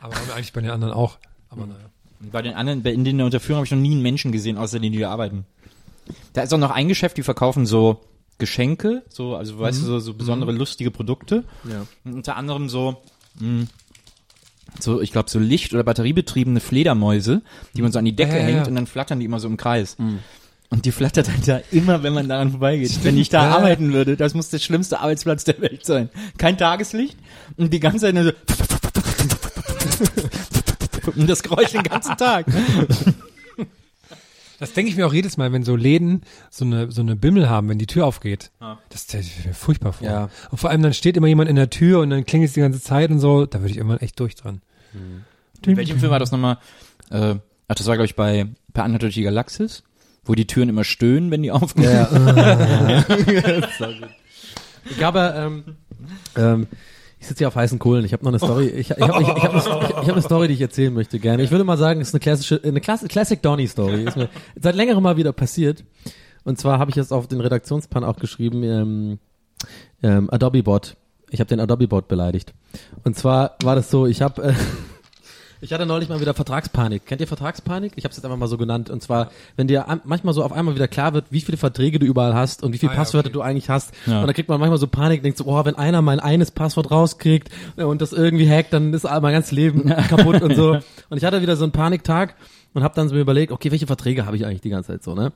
[0.00, 1.18] Aber haben wir eigentlich bei den anderen auch.
[1.50, 1.89] Aber naja.
[2.20, 4.58] Und Bei den anderen, bei- in den Unterführungen habe ich noch nie einen Menschen gesehen,
[4.58, 5.44] außer denen, die da arbeiten.
[6.32, 8.00] Da ist auch noch ein Geschäft, die verkaufen so
[8.38, 11.44] Geschenke, so, also weißt du, so, so besondere lustige Produkte.
[11.68, 11.86] Ja.
[12.04, 12.96] Und unter anderem so,
[13.38, 13.66] mh,
[14.78, 17.42] so, ich glaube, so Licht- oder batteriebetriebene Fledermäuse,
[17.76, 19.48] die man so an die Decke Ja, ja, hängt und dann flattern die immer so
[19.48, 19.96] im Kreis.
[20.72, 23.02] Und die flattert dann da immer, wenn man daran vorbeigeht.
[23.02, 26.08] Wenn ich da arbeiten würde, das muss der schlimmste Arbeitsplatz der Welt sein.
[26.38, 27.18] Kein Tageslicht
[27.56, 28.32] und die ganze Zeit nur so
[31.20, 32.46] und das Geräusch den ganzen Tag.
[34.60, 37.48] Das denke ich mir auch jedes Mal, wenn so Läden so eine, so eine Bimmel
[37.48, 38.50] haben, wenn die Tür aufgeht.
[38.60, 38.78] Ja.
[38.90, 40.06] Das stelle ich mir furchtbar vor.
[40.06, 40.28] Ja.
[40.50, 42.60] Und vor allem dann steht immer jemand in der Tür und dann klingelt es die
[42.60, 43.46] ganze Zeit und so.
[43.46, 44.60] Da würde ich immer echt durch dran.
[45.66, 46.58] In welchem Film war das nochmal?
[47.10, 47.36] Äh,
[47.68, 49.82] ach, das war, glaube ich, bei, bei Anna durch die Galaxis.
[50.24, 51.84] Wo die Türen immer stöhnen, wenn die aufgehen.
[51.84, 52.12] Ja,
[53.08, 53.62] ja.
[54.90, 55.64] ich habe, ähm,
[56.36, 56.66] ähm,
[57.20, 58.04] ich sitze hier auf heißen Kohlen.
[58.04, 58.68] Ich habe noch eine Story.
[58.68, 61.18] Ich, ich habe ich, ich hab eine, ich hab eine Story, die ich erzählen möchte
[61.18, 61.42] gerne.
[61.42, 64.04] Ich würde mal sagen, es ist eine klassische, eine Klasse, Classic Donny Story.
[64.04, 65.84] Ist mir seit längerem mal wieder passiert.
[66.44, 69.18] Und zwar habe ich jetzt auf den Redaktionspan auch geschrieben, ähm,
[70.02, 70.96] ähm, Adobe Bot.
[71.28, 72.54] Ich habe den Adobe Bot beleidigt.
[73.04, 74.54] Und zwar war das so, ich habe äh,
[75.60, 77.06] ich hatte neulich mal wieder Vertragspanik.
[77.06, 77.92] Kennt ihr Vertragspanik?
[77.96, 78.90] Ich habe es jetzt einfach mal so genannt.
[78.90, 81.98] Und zwar, wenn dir an, manchmal so auf einmal wieder klar wird, wie viele Verträge
[81.98, 83.34] du überall hast und wie viele Ah, ja, Passwörter okay.
[83.34, 83.92] du eigentlich hast.
[84.06, 84.20] Ja.
[84.20, 86.90] Und dann kriegt man manchmal so Panik, denkt so, oh, wenn einer mein eines Passwort
[86.90, 90.78] rauskriegt äh, und das irgendwie hackt, dann ist mein ganzes Leben kaputt und so.
[91.10, 92.36] Und ich hatte wieder so einen Paniktag
[92.72, 95.02] und habe dann so mir überlegt, okay, welche Verträge habe ich eigentlich die ganze Zeit
[95.02, 95.32] so, ne?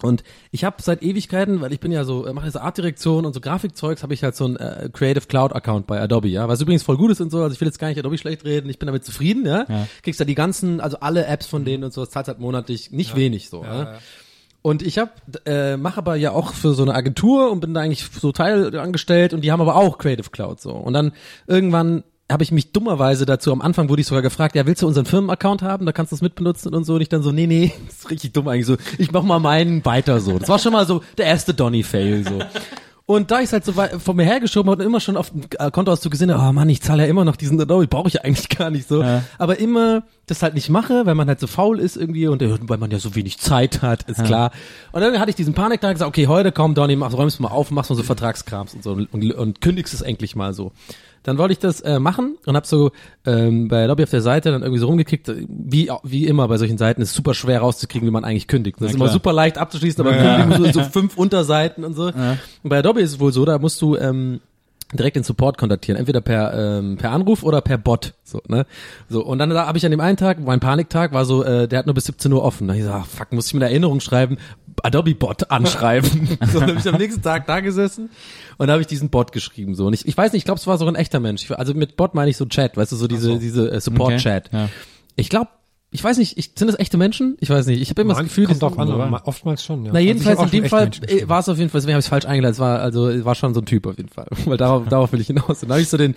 [0.00, 0.22] Und
[0.52, 3.40] ich habe seit Ewigkeiten, weil ich bin ja so, äh, mache jetzt Artdirektion und so
[3.40, 6.84] Grafikzeugs, habe ich halt so ein äh, Creative Cloud Account bei Adobe, ja, was übrigens
[6.84, 8.78] voll gut ist und so, also ich will jetzt gar nicht Adobe schlecht reden, ich
[8.78, 9.66] bin damit zufrieden, ja.
[10.02, 12.92] Kriegst da die ganzen, also alle Apps von denen und so, das zahlt halt monatlich
[12.92, 13.98] nicht wenig so, ja.
[14.60, 15.12] Und ich habe
[15.46, 18.76] äh, mache aber ja auch für so eine Agentur und bin da eigentlich so Teil
[18.78, 20.72] angestellt und die haben aber auch Creative Cloud so.
[20.72, 21.12] Und dann
[21.46, 24.86] irgendwann habe ich mich dummerweise dazu, am Anfang wurde ich sogar gefragt, ja, willst du
[24.86, 26.94] unseren Firmenaccount haben, da kannst du es mitbenutzen und so.
[26.94, 28.76] Und ich dann so, nee, nee, das ist richtig dumm eigentlich so.
[28.98, 30.38] Ich mach mal meinen weiter so.
[30.38, 32.40] Das war schon mal so der erste Donny-Fail so.
[33.06, 35.40] Und da ich halt so weit vor mir hergeschoben habe und immer schon auf dem
[35.58, 38.22] äh, Kontoauszug gesehen habe, oh Mann, ich zahle ja immer noch diesen Adobe, brauche ich
[38.22, 39.02] eigentlich gar nicht so.
[39.38, 42.58] Aber immer das halt nicht mache, weil man halt so faul ist irgendwie und äh,
[42.68, 44.50] weil man ja so wenig Zeit hat, ist klar.
[44.92, 47.70] Und dann hatte ich diesen Paniktag gesagt, okay, heute komm, Donny, mach, räumst mal auf,
[47.70, 50.72] machst mal so Vertragskrams und so und, und kündigst es endlich mal so.
[51.28, 52.90] Dann wollte ich das äh, machen und habe so
[53.26, 56.78] ähm, bei Lobby auf der Seite dann irgendwie so rumgekickt, wie wie immer bei solchen
[56.78, 58.80] Seiten ist super schwer rauszukriegen, wie man eigentlich kündigt.
[58.80, 62.06] Das ist immer super leicht abzuschließen, aber kündigen so, so fünf Unterseiten und so.
[62.06, 64.40] Und bei Adobe ist es wohl so, da musst du ähm,
[64.92, 68.64] direkt den Support kontaktieren, entweder per ähm, per Anruf oder per Bot, so ne,
[69.08, 71.68] so und dann da habe ich an dem einen Tag, mein Paniktag war so, äh,
[71.68, 72.68] der hat nur bis 17 Uhr offen.
[72.68, 74.38] Da ich gesagt, ah, fuck, muss ich mir eine Erinnerung schreiben,
[74.84, 76.38] Adobe Bot anschreiben.
[76.52, 78.10] so dann habe ich am nächsten Tag da gesessen
[78.56, 80.58] und da habe ich diesen Bot geschrieben so und ich, ich weiß nicht, ich glaube,
[80.58, 81.50] es war so ein echter Mensch.
[81.50, 84.50] Also mit Bot meine ich so Chat, weißt du, so diese diese äh, Support Chat.
[84.52, 84.68] ja.
[85.16, 85.48] Ich glaube,
[85.90, 87.36] ich weiß nicht, ich, sind das echte Menschen?
[87.40, 87.80] Ich weiß nicht.
[87.80, 89.90] Ich habe immer das Gefühl, kommt drauf an, ma- oftmals schon, ja.
[89.94, 91.94] na jedenfalls Also in ich hab dem Fall äh, war es auf jeden Fall, deswegen
[91.94, 94.10] habe ich es falsch eingeleitet, es war also war schon so ein Typ auf jeden
[94.10, 95.48] Fall, weil darauf, darauf will ich hinaus.
[95.48, 96.14] Und dann habe ich so den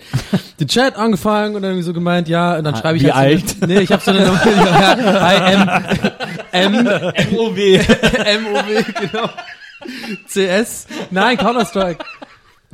[0.60, 3.48] den Chat angefangen und dann irgendwie so gemeint, ja, und dann schreibe ich wie halt
[3.48, 4.32] so, Nee, ich habe so eine ja,
[5.22, 5.54] Hi
[6.52, 6.84] M M
[7.32, 7.56] MOW.
[7.56, 9.28] MOW genau.
[10.28, 10.86] CS.
[11.10, 12.04] Nein, Counter Strike.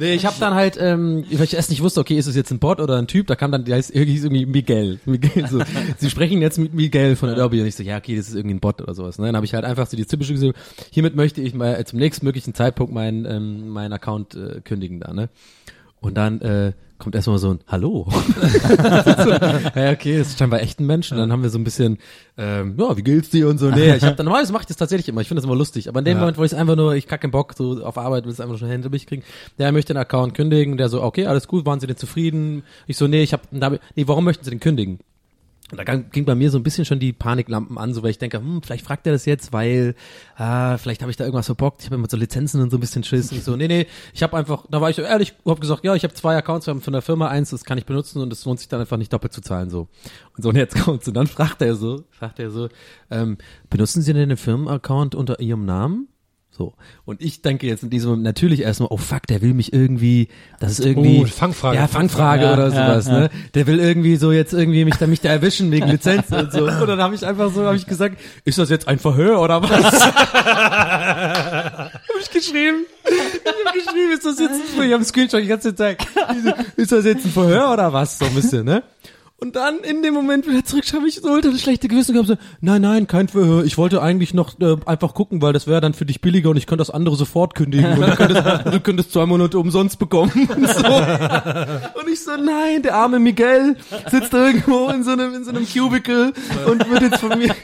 [0.00, 2.52] Nee, ich habe dann halt, ähm, weil ich erst nicht wusste, okay, ist es jetzt
[2.52, 5.00] ein Bot oder ein Typ, da kam dann, der heißt irgendwie, hieß irgendwie Miguel.
[5.06, 5.60] Miguel so.
[5.98, 8.54] Sie sprechen jetzt mit Miguel von Adobe und ich so, ja, okay, das ist irgendwie
[8.54, 9.18] ein Bot oder sowas.
[9.18, 9.26] Ne?
[9.26, 10.56] Dann habe ich halt einfach so die typische gesagt,
[10.92, 15.12] hiermit möchte ich mal zum nächsten möglichen Zeitpunkt meinen ähm, meinen Account äh, kündigen da,
[15.12, 15.30] ne?
[16.00, 18.06] Und dann äh, kommt erstmal so ein Hallo.
[19.74, 21.10] ja, okay, das ist scheinbar echt ein Mensch.
[21.10, 21.98] Und dann haben wir so ein bisschen,
[22.36, 23.70] ähm, ja, wie geht's dir und so.
[23.70, 25.20] Nee, ich hab dann, normalerweise mache ich das tatsächlich immer.
[25.20, 25.88] Ich finde das immer lustig.
[25.88, 28.32] Aber in dem Moment, wo ich einfach nur, ich kacke Bock, so auf Arbeit, will
[28.32, 29.22] es einfach schon hinter mich kriegen.
[29.58, 30.76] Der möchte den Account kündigen.
[30.76, 32.62] Der so, okay, alles gut, waren Sie denn zufrieden?
[32.86, 35.00] Ich so, nee, ich hab, nee, warum möchten Sie den kündigen?
[35.70, 38.38] Da ging bei mir so ein bisschen schon die Paniklampen an, so weil ich denke,
[38.38, 39.94] hm, vielleicht fragt er das jetzt, weil
[40.36, 41.82] ah, vielleicht habe ich da irgendwas verbockt.
[41.82, 43.30] Ich habe immer so Lizenzen und so ein bisschen Schiss.
[43.32, 45.94] Und so, nee, nee, ich habe einfach, da war ich so ehrlich, habe gesagt, ja,
[45.94, 48.32] ich habe zwei Accounts wir haben von der Firma, eins, das kann ich benutzen und
[48.32, 49.88] es lohnt sich dann einfach nicht doppelt zu zahlen so.
[50.36, 52.68] Und so und jetzt kommt's und dann fragt er so, fragt er so,
[53.10, 53.36] ähm,
[53.68, 56.08] benutzen Sie denn den Firmenaccount unter Ihrem Namen?
[56.58, 56.74] So.
[57.04, 60.26] Und ich denke jetzt in diesem Moment natürlich erstmal, oh fuck, der will mich irgendwie,
[60.58, 61.20] das ist irgendwie.
[61.22, 63.20] Oh, Fangfrage, Ja, Fangfrage Ja, oder ja, sowas, ja.
[63.20, 63.30] ne?
[63.54, 66.64] Der will irgendwie so jetzt irgendwie mich da, mich da erwischen wegen Lizenz und so.
[66.64, 69.62] Und dann habe ich einfach so, habe ich gesagt, ist das jetzt ein Verhör oder
[69.62, 69.70] was?
[70.14, 71.90] habe
[72.20, 72.86] ich geschrieben.
[73.04, 74.84] Ich habe geschrieben, ist das jetzt ein Verhör?
[74.84, 76.04] Ich habe einen Screenshot die ganze Zeit.
[76.76, 78.18] Ist das jetzt ein Verhör oder was?
[78.18, 78.82] So ein bisschen, ne?
[79.40, 82.26] Und dann in dem Moment wieder zurück habe ich so ultra das schlechte Gewissen gehabt,
[82.28, 83.62] so, nein, nein, kein Verhör.
[83.62, 86.56] Ich wollte eigentlich noch äh, einfach gucken, weil das wäre dann für dich billiger und
[86.56, 90.32] ich könnte das andere sofort kündigen und du könntest, du könntest zwei Monate umsonst bekommen
[90.34, 90.86] und so.
[90.88, 93.76] Und ich so, nein, der arme Miguel
[94.10, 96.32] sitzt irgendwo in so einem, in so einem Cubicle
[96.66, 97.54] und wird jetzt von mir,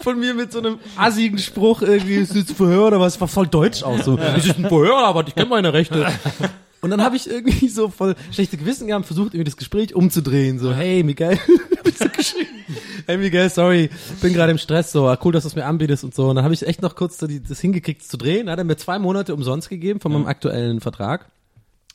[0.00, 3.18] von mir mit so einem assigen Spruch irgendwie, ist das Verhör oder was?
[3.22, 4.18] War voll deutsch auch so.
[4.18, 6.06] Das ist ein Verhör, aber ich kenne meine Rechte.
[6.82, 10.58] Und dann habe ich irgendwie so voll schlechte Gewissen gehabt, versucht irgendwie das Gespräch umzudrehen.
[10.58, 11.38] So, hey Miguel,
[11.96, 12.06] so.
[13.06, 13.88] Hey Miguel, sorry,
[14.20, 14.90] bin gerade im Stress.
[14.90, 16.28] So, ah, cool, dass du es mir anbietest und so.
[16.28, 18.50] Und dann habe ich echt noch kurz so die, das hingekriegt zu drehen.
[18.50, 21.30] Hat er mir zwei Monate umsonst gegeben von meinem aktuellen Vertrag.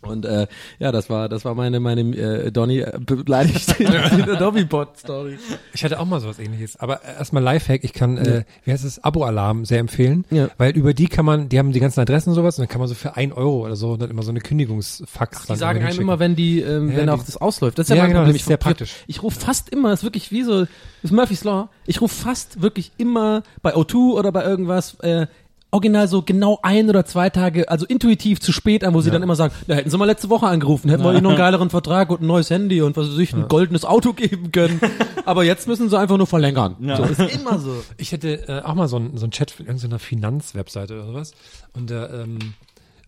[0.02, 0.48] Und äh,
[0.80, 5.38] ja, das war das war meine meine äh, Donny äh, beleidigt in der Dobbybot Story.
[5.74, 6.80] Ich hatte auch mal sowas ähnliches.
[6.80, 10.24] Aber erstmal Lifehack, ich kann, äh, wie heißt es, Abo-Alarm sehr empfehlen.
[10.30, 10.50] Ja.
[10.58, 12.80] Weil über die kann man, die haben die ganzen Adressen und sowas und dann kann
[12.80, 15.84] man so für ein Euro oder so dann immer so eine Kündigungsfax Die dann sagen
[15.84, 17.80] einem immer, wenn die, ähm, Ja, wenn die- auch das ausläuft.
[17.80, 18.34] Das ist ja, Ja, mein genau, Problem.
[18.34, 18.96] das ist Ich sehr rufe- praktisch.
[19.08, 20.70] Ich rufe fast immer, das ist wirklich wie so, das
[21.04, 21.70] ist Murphy's Law.
[21.86, 25.28] Ich rufe fast wirklich immer bei O2 oder bei irgendwas, äh,
[25.72, 29.22] original so genau ein oder zwei Tage, also intuitiv zu spät an, wo sie dann
[29.22, 31.70] immer sagen, da hätten sie mal letzte Woche angerufen, hätten wir ihnen noch einen geileren
[31.70, 34.80] Vertrag und ein neues Handy und was weiß ich, ein goldenes Auto geben können.
[35.26, 36.76] Aber jetzt müssen sie einfach nur verlängern.
[36.80, 37.84] So, ist immer so.
[37.98, 41.34] Ich hätte äh, auch mal so einen so einen Chat von irgendeiner Finanzwebseite oder sowas.
[41.74, 42.40] Und da, ähm,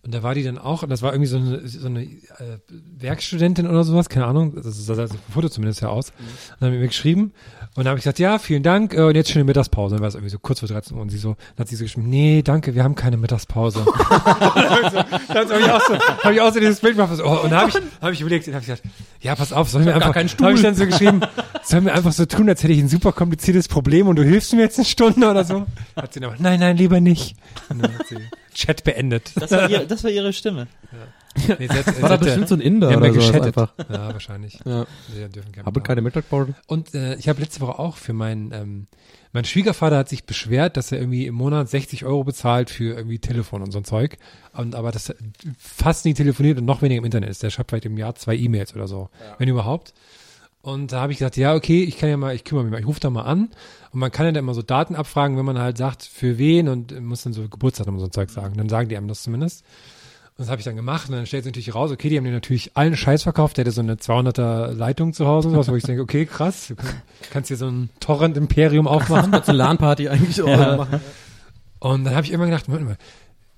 [0.02, 2.58] und da war die dann auch, und das war irgendwie so eine, so eine äh,
[2.98, 6.10] Werkstudentin oder sowas, keine Ahnung, das sah das Foto zumindest ja aus.
[6.10, 6.16] Und
[6.60, 7.32] dann haben wir mir geschrieben
[7.76, 9.94] und dann habe ich gesagt, ja, vielen Dank, äh, und jetzt schöne Mittagspause.
[9.94, 11.76] Dann war es irgendwie so kurz vor 13 Uhr und sie so, dann hat sie
[11.76, 13.84] so geschrieben, nee, danke, wir haben keine Mittagspause.
[14.24, 17.50] dann habe ich auch so, habe ich auch so dieses Bild gemacht, so, oh, und
[17.50, 18.82] dann habe ich, hab ich überlegt, dann habe ich gesagt,
[19.20, 20.48] ja, pass auf, sollen wir einfach, keinen Stuhl.
[20.48, 21.20] habe ich dann so geschrieben,
[21.62, 24.52] sollen wir einfach so tun, als hätte ich ein super kompliziertes Problem und du hilfst
[24.52, 25.64] mir jetzt eine Stunde oder so?
[25.94, 27.36] Hat sie dann aber, nein, nein, lieber nicht.
[27.68, 28.16] Und dann hat sie
[28.52, 29.30] Chat beendet.
[29.36, 30.66] Das war, ihr, das war ihre Stimme.
[31.36, 33.72] Nee, sie War da bestimmt so ein Inder oder ja so einfach.
[33.88, 34.58] Ja, wahrscheinlich.
[34.64, 34.86] Ja.
[35.28, 36.54] Dürfen kein Habe keine Mittagspause.
[36.66, 38.86] Und äh, ich habe letzte Woche auch für meinen, ähm,
[39.32, 43.20] mein Schwiegervater hat sich beschwert, dass er irgendwie im Monat 60 Euro bezahlt für irgendwie
[43.20, 44.18] Telefon und so ein Zeug.
[44.52, 45.14] Und aber das
[45.56, 47.42] fast nie telefoniert und noch weniger im Internet ist.
[47.42, 49.08] Der schreibt vielleicht im Jahr zwei E-Mails oder so,
[49.38, 49.94] wenn überhaupt.
[50.62, 52.80] Und da habe ich gesagt, ja, okay, ich kann ja mal, ich kümmere mich mal,
[52.80, 53.48] ich rufe da mal an.
[53.92, 56.68] Und man kann ja dann immer so Daten abfragen, wenn man halt sagt, für wen
[56.68, 58.56] und muss dann so Geburtsdatum und so ein Zeug sagen.
[58.56, 59.64] Dann sagen die einem das zumindest.
[60.40, 62.24] Und das habe ich dann gemacht und dann stellt sich natürlich raus, okay, die haben
[62.24, 65.68] dir natürlich allen Scheiß verkauft, der hatte so eine 200er Leitung zu Hause und sowas,
[65.68, 69.32] wo ich denke, okay, krass, du kann- kannst hier so ein Torrent-Imperium aufmachen.
[69.44, 70.46] So eine LAN-Party eigentlich auch
[70.78, 71.00] machen.
[71.78, 72.96] Und dann habe ich immer gedacht, Moment mal,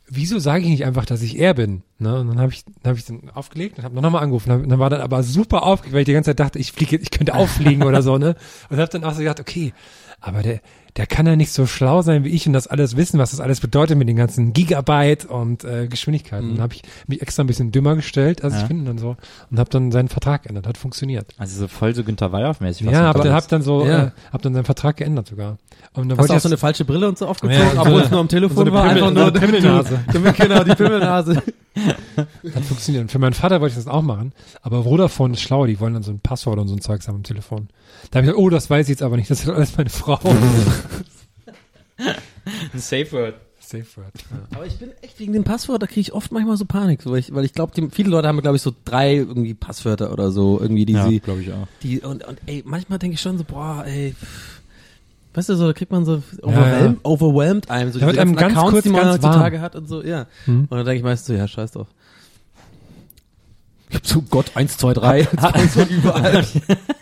[0.08, 1.84] wieso sage ich nicht einfach, dass ich er bin?
[2.02, 2.20] Ne?
[2.20, 4.50] Und dann habe ich, dann habe ich dann aufgelegt und habe nochmal angerufen.
[4.50, 6.96] Und dann war dann aber super aufgeregt, weil ich die ganze Zeit dachte, ich fliege,
[6.96, 8.34] ich könnte auffliegen oder so, ne?
[8.70, 9.72] Und habe dann auch so gedacht, okay,
[10.20, 10.60] aber der,
[10.96, 13.40] der kann ja nicht so schlau sein wie ich und das alles wissen, was das
[13.40, 16.46] alles bedeutet mit den ganzen Gigabyte und äh, Geschwindigkeiten.
[16.48, 16.54] Mhm.
[16.56, 18.60] Dann habe ich mich extra ein bisschen dümmer gestellt, als Ja.
[18.60, 19.16] ich finde dann so
[19.50, 20.66] und habe dann seinen Vertrag geändert.
[20.68, 21.26] Hat funktioniert.
[21.38, 22.86] Also so voll so Günther Weyerhoff-mäßig.
[22.86, 24.04] was ja, aber dann da hab dann so, Ja.
[24.04, 25.56] äh, hab dann seinen Vertrag geändert sogar.
[25.94, 27.72] Und dann Hast wollte du auch ich so eine falsche Brille und so aufgezogen, Ja,
[27.74, 28.84] so obwohl es nur am Telefon so eine war?
[28.86, 29.98] Pimmel- einfach nur Pimmelnase.
[30.14, 31.42] Die, genau, die Pimmelnase.
[32.16, 33.02] Hat funktioniert.
[33.02, 34.32] Und für meinen Vater wollte ich das auch machen.
[34.60, 37.16] Aber Vodafone ist schlau, die wollen dann so ein Passwort und so ein Zeugs haben
[37.16, 37.68] am Telefon.
[38.10, 39.30] Da habe ich gesagt, oh, das weiß ich jetzt aber nicht.
[39.30, 40.18] Das ist alles meine Frau.
[42.72, 43.34] Ein Safe Word.
[43.60, 44.12] Safe Word.
[44.30, 44.56] Ja.
[44.56, 47.12] Aber ich bin echt wegen dem Passwort, da kriege ich oft manchmal so Panik, so,
[47.12, 50.32] weil ich, weil ich glaube, viele Leute haben, glaube ich, so drei irgendwie Passwörter oder
[50.32, 51.68] so, irgendwie, die Ja, sie, glaube ich auch.
[51.82, 54.61] die, und, und ey, manchmal denke ich schon so, boah, ey, pff.
[55.34, 58.52] Weißt du, so, da kriegt man so overwhelmed, overwhelmed einem, so Da diese einem ganz
[58.52, 59.64] Accounts, kurz die man ganz heutzutage warm.
[59.64, 60.26] hat und so, ja.
[60.44, 60.66] Hm.
[60.68, 61.86] Und dann denke ich meistens so, ja, scheiß drauf.
[63.90, 66.44] Ich hab so Gott, eins, zwei, drei, eins von überall.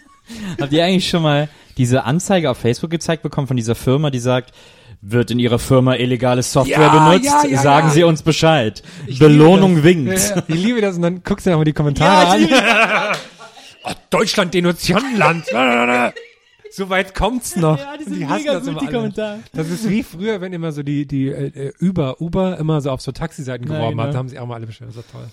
[0.61, 4.19] Habt ihr eigentlich schon mal diese Anzeige auf Facebook gezeigt bekommen von dieser Firma, die
[4.19, 4.53] sagt,
[5.01, 7.25] wird in ihrer Firma illegale Software Ja, benutzt?
[7.25, 7.95] ja, ja, Sagen ja.
[7.95, 8.83] Sie uns Bescheid.
[9.07, 10.13] Ich Belohnung winkt.
[10.13, 10.43] Ja, ja.
[10.47, 12.49] Ich liebe das und dann guckst du dir nochmal die Kommentare an.
[13.85, 15.47] oh, Deutschland Denunziantenland.
[16.71, 17.79] So weit kommt's noch.
[17.79, 18.97] Ja, die sind hassen mega das gut, immer die alle.
[18.97, 19.39] Kommentare.
[19.53, 23.01] Das ist wie früher, wenn immer so die, die äh, Uber, Uber immer so auf
[23.01, 24.03] so Taxiseiten Ja, geworben genau.
[24.05, 24.15] hat.
[24.15, 24.91] Da haben sich auch mal alle beschwert.
[24.91, 25.29] Das ist toll.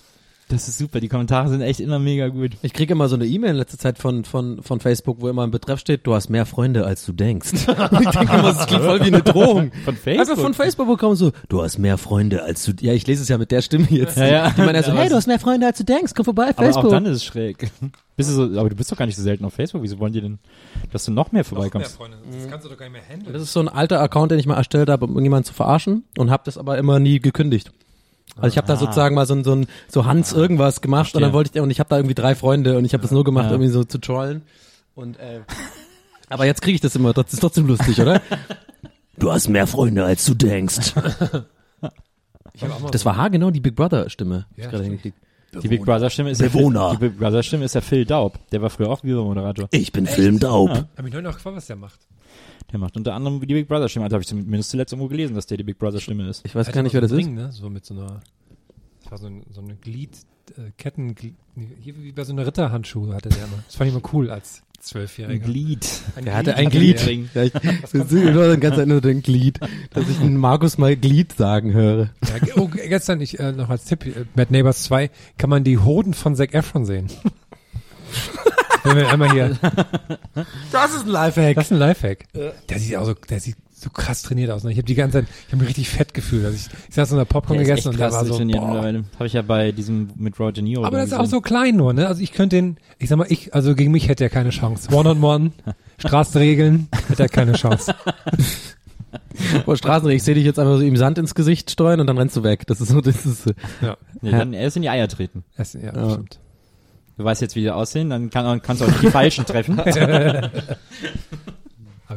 [0.48, 1.00] Das ist super.
[1.00, 2.52] Die Kommentare sind echt immer mega gut.
[2.62, 5.44] Ich kriege immer so eine E-Mail in letzter Zeit von, von, von Facebook, wo immer
[5.44, 7.52] im Betreff steht, du hast mehr Freunde, als du denkst.
[7.52, 9.70] ich denke immer, das klingt voll wie eine Drohung.
[9.84, 13.22] Von Einfach von Facebook bekommen so, du hast mehr Freunde, als du, ja, ich lese
[13.22, 14.16] es ja mit der Stimme jetzt.
[14.16, 14.50] Ja, ja.
[14.50, 16.64] Die meinen ja so, hey, du hast mehr Freunde, als du denkst, komm vorbei, Aber
[16.64, 16.86] Facebook.
[16.86, 17.70] auch dann ist es schräg.
[18.16, 19.82] Bist du so, aber du bist doch gar nicht so selten auf Facebook.
[19.82, 20.38] Wieso wollen die denn,
[20.92, 21.96] dass du noch mehr vorbeikommst?
[21.96, 22.16] Freunde.
[22.32, 23.32] Das kannst du doch gar nicht mehr handeln.
[23.32, 26.04] das ist so ein alter Account, den ich mal erstellt habe, um irgendjemanden zu verarschen
[26.16, 27.70] und habe das aber immer nie gekündigt.
[28.38, 31.22] Also ich habe da sozusagen mal so ein, so ein so Hans irgendwas gemacht und
[31.22, 33.24] dann wollte ich und ich habe da irgendwie drei Freunde und ich habe das nur
[33.24, 33.50] gemacht, Ja.
[33.52, 34.42] irgendwie so zu trollen.
[34.94, 35.40] Und äh,
[36.28, 38.20] aber jetzt kriege ich das immer, das ist trotzdem lustig, oder?
[39.20, 40.92] Du hast mehr Freunde, als du denkst.
[42.54, 44.46] Ich hab auch mal Das war haargenau die Big Brother Stimme.
[44.56, 44.68] Ja.
[44.70, 46.90] Die Big Brother Stimme ist ja Bewohner.
[46.90, 48.38] Phil, die Big Brother Stimme ist ja Phil Daub.
[48.50, 49.68] Der war früher auch Viva-Moderator.
[49.70, 50.70] Ich bin Film Daub.
[50.70, 50.88] Ja.
[50.96, 52.00] Hab ich neulich noch gefragt, was der macht.
[52.72, 54.08] Der macht unter anderem die Big Brother Stimme.
[54.08, 56.44] Da habe ich zumindest zuletzt irgendwo gelesen, dass der die Big Brother Stimme ist.
[56.44, 57.44] Ich weiß Hatte gar nicht, wer so das einen ist.
[57.44, 57.52] Ne?
[57.52, 58.20] So mit so einer,
[59.02, 60.10] das war so, ein, so eine Glied,
[60.58, 61.14] äh, Ketten,
[61.56, 63.62] wie bei so einer Ritterhandschuhe hatte der immer.
[63.66, 65.44] Das fand ich immer cool als Zwölfjähriger.
[65.44, 65.86] Glied.
[66.14, 67.34] Ein Der hatte Glied ein Glied.
[67.34, 67.44] der.
[67.46, 67.52] Ja,
[67.84, 67.94] ich
[68.34, 69.58] nur die ganze Zeit nur den Glied,
[69.90, 72.10] dass ich den Markus mal Glied sagen höre.
[72.22, 75.64] Ja, oh, ge- gestern, ich, äh, noch als Tipp, äh, Mad Neighbors 2, kann man
[75.64, 77.08] die Hoden von Zac Efron sehen.
[78.88, 79.56] Wenn wir einmal hier,
[80.72, 81.54] Das ist ein Lifehack.
[81.56, 82.24] das ist ein Lifehack.
[82.32, 84.64] Der sieht auch so, der sieht so krass trainiert aus.
[84.64, 84.72] Ne?
[84.72, 86.44] Ich habe die ganze Zeit, ich habe mich richtig fett gefühlt.
[86.44, 88.40] Also ich, ich saß in der Popcorn gegessen und der krass war so.
[88.40, 90.84] Habe ich ja bei diesem mit Roger De Niro.
[90.84, 92.08] Aber das ist auch so klein nur, ne?
[92.08, 94.92] Also ich könnte den, ich sag mal, ich, also gegen mich hätte er keine Chance.
[94.92, 95.52] One-on-one,
[95.98, 97.94] Straßenregeln, hätte er keine Chance.
[99.64, 102.18] Boah, Straßenregeln, ich sehe dich jetzt einfach so ihm Sand ins Gesicht streuen und dann
[102.18, 102.66] rennst du weg.
[102.66, 103.52] Das ist so, das ist so.
[103.80, 105.44] Ja, Nee, dann erst in die Eier treten.
[105.56, 106.10] das, ja, Ja.
[106.10, 106.40] stimmt.
[107.18, 109.78] Du weißt jetzt, wie die aussehen, dann kann, kannst du auch nicht die Falschen treffen.
[109.80, 109.90] Aber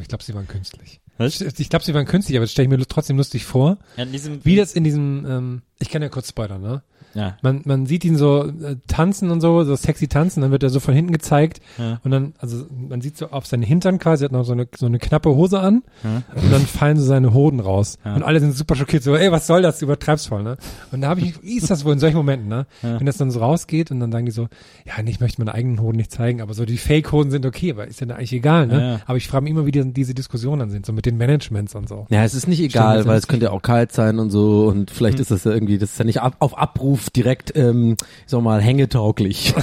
[0.01, 1.01] ich glaube, sie waren künstlich.
[1.17, 1.41] Was?
[1.41, 3.77] Ich glaube, sie waren künstlich, aber das stelle ich mir trotzdem lustig vor.
[3.97, 6.81] Ja, in diesem, Wie das in diesem, ähm, ich kann ja kurz spoilern, ne?
[7.13, 7.37] Ja.
[7.41, 10.69] Man, man sieht ihn so äh, tanzen und so, so sexy tanzen, dann wird er
[10.69, 11.99] so von hinten gezeigt Ja.
[12.03, 14.67] und dann, also man sieht so auf seinen Hintern quasi, er hat noch so eine,
[14.77, 16.23] so eine knappe Hose an Ja.
[16.41, 19.47] und dann fallen so seine Hoden raus und alle sind super schockiert, so, ey, was
[19.47, 20.57] soll das, du übertreibst voll, ne?
[20.91, 22.65] Und da habe ich, wie ist das wohl in solchen Momenten, ne?
[22.81, 24.47] Wenn das dann so rausgeht und dann sagen die so,
[24.85, 27.87] ja, ich möchte meine eigenen Hoden nicht zeigen, aber so die Fake-Hoden sind okay, aber
[27.87, 29.01] ist ja eigentlich egal, ne?
[29.05, 31.75] Aber ich frage mich immer, wie die, diese Diskussionen dann sind, so mit den Managements
[31.75, 32.05] und so.
[32.09, 34.29] Ja, es ist nicht Stimmt, egal, das weil es könnte ja auch kalt sein und
[34.29, 37.55] so und vielleicht ist das ja irgendwie, das ist ja nicht ab, auf Abruf direkt,
[37.55, 37.93] ähm,
[38.25, 39.53] ich sag mal, hängetauglich.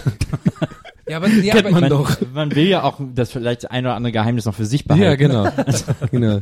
[1.08, 2.16] Ja, aber, ja, Kennt aber, man Man, doch.
[2.34, 5.04] man will ja auch das vielleicht das ein oder andere Geheimnis noch für sich behalten.
[5.04, 5.48] ja, genau.
[6.10, 6.40] genau.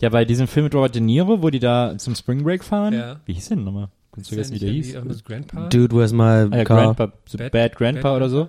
[0.00, 2.94] Ja, bei diesem Film mit Robert De Niro, wo die da zum Spring Break fahren.
[2.94, 3.20] Ja.
[3.26, 3.88] Wie hieß der denn nochmal?
[4.12, 4.96] Kannst du vergessen, wie der hieß?
[5.70, 6.82] Dude, where's my Ah, ja, car?
[6.94, 8.48] Grandpa, so Bad- Bad, Grandpa oder so.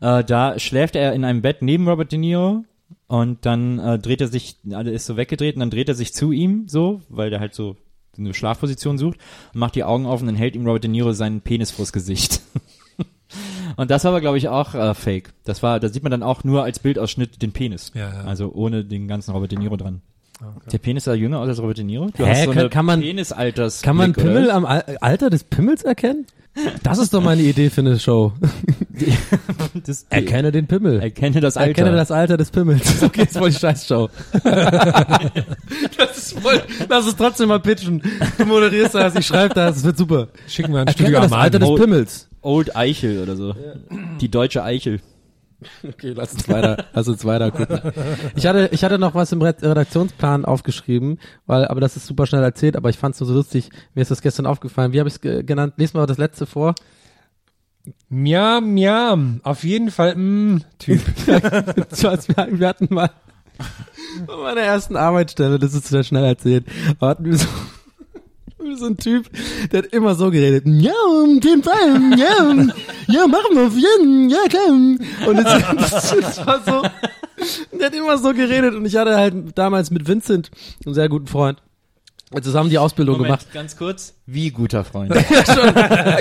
[0.00, 2.64] Äh, da schläft er in einem Bett neben Robert De Niro
[3.06, 6.12] und dann äh, dreht er sich, also ist so weggedreht und dann dreht er sich
[6.14, 7.76] zu ihm so, weil der halt so
[8.18, 9.18] eine Schlafposition sucht
[9.52, 11.92] und macht die Augen auf und dann hält ihm Robert De Niro seinen Penis vors
[11.92, 12.40] Gesicht.
[13.76, 15.32] und das war aber, glaube ich, auch äh, fake.
[15.44, 17.92] Das war, da sieht man dann auch nur als Bildausschnitt den Penis.
[17.94, 18.20] Ja, ja.
[18.22, 20.02] Also ohne den ganzen Robert De Niro dran.
[20.40, 20.70] Okay.
[20.72, 22.08] Der Penis sah jünger aus als Robert De Niro?
[22.16, 24.54] Du Hä, hast so kann- eine kann man- Penisalters Kann man Pimmel oder?
[24.54, 26.26] am Al Alter des Pimmels erkennen?
[26.84, 28.32] Das ist doch meine Idee für eine Show.
[29.86, 31.00] Das, Erkenne den Pimmel.
[31.00, 31.68] Erkenne das Alter.
[31.80, 33.02] Erkenne das Alter des Pimmels.
[33.02, 34.08] Okay, ist voll die Scheißshow.
[34.44, 38.00] das ist voll, lass es trotzdem mal pitchen.
[38.38, 40.28] Du moderierst das, ich schreibe das, es wird super.
[40.46, 41.74] Schicken wir ein Erkenne Studio das Alter des.
[41.74, 42.28] Pimmels.
[42.40, 43.54] Old Eichel oder so.
[44.20, 45.00] Die deutsche Eichel.
[45.86, 47.80] Okay, lass uns weiter, lass uns weiter gucken.
[48.36, 52.26] Ich hatte, ich hatte noch was im Red- Redaktionsplan aufgeschrieben, weil, aber das ist super
[52.26, 53.70] schnell erzählt, aber ich fand es nur so lustig.
[53.94, 54.92] Mir ist das gestern aufgefallen.
[54.92, 55.74] Wie habe ich es genannt?
[55.76, 56.74] Lies mal das letzte vor.
[58.08, 59.40] Miam, miam.
[59.42, 61.00] Auf jeden Fall, mm, Typ.
[61.90, 63.10] So, als wir, wir hatten mal
[64.26, 66.66] bei meiner ersten Arbeitsstelle, das ist sehr schnell erzählt,
[67.00, 67.46] hatten wir so,
[68.76, 69.26] so ein Typ,
[69.72, 70.64] der hat immer so geredet.
[70.66, 72.52] Ja, auf jeden Fall, ja,
[73.08, 74.68] ja, machen wir auf jeden, ja klar.
[74.68, 76.82] Und das, das, war so,
[77.76, 80.50] der hat immer so geredet und ich hatte halt damals mit Vincent,
[80.84, 81.62] einem sehr guten Freund,
[82.42, 83.46] zusammen die Ausbildung gemacht.
[83.52, 84.14] ganz kurz.
[84.26, 85.14] Wie guter Freund.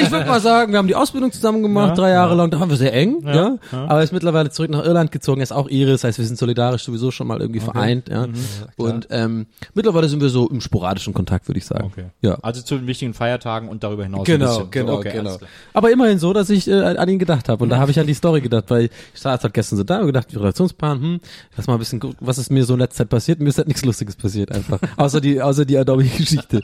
[0.01, 2.35] Ich würde mal sagen, wir haben die Ausbildung zusammen gemacht, Ja, drei Jahre ja.
[2.37, 3.83] lang, da waren wir sehr eng, ja, Ja, ja.
[3.85, 6.25] Aber er ist mittlerweile zurück nach Irland gezogen, er ist auch Iris, das heißt, wir
[6.25, 8.27] sind solidarisch sowieso schon mal irgendwie vereint, ja.
[8.75, 11.85] Und ähm, mittlerweile sind wir so im sporadischen Kontakt, würde ich sagen.
[11.85, 12.05] Okay.
[12.21, 12.37] Ja.
[12.41, 14.21] Also zu den wichtigen Feiertagen und darüber hinaus.
[14.21, 14.71] ein Genau, bisschen.
[14.71, 15.37] genau, So, okay, genau.
[15.73, 17.63] Aber immerhin so, dass ich äh, an ihn gedacht habe.
[17.63, 19.99] Und da habe ich an die Story gedacht, weil ich saß halt gestern so da
[19.99, 21.19] und gedacht, die Redaktionsplan, hm,
[21.55, 23.39] lass mal ein bisschen gucken, was ist mir so in letzter Zeit passiert.
[23.39, 24.79] Mir ist halt nichts Lustiges passiert einfach.
[24.97, 26.61] außer die, außer die Adobe-Geschichte.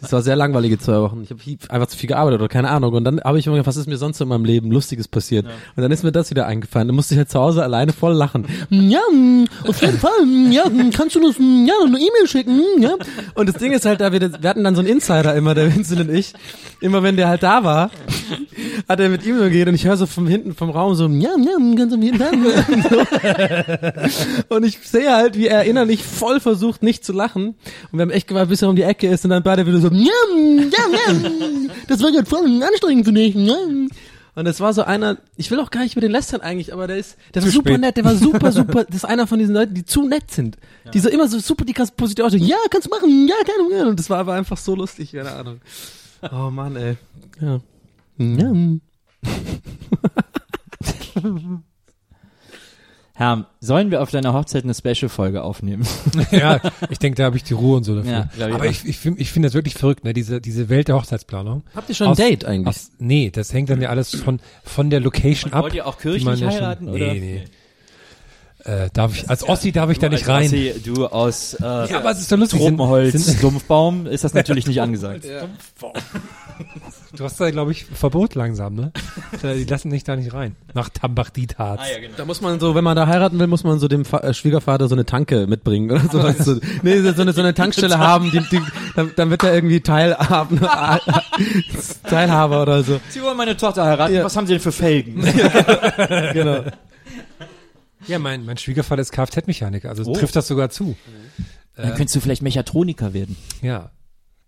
[0.00, 1.22] Es war sehr langweilige zwei Wochen.
[1.22, 2.94] Ich habe einfach zu viel gearbeitet oder keine Ahnung.
[2.94, 5.46] Und dann habe ich mir gedacht, was ist mir sonst in meinem Leben Lustiges passiert?
[5.46, 6.88] Und dann ist mir das wieder eingefallen.
[6.88, 8.46] Dann musste ich halt zu Hause alleine voll lachen.
[8.70, 9.00] Ja,
[9.66, 10.10] auf jeden Fall.
[10.50, 10.64] Ja,
[10.94, 12.60] kannst du das, ja, eine E-Mail schicken?
[12.78, 12.94] Ja.
[13.34, 15.74] Und das Ding ist halt, da wir, wir hatten dann so einen Insider immer, der
[15.74, 16.32] Vincent und ich.
[16.80, 17.90] Immer wenn der halt da war,
[18.88, 21.06] hat er mit ihm so geredet und ich höre so von hinten vom Raum so,
[21.08, 22.18] ja, ja, ganz auf jeden.
[22.18, 24.56] So.
[24.56, 27.54] Und ich sehe halt, wie er innerlich voll versucht, nicht zu lachen.
[27.92, 29.78] Und wir haben echt gewartet, bis er um die Ecke ist und dann beide wieder
[29.78, 31.30] so, ja, ja, ja,
[31.88, 33.34] das war gerade voll anstrengend für dich.
[33.34, 33.54] Ja.
[34.34, 36.86] Und das war so einer, ich will auch gar nicht über den lästern eigentlich, aber
[36.86, 37.80] der ist, der war super spät.
[37.80, 40.56] nett, der war super, super, das ist einer von diesen Leuten, die zu nett sind.
[40.94, 43.74] Die so immer so super, die kannst positiv aussehen, ja, kannst du machen, ja, keine
[43.76, 43.90] Ahnung.
[43.90, 45.60] Und das war aber einfach so lustig, keine Ahnung.
[46.32, 46.96] Oh Mann, ey.
[47.40, 47.60] Ja.
[48.18, 48.52] Ja.
[53.14, 55.86] Herr, sollen wir auf deiner Hochzeit eine Special-Folge aufnehmen?
[56.30, 58.28] ja, ich denke, da habe ich die Ruhe und so dafür.
[58.38, 58.64] Ja, Aber auch.
[58.64, 60.14] ich, ich finde ich find das wirklich verrückt, ne?
[60.14, 61.62] Diese, diese Welt der Hochzeitsplanung.
[61.74, 62.68] Habt ihr schon ein Aus- Date eigentlich?
[62.68, 65.64] Aus, nee, das hängt dann ja alles von, von der Location Und ab.
[65.64, 67.12] wollt ihr auch kirchlich ja schon- heiraten, nee, oder?
[67.14, 67.44] Nee,
[68.64, 70.46] Äh, darf ich, als Ossi darf ich da Du nicht als rein.
[70.46, 72.60] Ossi, du aus äh, Ja, aber es ist doch lustig.
[72.60, 75.24] Sind- Tropenholz, sind- Sumpfbaum, ist das natürlich nicht angesagt.
[77.16, 78.92] Du hast da, glaube ich, Verbot langsam, ne?
[79.42, 80.54] Die lassen dich da nicht rein.
[80.74, 81.80] Nach Tambach-Dietharz.
[82.00, 82.14] genau.
[82.16, 84.32] Da muss man so, wenn man da heiraten will, muss man so dem Fa äh,
[84.32, 86.22] Schwiegervater so eine Tanke mitbringen oder so.
[86.22, 86.60] Weißt du?
[86.82, 88.60] Nee, so eine, so eine Tankstelle haben, die, die,
[88.94, 90.60] dann, dann wird er irgendwie Teilhaben,
[92.08, 93.00] Teilhaber oder so.
[93.10, 94.24] Sie wollen meine Tochter heiraten, Ja.
[94.24, 95.22] was haben Sie denn für Felgen?
[96.32, 96.60] Genau.
[98.06, 100.12] Ja, mein, mein Schwiegervater ist Kfz-Mechaniker, also Oh.
[100.14, 100.96] trifft das sogar zu.
[101.76, 103.36] Dann könntest du vielleicht Mechatroniker werden.
[103.62, 103.90] Ja.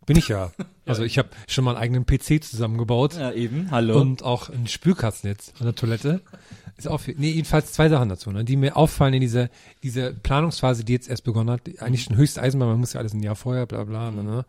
[0.07, 0.53] Bin ich ja.
[0.87, 3.15] Also ich habe schon mal einen eigenen PC zusammengebaut.
[3.17, 3.71] Ja, eben.
[3.71, 3.99] Hallo.
[3.99, 6.21] Und auch einen Spülkasten jetzt an der Toilette.
[6.77, 9.49] Ist auch, viel- nee, jedenfalls zwei Sachen dazu, ne, die mir auffallen in dieser,
[9.85, 11.61] dieser Planungsphase, die jetzt erst begonnen hat.
[11.79, 14.45] Eigentlich schon höchste Eisenbahn, man muss ja alles ein Jahr vorher, bla, bla, ne, ne.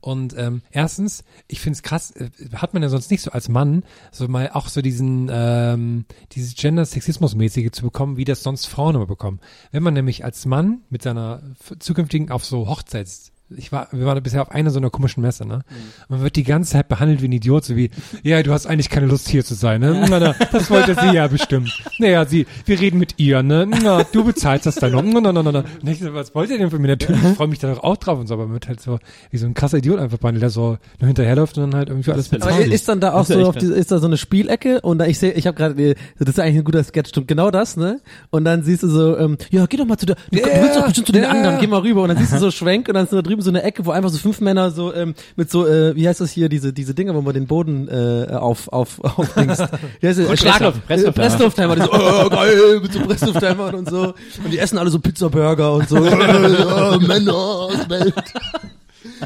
[0.00, 3.48] Und, ähm, erstens, ich finde es krass, äh, hat man ja sonst nicht so als
[3.48, 3.82] Mann,
[4.12, 9.06] so mal auch so diesen, ähm, dieses Gender-Sexismus-mäßige zu bekommen, wie das sonst Frauen immer
[9.06, 9.40] bekommen.
[9.70, 11.42] Wenn man nämlich als Mann mit seiner
[11.80, 15.46] zukünftigen auf so Hochzeits, ich war, wir waren bisher auf einer so einer komischen Messe,
[15.46, 15.60] ne?
[16.08, 17.90] Man wird die ganze Zeit behandelt wie ein Idiot, so wie,
[18.22, 20.06] ja, du hast eigentlich keine Lust hier zu sein, ne?
[20.08, 21.82] Na, na, das wollte sie ja bestimmt.
[21.98, 23.66] Naja, sie, wir reden mit ihr, ne?
[23.66, 25.02] Na, du bezahlst das dann noch.
[25.02, 25.64] Na, na, na, na, na.
[25.80, 26.88] Und ich so, was wollt ihr denn von mir?
[26.88, 28.98] Natürlich, ich freue mich da doch auch drauf und so, aber man wird halt so,
[29.30, 32.10] wie so ein krasser Idiot einfach behandelt, der so nur hinterherläuft und dann halt irgendwie
[32.12, 32.72] alles Aber bezahlt.
[32.72, 35.32] ist dann da auch so diese, ist da so eine Spielecke und da ich sehe,
[35.32, 38.00] ich habe gerade, äh, das ist eigentlich ein guter Sketch, stimmt genau das, ne?
[38.30, 40.76] Und dann siehst du so, ähm, ja, geh doch mal zu der, du, du willst
[40.76, 41.30] doch bestimmt zu den ja.
[41.30, 43.42] anderen, geh mal rüber und dann siehst du so Schwenk und dann ist da drüben
[43.42, 46.20] so eine Ecke, wo einfach so fünf Männer so ähm, mit so, äh, wie heißt
[46.20, 49.58] das hier, diese diese Dinger, wo man den Boden äh, auf auf auf Dings,
[50.00, 50.26] wie heißt das?
[50.26, 54.58] Pressluft, Pressluft, äh, Pressluftheimer, die so, oh, geil, mit so Pressluftheimern und so und die
[54.58, 58.14] essen alle so Pizzaburger und so, äh, Männer aus Welt.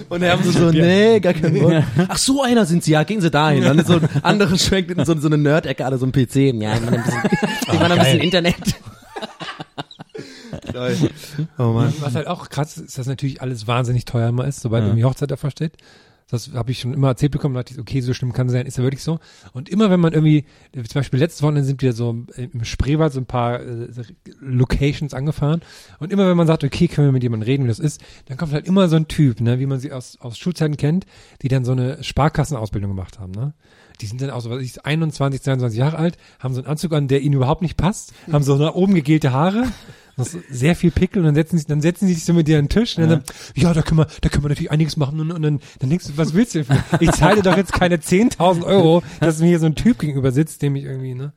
[0.09, 1.83] Und dann haben sie so, nee, gar kein Bock.
[2.09, 3.65] Ach, so einer sind sie, ja, gehen sie dahin.
[3.65, 6.37] Dann ist so ein anderer schwenkt in so, so eine Nerd-Ecke, alle so ein PC.
[6.37, 7.23] Ja, ich meine ein bisschen,
[7.73, 8.55] ich meine ein bisschen Internet.
[10.73, 10.97] Geil.
[11.59, 11.93] oh Mann.
[12.01, 15.31] Was halt auch krass ist, dass natürlich alles wahnsinnig teuer immer ist, sobald irgendwie Hochzeit
[15.31, 15.77] davor steht.
[16.33, 18.55] Das habe ich schon immer erzählt bekommen, da dachte ich, okay, so schlimm kann es
[18.55, 19.21] sein, ist ja wirklich so.
[19.53, 23.21] Und immer wenn man irgendwie, zum Beispiel letztes Wochenende sind wir so im Spreewald so
[23.21, 23.89] ein paar äh,
[24.41, 25.61] Locations angefahren
[25.99, 28.39] und immer wenn man sagt, okay, können wir mit jemandem reden, wie das ist, dann
[28.39, 31.05] kommt halt immer so ein Typ, ne, wie man sie aus, aus Schulzeiten kennt,
[31.43, 33.53] die dann so eine Sparkassenausbildung gemacht haben, ne.
[34.01, 36.95] Die sind dann auch so, was ich, 21, 22 Jahre alt, haben so einen Anzug
[36.95, 39.67] an, der ihnen überhaupt nicht passt, haben so nach oben gegelte Haare,
[40.17, 42.65] sehr viel Pickel und dann setzen sie, dann setzen sie sich so mit dir an
[42.65, 43.23] den Tisch und dann,
[43.55, 46.07] ja, da können wir, da können wir natürlich einiges machen und, und dann, dann denkst
[46.07, 46.77] du, was willst du denn?
[46.77, 47.01] mir?
[47.01, 50.63] Ich zahle doch jetzt keine 10.000 Euro, dass mir hier so ein Typ gegenüber sitzt,
[50.63, 51.33] dem ich irgendwie, ne?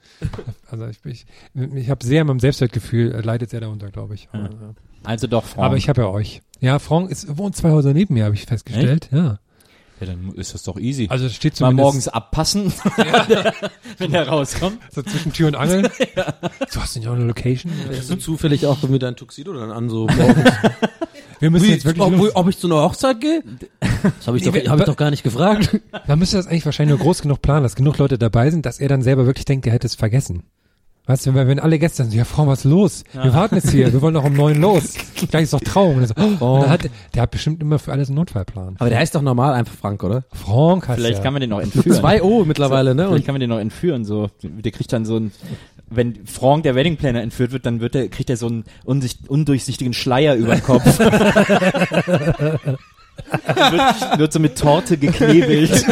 [0.69, 4.27] Also ich, ich, ich habe sehr in meinem Selbstwertgefühl, äh, leidet sehr darunter, glaube ich.
[4.33, 4.49] Ja.
[5.03, 5.65] Also doch Frauen.
[5.65, 6.41] Aber ich habe ja euch.
[6.59, 9.09] Ja, Franck ist, wohnt zwei Häuser neben mir, habe ich festgestellt.
[9.11, 9.39] Ja.
[9.99, 11.07] Ja, dann ist das doch easy.
[11.09, 12.73] Also es steht mal zumindest morgens abpassen,
[13.97, 14.79] wenn der rauskommt.
[14.93, 15.89] so zwischen Tür und Angel.
[16.73, 17.71] Du hast nicht auch eine Location?
[17.95, 20.51] Hast du zufällig auch mit deinem Tuxedo dann an, so morgens?
[21.39, 23.43] Wir müssen Wie, jetzt wirklich ob, ob ich zu einer Hochzeit gehe?
[23.79, 25.79] Das habe ich, Nee, doch, wir- hab ich doch gar nicht gefragt.
[26.07, 28.79] Man müsste das eigentlich wahrscheinlich nur groß genug planen, dass genug Leute dabei sind, dass
[28.79, 30.43] er dann selber wirklich denkt, er hätte es vergessen.
[31.07, 33.03] Weißt du, wenn, wenn alle Gäste so, ja, Frau, was ist los?
[33.13, 34.95] Wir warten jetzt hier, wir wollen doch um neun los.
[35.29, 35.97] Gleich ist doch Trauung.
[35.97, 36.55] Und, so, oh.
[36.55, 38.77] und dann hat, der hat bestimmt immer für alles einen Notfallplan.
[38.79, 40.23] Aber der heißt doch normal einfach Frank, oder?
[40.33, 41.23] Frank heißt Vielleicht der.
[41.23, 41.91] kann man den noch entführen.
[41.91, 43.03] Zwei O mittlerweile, ne?
[43.03, 44.29] Vielleicht Und kann man den noch entführen, so.
[44.41, 45.31] Der kriegt dann so ein,
[45.89, 49.29] wenn Frank der Wedding Planner entführt wird, dann wird der, kriegt er so einen unsicht,
[49.29, 50.85] undurchsichtigen Schleier über den Kopf.
[50.99, 52.79] wird,
[54.17, 55.85] wird so mit Torte geknebelt.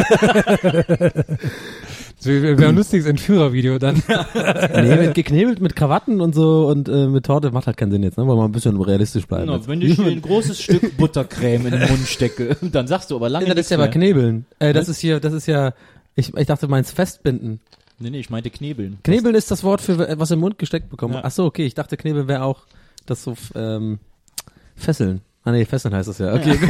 [2.25, 4.01] Wäre ein lustiges Entführervideo dann.
[4.75, 8.03] nee, mit geknebelt mit Krawatten und so und äh, mit Torte macht halt keinen Sinn
[8.03, 8.27] jetzt, ne?
[8.27, 9.47] Weil man ein bisschen realistisch bleiben.
[9.47, 13.15] Genau, wenn ich mir ein großes Stück Buttercreme in den Mund stecke, dann sagst du
[13.15, 13.91] aber lange das ist ja aber mehr.
[13.91, 14.45] Knebeln.
[14.59, 15.73] Äh, das ist hier, das ist ja,
[16.15, 17.59] ich, ich dachte, du meinst festbinden.
[17.99, 18.97] Nee, nee, ich meinte Knebeln.
[19.03, 21.13] Knebeln ist das Wort für äh, was im Mund gesteckt bekommen.
[21.15, 21.21] Ja.
[21.23, 22.65] Ach so, okay, ich dachte Knebeln wäre auch
[23.05, 23.99] das so ähm,
[24.75, 25.21] fesseln.
[25.43, 26.33] Ah nee, fesseln heißt das ja.
[26.33, 26.69] Okay, gut.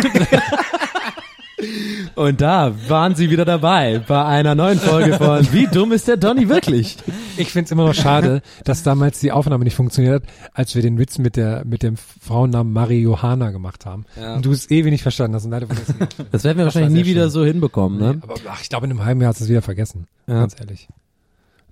[2.16, 6.18] Und da waren sie wieder dabei bei einer neuen Folge von Wie dumm ist der
[6.18, 6.98] Donny wirklich?
[7.38, 10.98] Ich find's immer noch schade, dass damals die Aufnahme nicht funktioniert hat, als wir den
[11.00, 14.06] Witz mit der mit dem Frauennamen Marie Johanna gemacht haben.
[14.20, 14.36] Ja.
[14.36, 15.96] Und du es ewig nicht verstanden hast und leider vergessen.
[16.32, 17.30] Das werden wir Das wahrscheinlich nie wieder schön.
[17.32, 18.20] so hinbekommen, ne?
[18.22, 20.08] Aber ach, ich glaube, in einem halben Jahr hast du es wieder vergessen.
[20.28, 20.40] Ja.
[20.42, 20.88] Ganz ehrlich.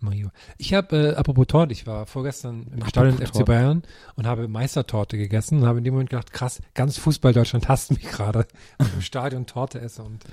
[0.02, 0.30] Mario.
[0.58, 3.46] Ich habe, äh, apropos Torte, ich war vorgestern im Stadion FC.
[3.46, 3.84] Bayern
[4.16, 7.92] und habe Meistertorte gegessen und habe in dem Moment gedacht, krass, ganz Fußball Deutschland hasst
[7.92, 8.46] mich gerade,
[8.78, 10.24] weil ich im Stadion Torte esse und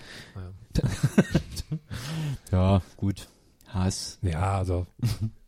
[2.52, 3.28] Ja, gut.
[3.68, 4.18] Hass.
[4.22, 4.86] ja, also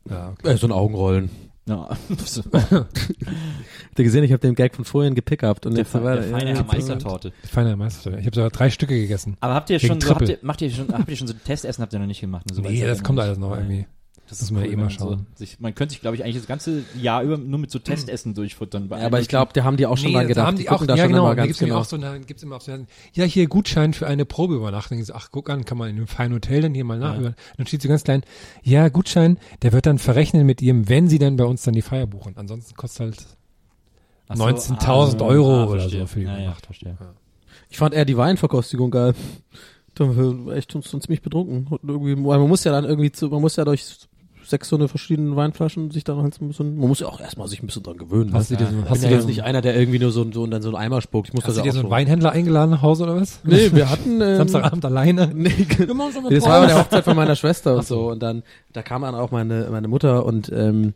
[0.08, 0.48] ja, okay.
[0.52, 1.30] Äh, so ein Augenrollen.
[1.66, 1.88] Ja.
[2.70, 6.24] Habt ihr gesehen, ich habe den Gag von vorhin gepickt und Der, jetzt war- der
[6.24, 7.32] feine ja, Herr Meistertorte.
[7.44, 8.18] feine Meistertorte.
[8.18, 9.36] Ich habe sogar drei Stücke gegessen.
[9.40, 11.80] Aber habt ihr schon so, habt ihr, macht ihr schon, habt ihr schon so Testessen
[11.82, 12.46] habt ihr noch nicht gemacht?
[12.48, 12.54] Ne?
[12.56, 13.86] So nee, das kommt alles noch irgendwie.
[14.30, 15.26] Das müssen wir eh wenn mal man schauen.
[15.34, 17.78] So, sich, man könnte sich, glaube ich, eigentlich das ganze Jahr über nur mit so
[17.78, 18.88] Testessen durchfuttern.
[18.88, 20.44] Bei Ja, aber ich glaube, da haben die auch schon nee, dran gedacht.
[20.44, 21.78] da haben die, auch, gucken da ja schon genau, immer da gibt's genau.
[21.78, 22.72] auch so, da gibt's immer auch so,
[23.12, 25.04] ja hier Gutschein für eine Probeübernachtung.
[25.12, 27.20] Ach guck an, kann man in einem feinen Hotel dann hier mal nach.
[27.20, 27.32] Ja.
[27.56, 28.22] Dann steht so ganz klein,
[28.62, 31.82] ja Gutschein, der wird dann verrechnet mit ihrem, wenn sie dann bei uns dann die
[31.82, 32.36] Feier buchen.
[32.36, 33.26] Ansonsten kostet halt
[34.32, 36.00] so, 19.000 ah, Euro ah, oder verstehe.
[36.00, 36.66] so für die ja, ja, Übernacht.
[36.66, 36.96] verstehe.
[37.68, 39.14] Ich fand eher die Weinverkostigung geil.
[39.94, 41.66] Da war echt schon, ziemlich betrunken.
[41.66, 43.98] Und irgendwie, weil man muss ja dann irgendwie zu, man muss ja durch
[44.50, 47.20] sechs so eine verschiedenen Weinflaschen sich dann halt so ein bisschen, man muss ja auch
[47.20, 48.32] erstmal sich ein bisschen dran gewöhnen.
[48.34, 48.56] Hast ne?
[48.56, 50.42] du dir so, Ich hast du ja jetzt nicht einer, der irgendwie nur so, so
[50.42, 51.28] und dann so einen Eimer spuckt.
[51.28, 51.90] Ich muss hast das du ja dir so einen.
[51.90, 53.40] Weinhändler eingeladen nach Hause oder was?
[53.44, 55.30] Nee, wir hatten ähm, Samstagabend alleine?
[55.40, 55.66] Nee,
[56.30, 58.10] das war bei der Hochzeit von meiner Schwester und so.
[58.10, 60.94] Und dann, da kam dann auch meine, meine Mutter und ähm,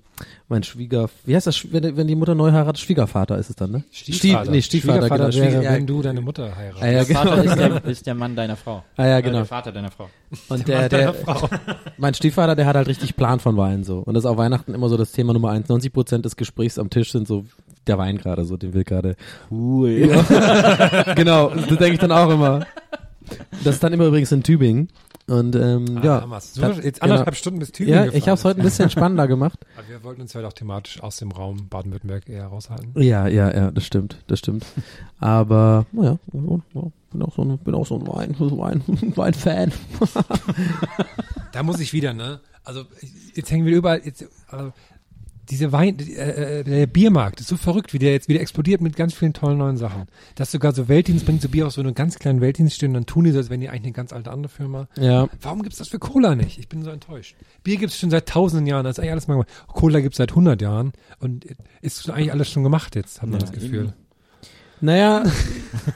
[0.49, 2.79] mein Schwieger, wie heißt das, wenn, wenn die Mutter neu heiratet?
[2.79, 3.85] Schwiegervater ist es dann, ne?
[3.91, 5.19] Stief, nee, Stiefvater, genau.
[5.21, 6.83] wäre, Schwieger, ja, wenn du deine Mutter heiratest.
[6.83, 7.53] Ah, ja, Der Vater genau.
[7.53, 8.85] ist der, ist der Mann deiner Frau.
[8.97, 9.39] Ah, ja, Äh, genau.
[9.39, 10.11] Der Vater deiner Frau.
[10.49, 11.15] Und der, der,
[11.97, 14.01] mein Stiefvater, der hat halt richtig Plan von Wein so.
[14.01, 15.69] Und das ist auch Weihnachten immer so das Thema Nummer eins.
[15.69, 17.47] 90 Prozent des Gesprächs am Tisch sind so
[17.87, 19.17] der Wein gerade so, den will gerade.
[19.51, 20.09] Cool.
[21.17, 22.67] genau, das denke ich dann auch immer.
[23.63, 24.89] Das ist dann immer übrigens in Tübingen.
[25.27, 26.39] Und ähm, Ah, ja.
[26.39, 26.55] Jetzt
[27.01, 27.13] genau.
[27.15, 28.19] anderthalb Stunden bis Tübingen Ja, gefahren.
[28.19, 29.59] ich habe es heute ein bisschen spannender gemacht.
[29.79, 32.93] Aber wir wollten uns heute auch thematisch aus dem Raum Baden-Württemberg eher raushalten.
[33.01, 34.67] Ja, ja, ja, das stimmt, das stimmt.
[35.21, 36.41] Aber naja, ja,
[37.11, 38.83] bin auch so ein, bin auch so ein Wein, so ein Wein,
[39.17, 39.73] Wein-Fan.
[41.53, 42.41] Da muss ich wieder, ne?
[42.65, 42.85] Also
[43.35, 44.01] jetzt hängen wir überall.
[44.05, 44.73] Jetzt, also,
[45.51, 48.97] diese Wein, äh, äh, der Biermarkt ist so verrückt, wie der jetzt wieder explodiert mit
[48.97, 50.05] ganz vielen tollen neuen Sachen.
[50.35, 53.07] Dass sogar so Weltdienst bringt so Bier aus so einem ganz kleinen Weltdienst stehen, dann
[53.07, 54.89] tun die so, als wären die eigentlich eine ganz alte andere Firma.
[54.97, 55.29] Ja.
[55.41, 56.59] Warum gibt's das für Cola nicht?
[56.59, 57.37] Ich bin so enttäuscht.
[57.63, 59.51] Bier gibt's schon seit tausenden Jahren, das ist eigentlich alles mal gemacht.
[59.69, 61.47] Cola gibt's seit 100 Jahren und
[61.83, 63.93] ist eigentlich alles schon gemacht jetzt, hat man das Gefühl.
[64.81, 65.25] Naja,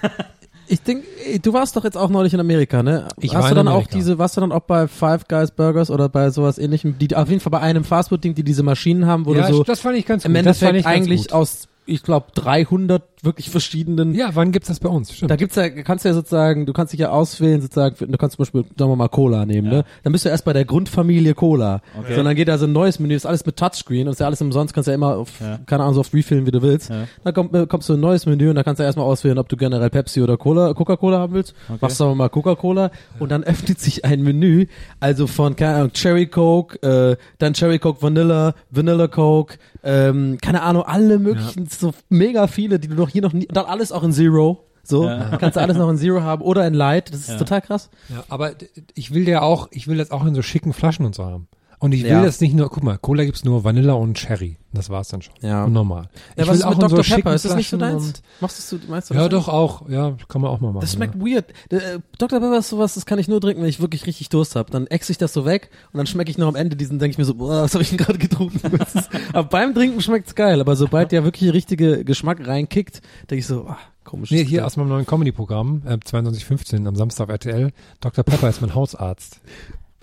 [0.68, 1.06] ich denke,
[1.40, 3.08] du warst doch jetzt auch neulich in Amerika, ne?
[3.20, 3.96] Ich Hast war du dann auch Amerika.
[3.96, 7.28] diese, warst du dann auch bei Five Guys Burgers oder bei sowas ähnlichem, die auf
[7.28, 9.96] jeden Fall bei einem Fastfood-Ding, die diese Maschinen haben, wo ja, du so das fand
[9.96, 10.46] ich ganz im gut.
[10.46, 14.88] das fand Endeffekt eigentlich aus, ich glaube, 300 wirklich verschiedenen Ja, wann gibt's das bei
[14.88, 15.12] uns?
[15.12, 15.30] Stimmt.
[15.30, 18.36] Da gibt's ja, kannst du ja sozusagen, du kannst dich ja auswählen, sozusagen, du kannst
[18.36, 19.84] zum Beispiel, sagen wir mal, Cola nehmen, ne?
[20.04, 21.80] Dann bist du erst bei der Grundfamilie Cola.
[21.98, 22.14] Okay.
[22.16, 24.26] So, dann geht da so ein neues Menü, ist alles mit Touchscreen und ist ja
[24.26, 25.58] alles umsonst, kannst ja immer auf, Ja.
[25.66, 26.90] keine Ahnung, so oft refillen, wie du willst.
[26.90, 27.04] Ja.
[27.24, 29.38] Dann kommt, äh, kommst du in ein neues Menü und da kannst du erstmal auswählen,
[29.38, 31.54] ob du generell Pepsi oder Cola, Coca-Cola haben willst.
[31.80, 34.66] Machst sagen wir mal Coca-Cola und dann öffnet sich ein Menü,
[35.00, 40.62] also von, keine Ahnung, Cherry Coke, äh, dann Cherry Coke Vanilla, Vanilla Coke, ähm, keine
[40.62, 43.92] Ahnung, alle möglichen, so mega viele, die du noch hier noch nie, und dann alles
[43.92, 44.64] auch in Zero.
[44.82, 45.36] So, Ja.
[45.36, 47.36] kannst du alles noch in Zero haben oder in Light, das ist Ja.
[47.36, 47.90] total krass.
[48.08, 48.52] Ja, aber
[48.94, 51.48] ich will ja auch, ich will das auch in so schicken Flaschen und so haben.
[51.80, 52.24] Und ich will Ja.
[52.24, 54.56] das nicht nur, guck mal, Cola gibt's nur Vanilla und Cherry.
[54.72, 55.32] Das war's dann schon.
[55.40, 55.64] Ja.
[55.64, 56.08] Und normal.
[56.36, 57.04] Ja, ich was will ist auch mit so Dr.
[57.04, 57.34] schicken Pepper?
[57.34, 58.22] Ist das nicht so deins?
[58.40, 59.30] Machst du, meinst du Ja, das?
[59.30, 59.88] doch auch.
[59.88, 60.80] Ja, kann man auch mal machen.
[60.80, 60.96] Das ja.
[60.96, 61.46] schmeckt weird.
[61.70, 62.40] Äh, Dr.
[62.40, 64.70] Pepper ist sowas, das kann ich nur trinken, wenn ich wirklich richtig Durst habe.
[64.72, 67.12] Dann ex ich das so weg und dann schmecke ich noch am Ende diesen, denke
[67.12, 68.60] ich mir so, boah, was habe ich denn gerade getrunken?
[68.94, 73.00] Ist, aber beim Trinken schmeckt's geil, aber sobald der wirklich richtige Geschmack reinkickt,
[73.30, 74.30] denke ich so, ah, komisch.
[74.32, 77.72] Nee, hier aus meinem neuen Comedy-Programm, äh, 2215 am Samstag auf RTL.
[78.00, 78.24] Dr.
[78.24, 79.40] Pepper ist mein Hausarzt.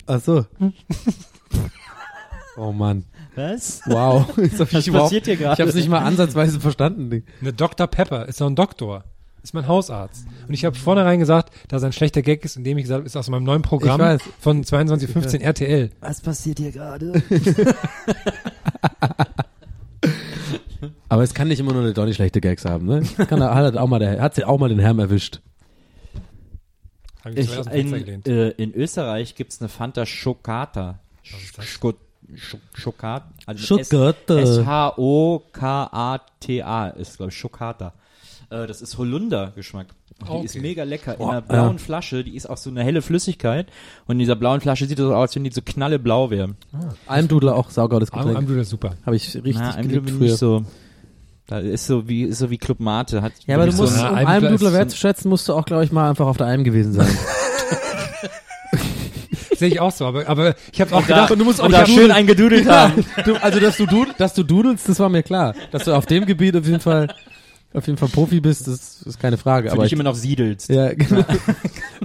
[0.08, 0.46] Ach so.
[2.58, 3.06] oh Mann.
[3.36, 3.82] Was?
[3.86, 4.26] Wow.
[4.38, 5.54] Jetzt hab ich passiert hier gerade?
[5.54, 7.24] Ich habe es nicht mal ansatzweise verstanden.
[7.42, 7.88] Eine Dr.
[7.88, 9.04] Pepper ist doch ein Doktor.
[9.44, 10.26] Ist mein Hausarzt.
[10.48, 13.06] Und ich habe vornherein gesagt, dass er ein schlechter Gag ist, indem ich gesagt habe,
[13.06, 14.22] ist aus meinem neuen Programm Ich weiß.
[14.40, 15.92] von 2215 RTL.
[16.00, 17.22] Was passiert hier gerade?
[21.10, 23.04] Aber es kann nicht immer nur eine Donny schlechte Gags haben, ne?
[23.28, 25.42] Kann er, hat er auch mal der, hat sie auch mal den Herrn erwischt.
[27.26, 31.00] Hab ich, Ich, in, äh, in Österreich gibt's eine Fanta Schokata.
[31.24, 31.96] Schok
[32.74, 33.24] Schokat.
[33.46, 34.40] Also Schokata.
[35.56, 37.94] S-H-O-K-A-T-A ist, glaube ich, Schokata.
[38.50, 39.88] Äh, das ist Holunder-Geschmack.
[40.20, 40.46] Und Die Okay.
[40.46, 41.20] ist mega lecker.
[41.20, 41.78] In einer blauen ja.
[41.84, 43.68] Flasche, die ist auch so eine helle Flüssigkeit.
[44.08, 46.56] Und in dieser blauen Flasche sieht es so aus, als wenn die so knalleblau wäre.
[47.06, 48.38] Almdudler auch saugeiles Am, Getränk.
[48.38, 48.96] am du das super.
[49.06, 50.36] Habe ich richtig Na, geliebt früher.
[50.38, 50.64] so.
[51.48, 53.22] Da ist so wie, ist so wie Club Mate.
[53.22, 56.10] Hat Ja, aber du musst, so um Almdudler wertzuschätzen, musst du auch, glaube ich, mal
[56.10, 57.08] einfach auf der Alm gewesen sein.
[59.58, 61.66] Sehe ich auch so, aber, aber ich habe auch Und da, gedacht, du musst auch
[61.66, 63.06] und da schön dudel- eingedudelt haben.
[63.24, 65.54] du, also, dass du, dud, dass du dudelst, das war mir klar.
[65.72, 67.08] Dass du auf dem Gebiet auf jeden Fall,
[67.74, 69.70] auf jeden Fall Profi bist, das ist keine Frage.
[69.70, 70.70] Für aber dich ich, immer noch siedelst.
[70.70, 71.24] ja, genau.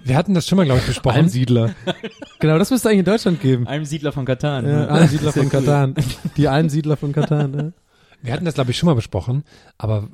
[0.05, 1.17] wir hatten das schon mal, glaube ich, besprochen.
[1.17, 1.71] Almsiedler.
[2.39, 3.67] genau, das müsste eigentlich in Deutschland geben.
[3.67, 4.69] Einem Siedler von Katan.
[4.69, 5.95] Ja, Almsiedler von Katan.
[6.37, 7.73] Die Almsiedler von Katan, ne?
[8.23, 9.45] Wir hatten das, glaube ich, schon mal besprochen,
[9.79, 10.09] aber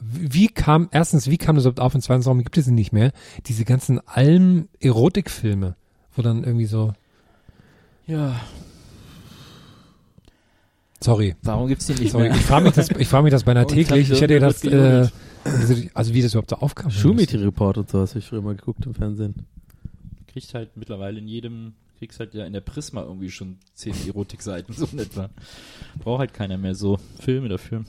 [0.00, 2.92] wie kam, erstens, wie kam das überhaupt auf und zweitens, warum gibt es sie nicht
[2.92, 3.12] mehr?
[3.46, 5.74] Diese ganzen Alm-Erotikfilme,
[6.14, 6.92] wo dann irgendwie so,
[8.06, 8.38] ja.
[11.00, 12.36] sorry, Warum gibt's die nicht sorry, mehr?
[12.36, 15.08] ich frage mich das, ich frage mich das beinahe täglich, ich hätte gedacht, äh,
[15.94, 16.90] also, wie das überhaupt so aufkam.
[16.90, 19.34] Schumiti Report und so, hast du früher mal geguckt im Fernsehen.
[20.26, 24.74] kriegt halt mittlerweile in jedem, kriegst halt ja in der Prisma irgendwie schon zehn Erotikseiten,
[24.76, 25.30] so in etwa.
[25.98, 27.84] Braucht halt keiner mehr so Filme dafür.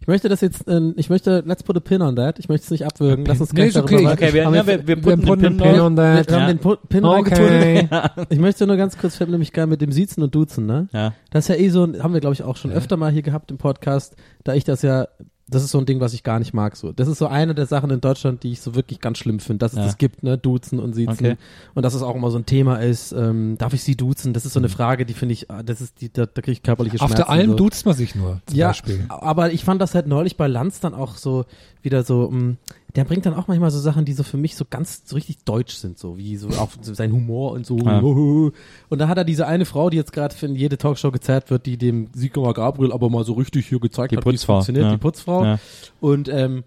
[0.00, 2.38] Ich möchte das jetzt, äh, ich möchte, let's put a pin on that.
[2.38, 3.24] Ich möchte es nicht abwürgen.
[3.26, 4.04] Lass uns Nee, gleich darüber okay.
[4.04, 6.32] weiter- Okay, wir, ja, wir, wir Wir putten putten den Pin on Wir that.
[6.32, 6.46] haben Ja.
[6.54, 7.88] den Pin Okay.
[8.30, 10.88] Ich möchte nur ganz kurz, ich habe nämlich gerne mit dem Siezen und Duzen, ne?
[10.92, 11.12] Ja.
[11.30, 13.50] Das ist ja eh so, haben wir glaube ich auch schon öfter mal hier gehabt
[13.50, 14.14] im Podcast,
[14.44, 15.08] da ich das ja
[15.48, 16.76] das ist so ein Ding, was ich gar nicht mag.
[16.76, 19.38] So, das ist so eine der Sachen in Deutschland, die ich so wirklich ganz schlimm
[19.38, 19.84] finde, dass es Ja.
[19.84, 21.36] das gibt, ne, duzen und siezen Okay.
[21.74, 23.12] und dass es auch immer so ein Thema ist.
[23.12, 24.32] Ähm, darf ich sie duzen?
[24.32, 26.50] Das ist so eine Frage, die finde ich, ah, das ist die, da, da kriege
[26.52, 27.16] ich körperliche Auf Schmerzen.
[27.16, 27.56] der Alm so.
[27.56, 29.04] duzt man sich nur, zum ja, Beispiel.
[29.08, 31.44] aber ich fand das halt neulich bei Lanz dann auch so
[31.86, 32.56] wieder so, mh,
[32.94, 35.38] der bringt dann auch manchmal so Sachen, die so für mich so ganz so richtig
[35.44, 37.78] deutsch sind, so wie so auch so sein Humor und so.
[37.78, 38.00] Ja.
[38.00, 41.64] Und da hat er diese eine Frau, die jetzt gerade für jede Talkshow gezerrt wird,
[41.64, 44.54] die dem Sigmar Gabriel aber mal so richtig hier gezeigt Die hat, wie es Putzfrau,
[44.56, 44.90] funktioniert, ja.
[44.92, 45.44] die Putzfrau.
[45.44, 45.58] Ja.
[46.00, 46.64] Und ähm,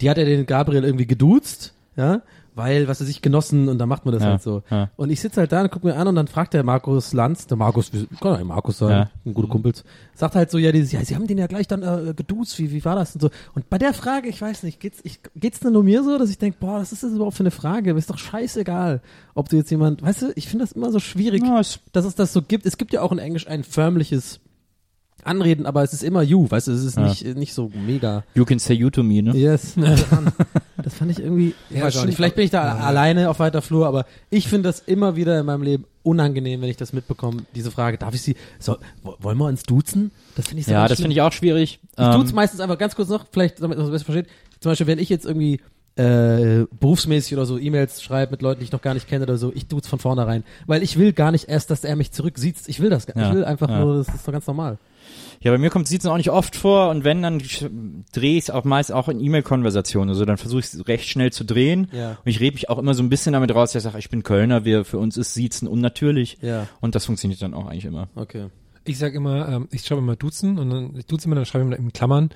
[0.00, 2.22] die hat er den Gabriel irgendwie geduzt, ja,
[2.54, 4.62] weil, was er sich genossen und dann macht man das Ja, halt so.
[4.70, 4.90] ja.
[4.96, 7.46] Und ich sitze halt da und guck mir an und dann fragt der Markus Lanz,
[7.46, 9.10] der Markus, kann ja Markus sein, Ja.
[9.24, 9.72] ein guter Kumpel,
[10.14, 12.70] sagt halt so, ja, dieses, ja, sie haben den ja gleich dann äh, geduzt, wie,
[12.72, 13.30] wie war das und so.
[13.54, 16.30] Und bei der Frage, ich weiß nicht, geht's, ich, geht's denn nur mir so, dass
[16.30, 17.92] ich denke, boah, was ist das überhaupt für eine Frage?
[17.92, 19.00] Ist doch scheißegal,
[19.34, 21.42] ob du jetzt jemand, weißt du, ich finde das immer so schwierig,
[21.92, 22.66] dass es das so gibt.
[22.66, 24.40] Es gibt ja auch in Englisch ein förmliches
[25.24, 27.04] Anreden, aber es ist immer you, weißt du, es ist Ja.
[27.08, 28.24] nicht, nicht so mega.
[28.34, 29.36] You can say you to me, ne?
[29.36, 29.74] Yes.
[29.76, 30.32] Das fand,
[30.76, 32.06] das fand ich irgendwie, Ja, stimmt.
[32.06, 35.38] nicht, vielleicht bin ich da alleine auf weiter Flur, aber ich finde das immer wieder
[35.38, 39.14] in meinem Leben unangenehm, wenn ich das mitbekomme, diese Frage, darf ich sie, so, wo-
[39.20, 40.10] wollen wir uns duzen?
[40.34, 41.78] Das finde ich so Ja, das finde ich auch schwierig.
[41.96, 44.26] Ich Ähm, tut's meistens einfach ganz kurz noch, vielleicht, damit man es besser versteht.
[44.58, 45.60] Zum Beispiel, wenn ich jetzt irgendwie
[45.94, 49.36] äh, berufsmäßig oder so E-Mails schreibe mit Leuten, die ich noch gar nicht kenne oder
[49.36, 50.42] so, ich tut's von vornherein.
[50.66, 52.56] Weil ich will gar nicht erst, dass er mich zurücksieht.
[52.66, 53.24] Ich will das gar nicht.
[53.24, 53.78] Ja, Ich will einfach ja.
[53.84, 54.78] nur, das ist doch ganz normal.
[55.42, 57.42] Ja, bei mir kommt Siezen auch nicht oft vor und wenn, dann
[58.12, 60.08] drehe ich es auch meist auch in E-Mail-Konversationen.
[60.08, 61.88] Also dann versuche ich es recht schnell zu drehen.
[61.92, 62.10] Ja.
[62.10, 64.08] Und ich rede mich auch immer so ein bisschen damit raus, dass ich sage, ich
[64.08, 66.38] bin Kölner, wir, für uns ist Siezen unnatürlich.
[66.42, 66.68] Ja.
[66.80, 68.08] Und das funktioniert dann auch eigentlich immer.
[68.14, 68.46] Okay.
[68.84, 71.64] Ich sag immer, ähm, ich schreibe immer duzen und dann, ich duze immer, dann schreibe
[71.64, 72.30] ich immer in Klammern,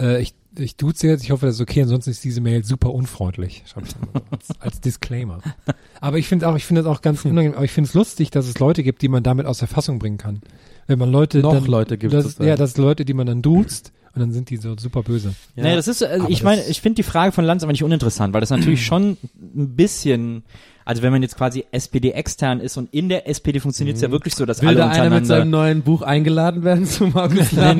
[0.00, 2.92] äh, ich, ich duze jetzt, ich hoffe, das ist okay, ansonsten ist diese Mail super
[2.92, 5.40] unfreundlich, schreibe ich dann als, als Disclaimer.
[6.00, 8.30] Aber ich finde auch, ich finde das auch ganz unangenehm, aber ich finde es lustig,
[8.30, 10.40] dass es Leute gibt, die man damit aus der Fassung bringen kann.
[10.86, 12.38] Wenn man Leute Noch dann, Leute gibt das.
[12.38, 15.34] Ja, das sind Leute, die man dann duzt und dann sind die so super böse.
[15.56, 15.64] Ja.
[15.64, 17.84] Naja, das ist, also Aber ich meine, ich finde die Frage von Lanz aber nicht
[17.84, 20.42] uninteressant, weil das natürlich schon ein bisschen,
[20.86, 24.10] also wenn man jetzt quasi SPD extern ist und in der SPD funktioniert es ja
[24.10, 27.08] wirklich so, dass Will alle da einer mit seinem untereinander neuen Buch eingeladen werden zu
[27.08, 27.76] Markus Nee, Lanz?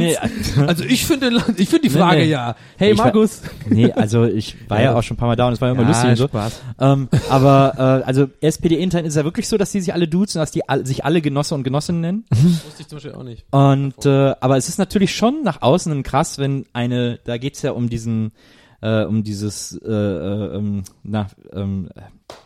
[0.57, 2.25] nee, Also ich finde, ich finde die Nee, Frage nee.
[2.27, 2.55] ja.
[2.77, 3.41] Hey Ich war- Markus.
[3.71, 5.83] Nee, also ich war ja auch schon ein paar Mal da und es war immer
[5.83, 6.27] Ja, lustig und so.
[6.29, 6.61] Spaß.
[6.81, 10.39] Ähm, aber äh, also SPD intern ist ja wirklich so, dass die sich alle duzen,
[10.41, 12.25] dass die all, sich alle Genosse und Genossinnen nennen.
[12.35, 13.45] Wusste ich zum Beispiel auch nicht.
[13.53, 17.71] Und äh, aber es ist natürlich schon nach außen krass, wenn eine, da geht's ja
[17.71, 18.33] um diesen,
[18.81, 21.89] äh, um dieses, äh, äh, ähm, na, ähm,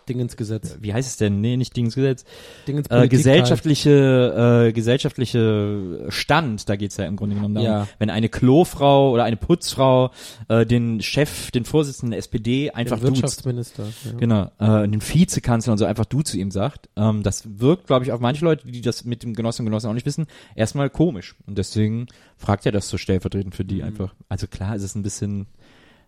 [0.09, 0.77] Dingensgesetz.
[0.81, 1.41] wie heißt es denn?
[1.41, 2.25] Nee, nicht Dingensgesetz.
[2.67, 7.89] Dingens Äh, gesellschaftliche, äh, gesellschaftliche Stand, da geht's ja im Grunde genommen darum, Ja.
[7.99, 10.11] wenn eine Klofrau oder eine Putzfrau
[10.49, 13.09] äh, den Chef, den Vorsitzenden der SPD einfach Den.
[13.09, 13.85] Wirtschaftsminister.
[13.85, 14.13] Ja.
[14.19, 16.89] Genau, äh, den Vizekanzler und so einfach du zu ihm sagt.
[16.97, 19.89] Ähm, das wirkt, glaube ich, auf manche Leute, die das mit dem Genossen und Genossen
[19.89, 20.27] auch nicht wissen,
[20.57, 21.37] erstmal komisch.
[21.47, 23.69] Und deswegen fragt er das so stellvertretend für Mhm.
[23.69, 24.15] die einfach.
[24.29, 25.47] Also klar, es ist ein bisschen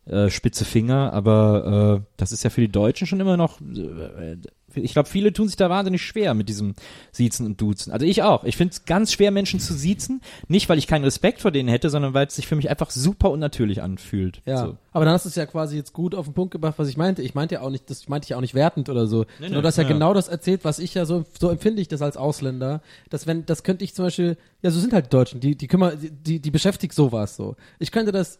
[0.06, 3.60] äh, spitze Finger, aber äh, das ist ja für die Deutschen schon immer noch.
[3.60, 4.36] Äh,
[4.74, 6.74] ich glaube, viele tun sich da wahnsinnig schwer mit diesem
[7.12, 7.92] Siezen und Duzen.
[7.92, 8.44] Also ich auch.
[8.44, 10.22] Ich finde es ganz schwer, Menschen zu siezen.
[10.48, 12.90] Nicht, weil ich keinen Respekt vor denen hätte, sondern weil es sich für mich einfach
[12.90, 14.40] super unnatürlich anfühlt.
[14.46, 14.76] Ja, So.
[14.92, 16.96] aber dann hast du es ja quasi jetzt gut auf den Punkt gebracht, was ich
[16.96, 17.22] meinte.
[17.22, 19.26] Ich meinte ja auch nicht, das meinte ich ja auch nicht wertend oder so.
[19.38, 19.90] Nee, Nur nee, dass er ja.
[19.92, 22.80] genau das erzählt, was ich ja so, so empfinde ich das als Ausländer.
[23.10, 25.98] Dass wenn, das könnte ich zum Beispiel, ja, so sind halt Deutschen, die, die kümmern,
[26.00, 27.56] die, die, die beschäftigt sowas so.
[27.78, 28.38] Ich könnte das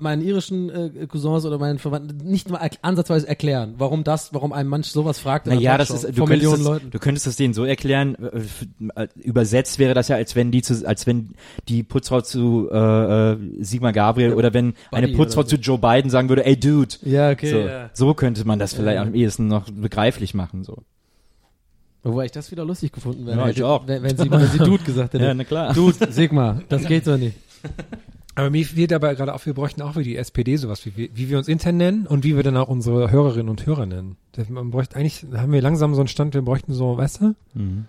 [0.00, 4.52] meinen irischen äh, Cousins oder meinen Verwandten nicht mal erk- ansatzweise erklären, warum das, warum
[4.52, 5.46] ein Mensch sowas fragt.
[5.46, 6.90] einer Naja, das ist, du könntest, Millionen das, Leuten.
[6.90, 10.62] du könntest das denen so erklären, äh, äh, übersetzt wäre das ja, als wenn die
[10.62, 11.30] zu, als wenn
[11.68, 15.56] die Putzfrau zu äh, äh, Sigmar Gabriel oder wenn eine Buddy Putzfrau oder so.
[15.56, 16.94] zu Joe Biden sagen würde, ey Dude.
[17.02, 17.50] Ja, okay.
[17.50, 17.90] so, Ja.
[17.92, 19.02] so könnte man das vielleicht Ja.
[19.02, 20.64] am ehesten noch begreiflich machen.
[20.64, 20.78] So.
[22.02, 23.86] Wobei ich das wieder lustig gefunden wäre, Ja, ich hätte, auch.
[23.86, 25.22] wenn, wenn sie, wenn sie Dude gesagt hätte.
[25.24, 25.74] Ja, na klar.
[25.74, 27.36] Dude, Sigmar, das geht so nicht.
[28.40, 31.08] Aber mir wird dabei gerade auf, wir bräuchten auch wie die SPD sowas, wie, wir-
[31.14, 34.16] wie wir uns intern nennen und wie wir dann auch unsere Hörerinnen und Hörer nennen.
[34.32, 37.34] Das- Man bräuchte eigentlich, haben wir langsam so einen Stand, wir bräuchten so, weißt du?
[37.54, 37.86] Mhm.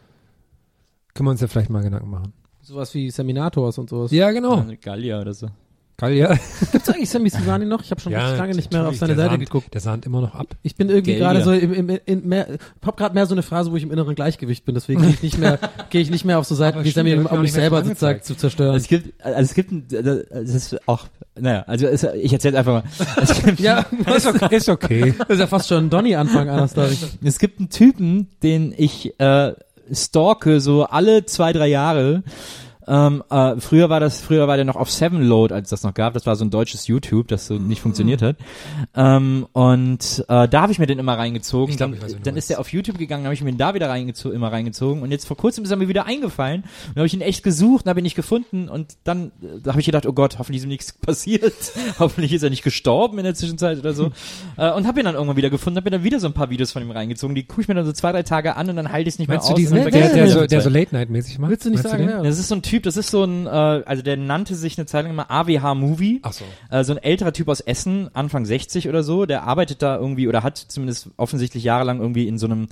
[1.14, 2.34] Können wir uns ja vielleicht mal Gedanken machen.
[2.62, 4.12] Sowas wie Seminators und sowas.
[4.12, 4.64] Ja, genau.
[4.82, 5.48] Gallia oder so.
[6.10, 6.36] Ja.
[6.72, 7.84] Gibt's eigentlich Sammy Sivani noch?
[7.84, 9.74] Ich habe schon richtig lange nicht mehr auf seine der Seite sahnt, geguckt.
[9.74, 10.48] Der sahnt immer noch ab.
[10.64, 11.46] Ich bin irgendwie gerade ja.
[11.46, 12.48] so im, im, in mehr,
[12.86, 14.76] hab gerade mehr so eine Phase, wo ich im inneren Gleichgewicht bin.
[14.76, 15.60] Deswegen gehe ich nicht mehr,
[15.90, 17.90] gehe ich nicht mehr auf so Seiten Aber wie Sammy, der um mich selber so
[17.90, 18.76] sozusagen zu zerstören.
[18.76, 21.08] Es gibt, also es gibt, ein- äh, es ist auch,
[21.40, 22.84] naja, also es, ich erzähle einfach mal.
[23.22, 24.56] Es gibt, ja, Ist okay.
[24.56, 25.16] Ist okay.
[25.18, 26.98] das ist ja fast schon ein Donny-Anfang einer Story.
[27.24, 29.54] Es gibt einen Typen, den ich äh,
[29.94, 32.24] stalke so alle zwei, drei Jahre.
[32.88, 35.94] Ähm, äh, früher war das, früher war der noch auf Seven Load, als das noch
[35.94, 36.14] gab.
[36.14, 38.38] Das war so ein deutsches YouTube, das so nicht funktioniert hat.
[38.96, 41.72] Ähm, und äh, da habe ich mir den immer reingezogen.
[41.72, 42.46] Ich glaub, dann ich weiß, du dann meinst.
[42.46, 45.02] ist der auf YouTube gegangen, habe ich mir den da wieder reingezogen, immer reingezogen.
[45.04, 46.64] Und jetzt vor kurzem ist er mir wieder eingefallen.
[46.90, 48.70] Und habe ich ihn echt gesucht, habe ihn nicht gefunden.
[48.70, 51.54] Und dann äh, habe ich gedacht, oh Gott, hoffentlich ist ihm nichts passiert.
[52.00, 54.12] hoffentlich ist er nicht gestorben in der Zwischenzeit oder so.
[54.58, 56.50] äh, und habe ihn dann irgendwann wieder gefunden, habe mir dann wieder so ein paar
[56.50, 57.36] Videos von ihm reingezogen.
[57.36, 59.20] Die gucke ich mir dann so zwei, drei Tage an und dann halte ich es
[59.20, 59.60] nicht Meinst mehr du aus.
[59.60, 60.70] diesen, dann der, der, ich so, der so.
[60.70, 61.52] Late-Night-mäßig macht?
[61.52, 62.18] Willst du nicht Meinst sagen, den?
[62.18, 62.24] ja.
[62.24, 64.86] Das ist so ein Typ, das ist so ein, äh, also der nannte sich eine
[64.86, 66.20] Zeit lang immer AWH Movie.
[66.24, 66.44] Ach so.
[66.70, 70.28] Äh, so ein älterer Typ aus Essen, Anfang 60 oder so, der arbeitet da irgendwie
[70.28, 72.68] oder hat zumindest offensichtlich jahrelang irgendwie in so einem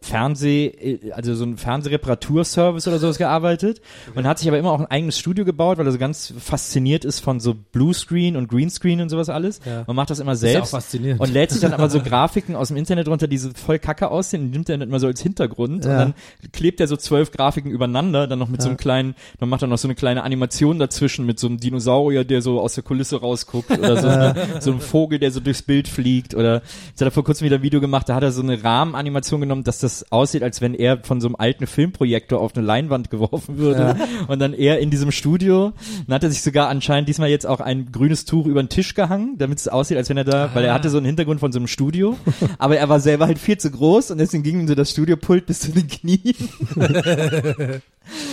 [0.00, 3.80] Fernseh, äh, also so ein Fernsehreparaturservice oder sowas gearbeitet
[4.14, 7.04] und hat sich aber immer auch ein eigenes Studio gebaut, weil er so ganz fasziniert
[7.04, 9.82] ist von so Bluescreen und Greenscreen und sowas alles Ja.
[9.86, 11.20] und macht das immer ja selbst auch faszinierend.
[11.20, 14.10] und lädt sich dann aber so Grafiken aus dem Internet runter, die so voll kacke
[14.10, 15.98] aussehen, und nimmt er dann immer so als Hintergrund und Ja.
[15.98, 16.14] dann
[16.52, 19.68] klebt er so zwölf Grafiken übereinander, dann noch mit so einem kleinen, dann macht er
[19.68, 23.20] noch so eine kleine Animation dazwischen mit so einem Dinosaurier, der so aus der Kulisse
[23.20, 27.08] rausguckt oder so, eine, so ein Vogel, der so durchs Bild fliegt oder jetzt hat
[27.08, 29.78] er vor kurzem wieder ein Video gemacht, da hat er so eine Rahmenanimation genommen, dass
[29.78, 33.96] das aussieht, als wenn er von so einem alten Filmprojektor auf eine Leinwand geworfen würde
[34.28, 35.72] und dann er in diesem Studio,
[36.06, 38.94] dann hat er sich sogar anscheinend diesmal jetzt auch ein grünes Tuch über den Tisch
[38.94, 41.52] gehangen, damit es aussieht, als wenn er da, weil er hatte so einen Hintergrund von
[41.52, 42.16] so einem Studio,
[42.58, 45.46] aber er war selber halt viel zu groß und deswegen ging ihm so das Studiopult
[45.46, 46.34] bis zu den Knien.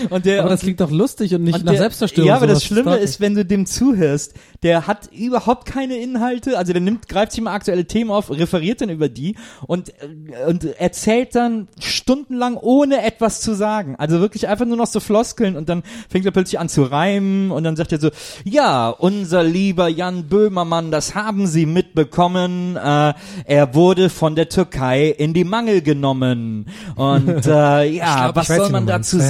[0.10, 2.28] und der, aber das klingt doch lustig und nicht und nach der, Selbstzerstörung.
[2.28, 4.34] Ja, aber das Schlimme ist, wenn du dem zuhörst,
[4.64, 8.82] der hat überhaupt keine Inhalte, also der nimmt, greift sich mal aktuelle Themen auf, referiert
[8.82, 9.36] dann über die
[9.68, 13.96] und, äh, und erzählt dann stundenlang ohne etwas zu sagen.
[13.98, 17.52] Also wirklich einfach nur noch so Floskeln und dann fängt er plötzlich an zu reimen
[17.52, 18.10] und dann sagt er so,
[18.44, 23.14] ja, unser lieber Jan Böhmermann, das haben Sie mitbekommen, äh,
[23.46, 28.70] er wurde von der Türkei in die Mangel genommen und äh, ja, glaub, was soll
[28.70, 29.28] man dazu Ja,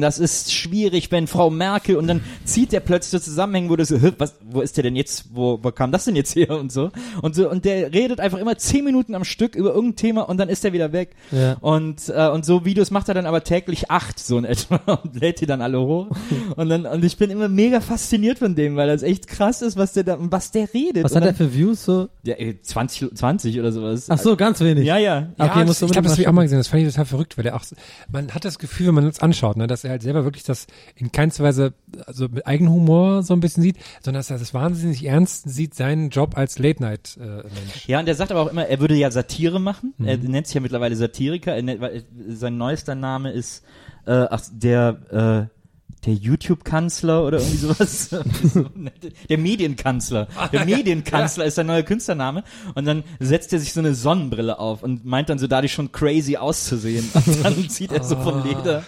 [0.00, 3.84] Das ist schwierig, wenn Frau Merkel und dann zieht er plötzlich so Zusammenhänge, wo du
[3.84, 6.50] so, "Hä, was, wo ist der denn jetzt, wo, wo kam das denn jetzt her
[6.58, 6.90] und so
[7.22, 10.38] und so und der redet einfach immer zehn Minuten am Stück über irgendein Thema und
[10.38, 11.56] dann ist er wieder weg Ja.
[11.60, 15.14] und äh, und so Videos macht er dann aber täglich acht so in etwa und
[15.20, 16.08] lädt die dann alle hoch
[16.56, 19.76] und dann und ich bin immer mega fasziniert von dem, weil das echt krass ist,
[19.76, 21.04] was der da, was der redet.
[21.04, 22.08] Was hat er für Views so?
[22.24, 24.06] ja, ey, 20, 20 oder sowas.
[24.08, 24.84] Ach so, ganz wenig.
[24.86, 25.28] Ja, ja.
[25.38, 26.58] Okay, ja, das, ich glaube, das habe ich auch mal gesehen.
[26.58, 27.62] Das fand ich total verrückt, weil er auch,
[28.10, 30.66] man hat das Gefühl, wenn man uns anschaut, ne, dass er halt selber wirklich das
[30.96, 31.74] in keinster Weise,
[32.06, 36.10] also mit Eigenhumor so ein bisschen sieht, sondern dass er das wahnsinnig ernst sieht, seinen
[36.10, 37.88] Job als Late-Night-Mensch.
[37.88, 39.94] Ja, und der sagt aber auch immer, er würde ja Satire machen.
[39.98, 40.06] Mhm.
[40.06, 41.54] Er nennt sich ja mittlerweile Satiriker.
[41.54, 43.64] Er nennt, äh, sein neuester Name ist
[44.06, 45.61] äh, ach, der äh,
[46.04, 48.10] der YouTube-Kanzler oder irgendwie sowas.
[49.28, 50.26] der Medienkanzler.
[50.52, 52.42] Der Medienkanzler ist sein neuer Künstlername.
[52.74, 55.92] Und dann setzt er sich so eine Sonnenbrille auf und meint dann so dadurch schon
[55.92, 57.08] crazy auszusehen.
[57.14, 58.84] Und dann zieht er so vom Leder.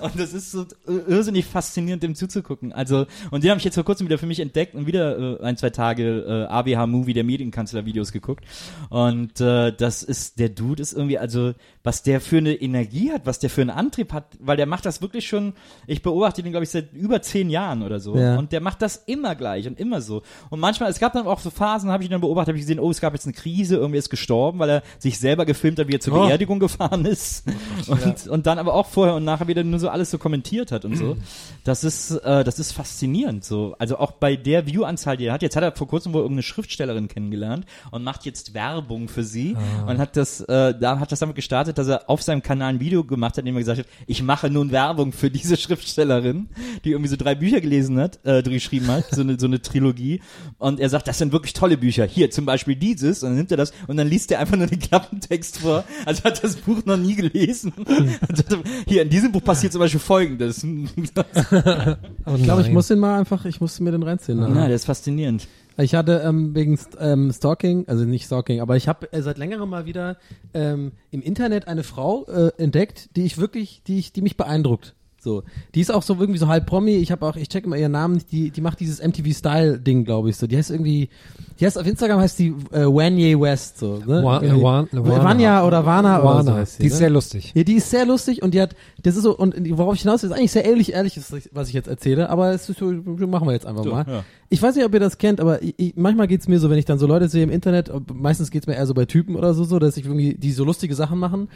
[0.00, 2.72] Und das ist so irrsinnig faszinierend, dem zuzugucken.
[2.72, 5.42] Also, und den habe ich jetzt vor kurzem wieder für mich entdeckt und wieder äh,
[5.42, 8.44] ein, zwei Tage äh, ABH Movie, der Medienkanzler-Videos geguckt.
[8.90, 13.24] Und äh, das ist, der Dude ist irgendwie, also, was der für eine Energie hat,
[13.24, 15.54] was der für einen Antrieb hat, weil der macht das wirklich schon,
[15.86, 18.16] ich beobachte den, glaube ich, seit über zehn Jahren oder so.
[18.16, 18.36] Ja.
[18.38, 20.22] Und der macht das immer gleich und immer so.
[20.50, 22.80] Und manchmal, es gab dann auch so Phasen, habe ich dann beobachtet, habe ich gesehen,
[22.80, 25.88] oh, es gab jetzt eine Krise, irgendwie ist gestorben, weil er sich selber gefilmt hat,
[25.88, 26.26] wie er zur Oh.
[26.26, 27.44] Beerdigung gefahren ist.
[27.86, 30.84] und, und dann aber auch vorher und nachher wieder nur so alles so kommentiert hat
[30.84, 31.16] und so.
[31.64, 33.74] Das ist, äh, das ist faszinierend so.
[33.78, 35.42] Also auch bei der View-Anzahl, die er hat.
[35.42, 39.56] Jetzt hat er vor kurzem wohl irgendeine Schriftstellerin kennengelernt und macht jetzt Werbung für sie
[39.86, 42.80] und hat das, äh, da hat das damit gestartet, dass er auf seinem Kanal ein
[42.80, 46.39] Video gemacht hat, in dem er gesagt hat, ich mache nun Werbung für diese Schriftstellerin,
[46.84, 50.20] die irgendwie so drei Bücher gelesen hat, äh, geschrieben hat, so eine, so eine Trilogie.
[50.58, 52.04] Und er sagt, das sind wirklich tolle Bücher.
[52.06, 54.66] Hier zum Beispiel dieses, und dann nimmt er das und dann liest er einfach nur
[54.66, 55.84] den Klappentext vor.
[56.06, 57.72] Also hat das Buch noch nie gelesen.
[58.34, 58.56] Sagt,
[58.86, 60.64] Hier in diesem Buch passiert zum Beispiel Folgendes.
[62.36, 64.38] Ich glaube, ich muss den mal einfach, ich musste mir den reinziehen.
[64.38, 64.48] Ne?
[64.66, 65.48] der ist faszinierend.
[65.78, 69.38] Ich hatte ähm, wegen St- ähm, Stalking, also nicht Stalking, aber ich habe äh, seit
[69.38, 70.18] längerem mal wieder
[70.52, 74.94] ähm, im Internet eine Frau äh, entdeckt, die ich wirklich, die ich, die mich beeindruckt.
[75.22, 75.42] So,
[75.74, 76.96] die ist auch so irgendwie so halb Promi.
[76.96, 78.14] Ich habe auch, ich check immer ihren Namen.
[78.14, 78.32] nicht.
[78.32, 80.36] Die, die macht dieses MTV Style Ding, glaube ich.
[80.36, 81.10] So, die heißt irgendwie,
[81.60, 83.78] die heißt auf Instagram heißt die äh, Wanye West.
[83.78, 84.24] So, ne?
[84.24, 85.64] Wa- äh, Irgendwie- Wan- Wana.
[85.66, 86.54] Oder Vana oder so Wana.
[86.60, 86.98] heißt Die ist ne?
[86.98, 87.52] sehr lustig.
[87.54, 90.22] Ja, die ist sehr lustig und die hat, das ist so, und worauf ich hinaus
[90.22, 91.18] will, ist eigentlich sehr ehrlich, ehrlich,
[91.52, 94.04] was ich jetzt erzähle, aber es ist so, machen wir jetzt einfach mal.
[94.06, 94.24] ja.
[94.52, 96.78] Ich weiß nicht, ob ihr das kennt, aber ich, ich, manchmal geht's mir so, wenn
[96.78, 99.54] ich dann so Leute sehe im Internet, meistens geht's mir eher so bei Typen oder
[99.54, 101.48] so, so, dass ich irgendwie, die so lustige Sachen machen,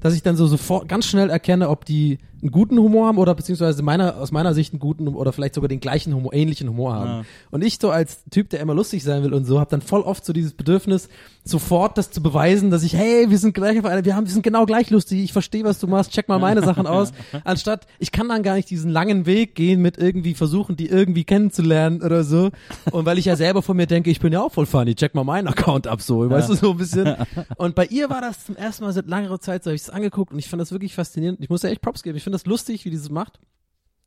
[0.00, 3.34] dass ich dann so sofort ganz schnell erkenne, ob die einen guten Humor haben oder
[3.36, 6.92] beziehungsweise meiner, aus meiner Sicht einen guten oder vielleicht sogar den gleichen Humor, ähnlichen Humor
[6.94, 7.24] haben.
[7.52, 10.02] Und ich so als Typ, der immer lustig sein will und so, habe dann voll
[10.02, 11.08] oft so dieses Bedürfnis,
[11.44, 14.32] sofort das zu beweisen, dass ich, hey, wir sind gleich auf einer, wir haben, wir
[14.32, 17.12] sind genau gleich lustig, ich verstehe, was du machst, check mal meine Sachen aus.
[17.44, 21.24] Anstatt, ich kann dann gar nicht diesen langen Weg gehen mit irgendwie versuchen, die irgendwie
[21.24, 22.50] kennenzulernen oder so.
[22.90, 25.14] Und weil ich ja selber von mir denke, ich bin ja auch voll funny, check
[25.14, 27.16] mal meinen Account ab, so, weißt du, so ein bisschen.
[27.56, 29.90] Und bei ihr war das zum ersten Mal seit langer Zeit, so habe ich es
[29.90, 31.40] angeguckt und ich fand das wirklich faszinierend.
[31.40, 33.38] Ich muss ja echt Props geben, ich finde das lustig, wie die das macht.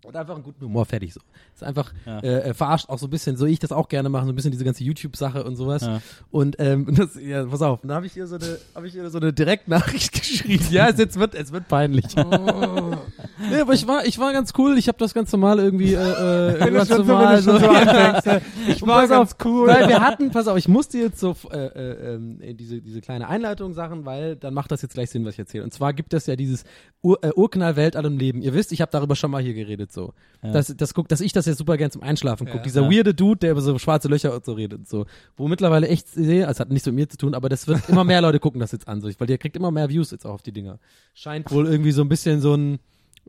[0.06, 1.20] Und einfach einen guten Humor, fertig so.
[1.54, 4.26] Ist einfach, äh, äh, verarscht auch so ein bisschen, so ich das auch gerne mache,
[4.26, 5.82] so ein bisschen diese ganze YouTube-Sache und sowas.
[5.82, 6.02] Ja.
[6.32, 9.10] Und ähm, das, ja, pass auf, da habe ich ihr so eine, habe ich ihr
[9.10, 10.66] so eine Direktnachricht geschrieben.
[10.70, 12.16] Ja, es jetzt wird, es wird peinlich.
[12.16, 14.78] nee, aber ich war, ich war ganz cool.
[14.78, 18.82] Ich habe das ganz normal irgendwie, äh, äh, ganz so, normal schon so anfängst, ich
[18.86, 19.68] war ganz auf, cool.
[19.68, 23.28] Weil wir hatten, pass auf, ich musste jetzt so äh, äh, ähm, diese diese kleine
[23.28, 25.64] Einleitung sagen, weil dann macht das jetzt gleich Sinn, was ich erzähle.
[25.64, 26.64] Und zwar gibt es ja dieses
[27.02, 28.42] Ur, äh, Urknall Welt allem Leben.
[28.42, 30.14] Ihr wisst, ich habe darüber schon mal hier geredet so.
[30.54, 32.62] Das, das guckt, dass ich das jetzt super gern zum Einschlafen gucke.
[32.62, 35.08] Dieser weirde Dude, der über so schwarze Löcher und so redet und so.
[35.36, 38.04] Wo mittlerweile echt sehe, es hat nichts mit mir zu tun, aber das wird immer
[38.04, 40.34] mehr Leute gucken das jetzt an, so, weil der kriegt immer mehr Views jetzt auch
[40.34, 40.78] auf die Dinger.
[41.16, 42.80] Scheint wohl irgendwie so ein bisschen so ein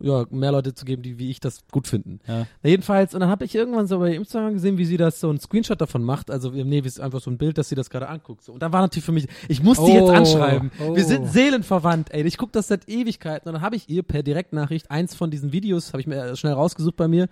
[0.01, 2.21] ja, mehr Leute zu geben, die wie ich das gut finden.
[2.27, 2.47] Ja.
[2.63, 5.31] Na, jedenfalls, und dann habe ich irgendwann so bei Instagram gesehen, wie sie das so
[5.31, 6.31] ein Screenshot davon macht.
[6.31, 8.43] Also, nee, wie ist einfach so ein Bild, dass sie das gerade anguckt.
[8.45, 8.53] So.
[8.53, 10.71] Und dann war natürlich für mich, ich muss die jetzt Oh, anschreiben.
[10.87, 10.95] oh.
[10.95, 12.23] Wir sind seelenverwandt, ey.
[12.27, 13.49] Ich gucke das seit Ewigkeiten.
[13.49, 16.53] Und dann habe ich ihr per Direktnachricht eins von diesen Videos, habe ich mir schnell
[16.53, 17.29] rausgesucht bei mir,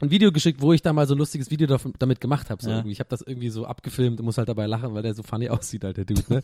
[0.00, 2.62] ein Video geschickt, wo ich da mal so ein lustiges Video davon, damit gemacht habe.
[2.62, 2.84] So Ja.
[2.84, 5.48] Ich habe das irgendwie so abgefilmt und muss halt dabei lachen, weil der so funny
[5.50, 6.22] aussieht, halt der Dude.
[6.28, 6.42] Ne?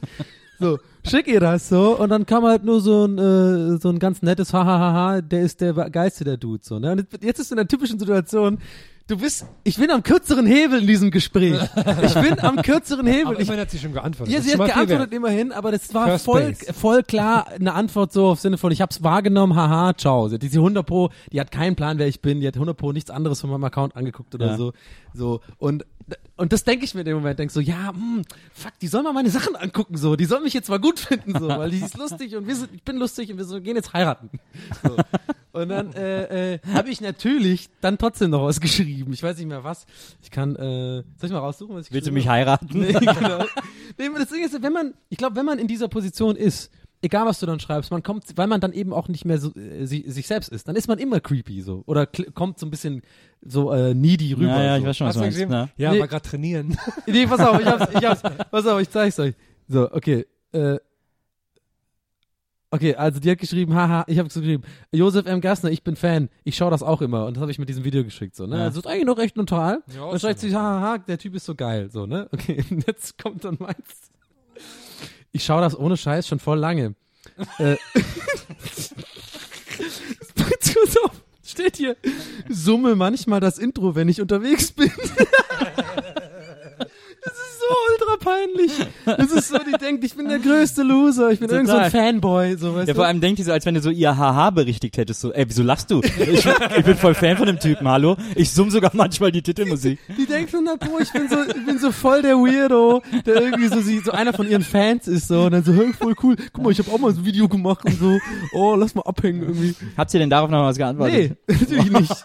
[0.58, 3.98] so, schick ihr das so und dann kam halt nur so ein äh, so ein
[3.98, 6.78] ganz nettes Hahaha, der ist der geilste der Dude so.
[6.78, 6.92] Ne?
[6.92, 8.58] Und jetzt ist in der typischen Situation.
[9.08, 11.56] Du bist, ich bin am kürzeren Hebel in diesem Gespräch.
[12.02, 13.26] Ich bin am kürzeren Hebel.
[13.34, 14.34] Aber Ich, immerhin hat sie schon geantwortet.
[14.34, 16.72] ja, sie hat geantwortet immerhin, aber das war First voll, base.
[16.72, 20.26] voll klar eine Antwort so auf Sinne von, ich hab's wahrgenommen, haha, ciao.
[20.26, 22.76] Sie hat diese 100 Pro, die hat keinen Plan, wer ich bin, die hat 100
[22.76, 24.56] Pro nichts anderes von meinem Account angeguckt oder Ja.
[24.56, 24.72] so.
[25.14, 25.86] So, und,
[26.36, 28.22] und das denke ich mir in dem Moment, denk so, ja, hm,
[28.52, 31.38] fuck, die soll mal meine Sachen angucken, so, die soll mich jetzt mal gut finden,
[31.38, 33.76] so, weil die ist lustig und wir sind, ich bin lustig und wir so, gehen
[33.76, 34.30] jetzt heiraten.
[34.82, 34.96] So.
[35.52, 39.14] Und dann äh, äh, habe ich natürlich dann trotzdem noch was geschrieben.
[39.14, 39.86] Ich weiß nicht mehr was.
[40.22, 42.68] Ich kann, äh, soll ich mal raussuchen, was ich Willst du mich heiraten?
[42.72, 43.44] Nee, genau.
[43.98, 46.70] nee, das Ding ist, wenn man, ich glaube, wenn man in dieser Position ist,
[47.02, 49.54] egal was du dann schreibst, man kommt, weil man dann eben auch nicht mehr so,
[49.54, 52.70] äh, si- sich selbst ist, dann ist man immer creepy so oder kommt so ein
[52.70, 53.02] bisschen
[53.42, 54.48] so äh, needy rüber.
[54.48, 54.80] Ja, ja, so.
[54.82, 55.52] ich weiß schon, was Hast du meinst.
[55.78, 55.84] Ja.
[55.86, 56.00] Ja, Nee.
[56.00, 56.76] war gerade trainieren.
[57.06, 59.34] Nee, pass auf, ich hab's, ich hab's, pass auf, ich zeig's euch.
[59.68, 60.78] So, okay, äh,
[62.68, 65.40] Okay, also die hat geschrieben, haha, ich habe geschrieben, Josef M.
[65.40, 67.84] Gassner, ich bin Fan, ich schaue das auch immer und das habe ich mit diesem
[67.84, 68.58] Video geschickt, so, ne?
[68.58, 68.64] Ja.
[68.64, 69.82] Also ist eigentlich noch recht neutral.
[69.94, 72.28] Ja, und schreibt sie, haha, der Typ ist so geil, so, ne?
[72.32, 74.10] Okay, und jetzt kommt dann meins.
[75.36, 76.94] Ich schaue das ohne Scheiß schon voll lange.
[77.58, 77.76] äh,
[81.44, 81.94] steht hier,
[82.48, 84.90] summe manchmal das Intro, wenn ich unterwegs bin.
[87.68, 88.72] Das ist so ultra peinlich.
[89.04, 91.84] Das ist so, die denkt, ich bin der größte Loser, ich bin irgend so ein
[91.90, 92.12] Total.
[92.12, 92.98] Fanboy, so, weißt Ja, du?
[92.98, 95.20] vor allem denkt die so, als wenn du so ihr Haha berichtigt hättest.
[95.20, 96.00] So, ey, wieso lachst du?
[96.02, 98.16] Ich, ich bin voll Fan von dem Typen, hallo?
[98.34, 99.98] Ich summ sogar manchmal die Titelmusik.
[100.16, 103.68] Die denkt 100 Pro, ich bin so, ich bin so voll der Weirdo, der irgendwie
[103.68, 106.36] so, sie, so einer von ihren Fans ist so und dann so, hey, voll cool,
[106.52, 108.18] guck mal, ich habe auch mal so ein Video gemacht und so,
[108.52, 109.74] oh, lass mal abhängen irgendwie.
[109.96, 111.36] Habt ihr denn darauf noch was geantwortet?
[111.48, 112.24] Nee, natürlich nicht.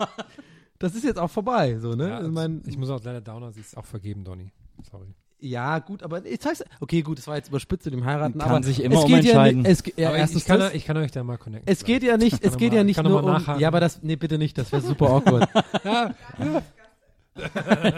[0.79, 2.09] Das ist jetzt auch vorbei, so, ne?
[2.09, 4.51] Ja, ich mein, ich muss auch leider Downer, sie ist auch vergeben, Donny.
[4.89, 5.13] Sorry.
[5.41, 8.49] Ja, gut, aber ich zeig's, okay, gut, das war jetzt überspitzt mit dem Heiraten, Kann
[8.49, 10.85] aber sich immer es geht ja nicht, es, ja, ich, erstens ich, kann, das, ich
[10.85, 11.71] kann euch da mal connecten.
[11.71, 13.79] es geht ja nicht, es geht noch ja mal- nicht nur mal um, ja, aber
[13.79, 15.49] das, nee, bitte nicht, das wäre super awkward.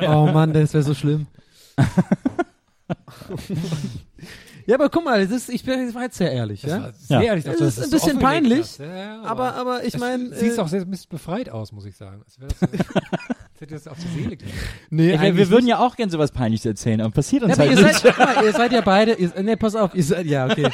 [0.07, 1.27] oh Mann, das wäre so schlimm.
[4.65, 6.81] ja, aber guck mal, das ist, ich bin, jetzt sehr ehrlich, Das ja?
[6.81, 7.23] war sehr Ja.
[7.27, 8.77] ehrlich, Es dass ist ein das bisschen peinlich.
[8.77, 11.85] Ja, ja, Aber, aber ich meine, Siehst äh, auch sehr ein bisschen befreit aus, muss
[11.85, 12.22] ich sagen.
[12.26, 14.38] Als wäre das so, das auf die Seele
[14.90, 15.69] nee, wir, würden nicht.
[15.69, 17.99] ja auch gern sowas Peinliches erzählen, aber passiert uns Ja, aber halt ihr nicht.
[17.99, 20.69] seid, mal, ihr seid ja beide, ihr, nee, pass auf, ihr seid, ja, okay.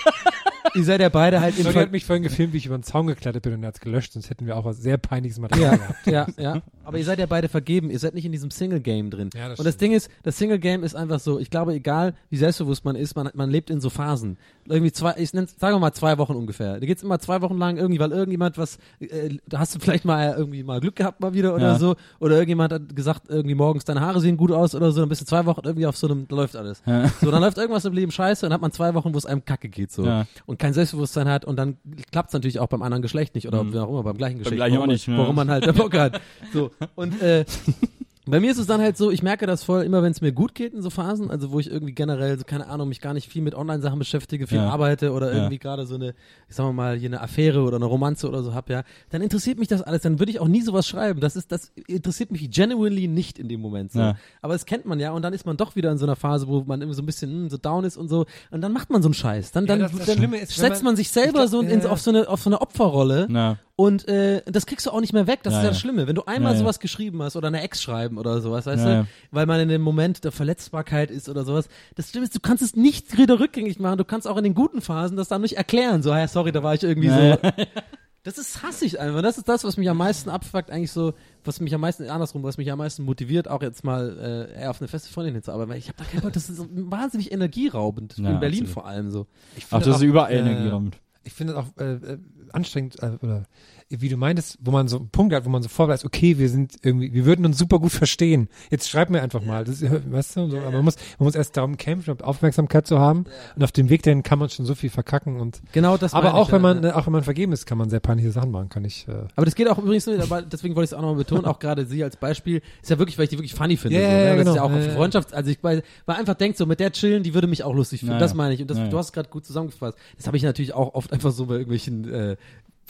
[0.76, 3.07] ihr seid ja beide halt Ver hat mich vorhin gefilmt, wie ich über den Zaun
[3.07, 6.26] geklettert bin und er hat's gelöscht, sonst hätten wir auch was sehr peinliches Material Ja,
[6.26, 6.38] gehabt.
[6.40, 6.61] ja, ja.
[6.84, 7.91] Aber ihr seid ja beide vergeben.
[7.91, 9.30] Ihr seid nicht in diesem Single-Game drin.
[9.36, 9.82] Ja, das und das stimmt.
[9.91, 13.30] Ding ist, das Single-Game ist einfach so, ich glaube, egal wie selbstbewusst man ist, man,
[13.36, 14.38] man lebt in so Phasen.
[14.68, 16.80] Irgendwie zwei, ich nenn's, sagen wir mal zwei Wochen ungefähr.
[16.80, 20.06] Da geht's immer zwei Wochen lang irgendwie, weil irgendjemand was, äh, da hast du vielleicht
[20.06, 21.80] mal irgendwie mal Glück gehabt mal wieder oder Ja.
[21.80, 21.95] so.
[22.19, 25.22] Oder irgendjemand hat gesagt, irgendwie morgens deine Haare sehen gut aus oder so, dann bist
[25.22, 26.81] du zwei Wochen irgendwie auf so einem, da läuft alles.
[26.85, 27.07] Ja.
[27.22, 29.26] So, dann läuft irgendwas im Leben scheiße und dann hat man zwei Wochen, wo es
[29.26, 30.06] einem kacke geht, so.
[30.06, 30.27] Ja.
[30.45, 31.77] Und kein Selbstbewusstsein hat und dann
[32.11, 34.57] klappt's natürlich auch beim anderen Geschlecht nicht oder wie auch immer, beim gleichen Geschlecht.
[34.57, 35.18] gleichen auch warum, nicht, ne?
[35.18, 36.22] warum man halt der Bock hat.
[36.53, 36.69] So.
[36.95, 37.45] Und, äh,
[38.25, 40.31] Bei mir ist es dann halt so, ich merke das voll immer, wenn es mir
[40.31, 43.13] gut geht in so Phasen, also wo ich irgendwie generell, so keine Ahnung, mich gar
[43.15, 44.69] nicht viel mit Online-Sachen beschäftige, viel Ja.
[44.69, 45.37] arbeite oder Ja.
[45.37, 46.09] irgendwie gerade so eine,
[46.47, 49.57] ich sag mal, hier eine Affäre oder eine Romanze oder so hab, ja, dann interessiert
[49.57, 51.21] mich das alles, dann würde ich auch nie sowas schreiben.
[51.21, 53.99] Das ist, das interessiert mich genuinely nicht in dem Moment so.
[53.99, 54.15] Ja.
[54.43, 56.47] Aber das kennt man ja und dann ist man doch wieder in so einer Phase,
[56.47, 58.91] wo man immer so ein bisschen hm, so down ist und so und dann macht
[58.91, 59.53] man so einen Scheiß.
[59.53, 61.89] Dann, dann, das- das dann setzt man- man sich selber glaub, so in, ja.
[61.89, 63.55] auf so eine, auf so eine Opferrolle.
[63.80, 65.39] Und äh, das kriegst du auch nicht mehr weg.
[65.43, 66.06] Das Ja, ist ja das Schlimme.
[66.06, 66.60] Wenn du einmal Ja, ja.
[66.64, 69.07] sowas geschrieben hast oder eine Ex schreiben oder sowas, weißt Ja, du, ja.
[69.31, 71.69] weil man in dem Moment der Verletzbarkeit ist oder sowas.
[71.95, 73.97] Das Schlimme ist, du kannst es nicht wieder rückgängig machen.
[73.97, 76.03] Du kannst auch in den guten Phasen das dann nicht erklären.
[76.03, 77.49] So, ja, sorry, da war ich irgendwie Ja, so.
[78.23, 79.22] Das ist hassig einfach.
[79.22, 81.14] Das ist das, was mich am meisten abfuckt, eigentlich so,
[81.45, 84.81] was mich am meisten, andersrum, was mich am meisten motiviert, auch jetzt mal äh, auf
[84.81, 85.72] eine feste Freundin hinzuarbeiten.
[85.72, 88.18] Weil ich habe da keinen Bock, das ist so wahnsinnig energieraubend.
[88.18, 88.73] Ja, in Berlin absolut.
[88.73, 89.26] vor allem so.
[89.56, 90.97] Ich Ach, finde das ist auch- überall äh, energieraubend.
[91.23, 92.18] Ich finde das auch äh, äh,
[92.53, 93.45] anstrengend, äh, oder
[93.90, 96.48] wie du meintest, wo man so einen Punkt hat, wo man sofort weiß, okay, wir
[96.49, 98.48] sind irgendwie, wir würden uns super gut verstehen.
[98.70, 99.64] Jetzt schreib mir einfach mal.
[99.64, 103.26] Das, weißt du, so, aber man muss, man muss erst darum kämpfen, Aufmerksamkeit zu haben.
[103.56, 106.36] Und auf dem Weg dahin kann man schon so viel verkacken und Genau das aber
[106.36, 106.90] auch ich, wenn man, ja.
[106.90, 109.07] äh, auch wenn man vergeben ist, kann man sehr peinliche Sachen machen, kann ich.
[109.07, 111.60] Äh, Aber das geht auch übrigens aber deswegen wollte ich es auch nochmal betonen, auch
[111.60, 114.02] gerade sie als Beispiel, ist ja wirklich, weil ich die wirklich funny finde.
[114.02, 114.30] Ja, so, ja, ne?
[114.30, 114.52] Das genau.
[114.52, 114.95] ist ja auch ja.
[114.95, 117.74] Freundschaft, also ich weil, weil einfach denkt so, mit der chillen, die würde mich auch
[117.74, 118.14] lustig finden.
[118.14, 118.61] Ja, das meine ich.
[118.61, 119.98] Und das, du hast es gerade gut zusammengefasst.
[120.18, 122.36] Das habe ich natürlich auch oft einfach so bei irgendwelchen äh,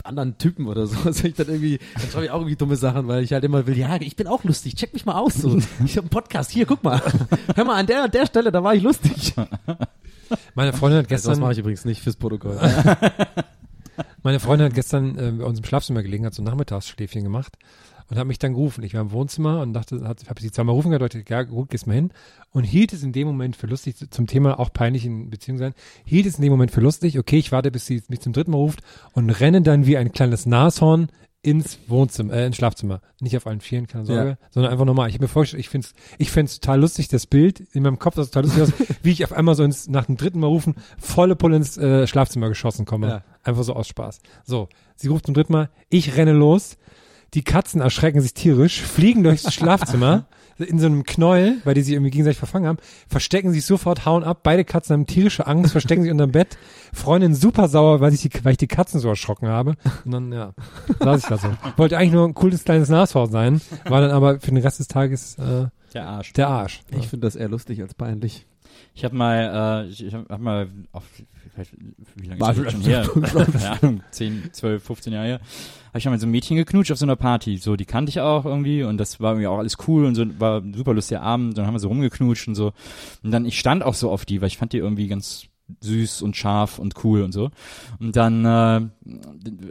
[0.06, 0.98] anderen Typen oder so.
[1.06, 3.66] Also ich dann irgendwie, dann schreibe ich auch irgendwie dumme Sachen, weil ich halt immer
[3.66, 5.58] will, ja, ich bin auch lustig, check mich mal aus so.
[5.86, 7.02] Ich habe einen Podcast, hier, guck mal.
[7.56, 9.34] Hör mal, an der, an der Stelle, da war ich lustig.
[10.56, 12.60] meine Freundin hat Also, das gestern, mache ich übrigens nicht fürs Protokoll.
[14.24, 17.58] meine Freundin hat gestern äh, bei uns im Schlafzimmer gelegen, hat so ein Nachmittagsschläfchen gemacht
[18.10, 18.84] und hat mich dann gerufen.
[18.84, 21.94] Ich war im Wohnzimmer und dachte, habe sie zweimal rufen dachte, ja gut, gehst mal
[21.94, 22.12] hin
[22.52, 25.74] und hielt es in dem Moment für lustig, zum Thema auch peinlich in Beziehung sein,
[26.06, 28.52] hielt es in dem Moment für lustig, okay, ich warte, bis sie mich zum dritten
[28.52, 28.80] Mal ruft
[29.14, 31.10] und renne dann wie ein kleines Nashorn
[31.42, 33.00] ins Wohnzimmer, äh, ins Schlafzimmer.
[33.22, 34.38] Nicht auf allen Vieren, keine Sorge, Ja.
[34.50, 35.08] sondern einfach normal.
[35.08, 37.98] Ich habe mir vorgestellt, ich finde es ich find's total lustig, das Bild in meinem
[37.98, 38.74] Kopf, das total lustig aus,
[39.04, 42.08] wie ich auf einmal so ins, nach dem dritten Mal rufen, volle Pulle ins äh,
[42.08, 43.08] Schlafzimmer geschossen komme.
[43.08, 43.24] Ja.
[43.44, 44.20] Einfach so aus Spaß.
[44.44, 44.68] So,
[44.98, 46.78] sie ruft zum dritten Mal, ich renne los,
[47.34, 50.26] die Katzen erschrecken sich tierisch, fliegen durchs Schlafzimmer
[50.58, 54.26] in so einem Knäuel, weil die sich irgendwie gegenseitig verfangen haben, verstecken sich sofort, hauen
[54.26, 56.58] ab, beide Katzen haben tierische Angst, verstecken sich unterm Bett,
[56.94, 59.76] Freundin super sauer, weil ich die, weil ich die Katzen so erschrocken habe.
[60.04, 60.52] Und dann, ja,
[61.00, 61.48] saß ich da so.
[61.78, 64.90] Wollte eigentlich nur ein cooles kleines Nashorn sein, war dann aber für den Rest des
[64.90, 66.34] Tages äh, Der Arsch.
[66.34, 66.82] der Arsch.
[66.92, 68.46] Ich finde das eher lustig als peinlich.
[68.96, 71.04] Ich habe mal, äh, ich, habe hab mal, auf,
[71.54, 71.72] vielleicht,
[72.16, 73.08] wie lange War ist das schon her?
[73.52, 75.40] Keine Ahnung, 10, 12, 15 Jahre her.
[75.90, 77.58] Habe ich mal mit so einem Mädchen geknutscht auf so einer Party.
[77.58, 80.26] So, die kannte ich auch irgendwie und das war irgendwie auch alles cool und so,
[80.40, 81.58] war ein super lustiger Abend.
[81.58, 82.74] Dann haben wir so rumgeknutscht und so.
[83.24, 85.46] Und dann, ich stand auch so auf die, weil ich fand die irgendwie ganz
[85.82, 87.52] süß und scharf und cool und so.
[88.00, 88.82] Und dann, äh,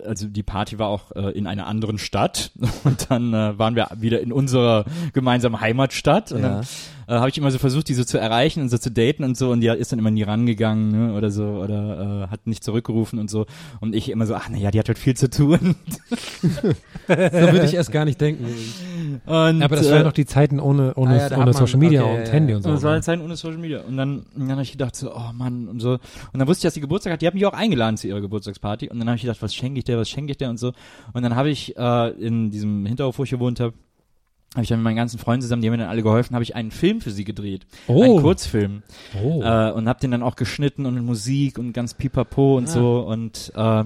[0.06, 2.52] also die Party war auch äh, in einer anderen Stadt
[2.84, 6.48] und dann äh, waren wir wieder in unserer gemeinsamen Heimatstadt und Ja.
[6.58, 6.66] dann
[7.08, 9.36] äh, habe ich immer so versucht, die so zu erreichen und so zu daten und
[9.36, 12.62] so und die ist dann immer nie rangegangen ne, oder so oder äh, hat nicht
[12.62, 13.46] zurückgerufen und so
[13.80, 15.74] und ich immer so, ach naja, die hat halt viel zu tun.
[17.06, 18.44] Da würde ich erst gar nicht denken.
[19.26, 21.54] Und, Aber das äh, waren noch die Zeiten ohne, ohne, Ah ja, hat ohne man-
[21.54, 22.70] Social Media okay, und ja, Handy und so.
[22.70, 23.80] Das war eine Zeit ohne Social Media.
[23.80, 25.92] Und dann, dann habe ich gedacht so, oh Mann und so.
[25.92, 26.00] Und
[26.34, 27.22] dann wusste ich, dass sie Geburtstag hat.
[27.22, 28.88] Die haben mich auch eingeladen zu ihrer Geburtstagsparty.
[28.90, 30.72] Und dann habe ich gedacht, was schenke ich der, was schenke ich der und so.
[31.12, 33.72] Und dann habe ich äh, in diesem Hinterhof, wo ich gewohnt habe,
[34.54, 36.42] habe ich dann mit meinen ganzen Freunden zusammen, die haben mir dann alle geholfen, habe
[36.42, 37.66] ich einen Film für sie gedreht.
[37.86, 38.02] Oh.
[38.02, 38.82] Einen Kurzfilm.
[39.22, 39.42] oh.
[39.42, 43.00] Äh, und habe den dann auch geschnitten und mit Musik und ganz pipapo und so.
[43.00, 43.84] Und äh,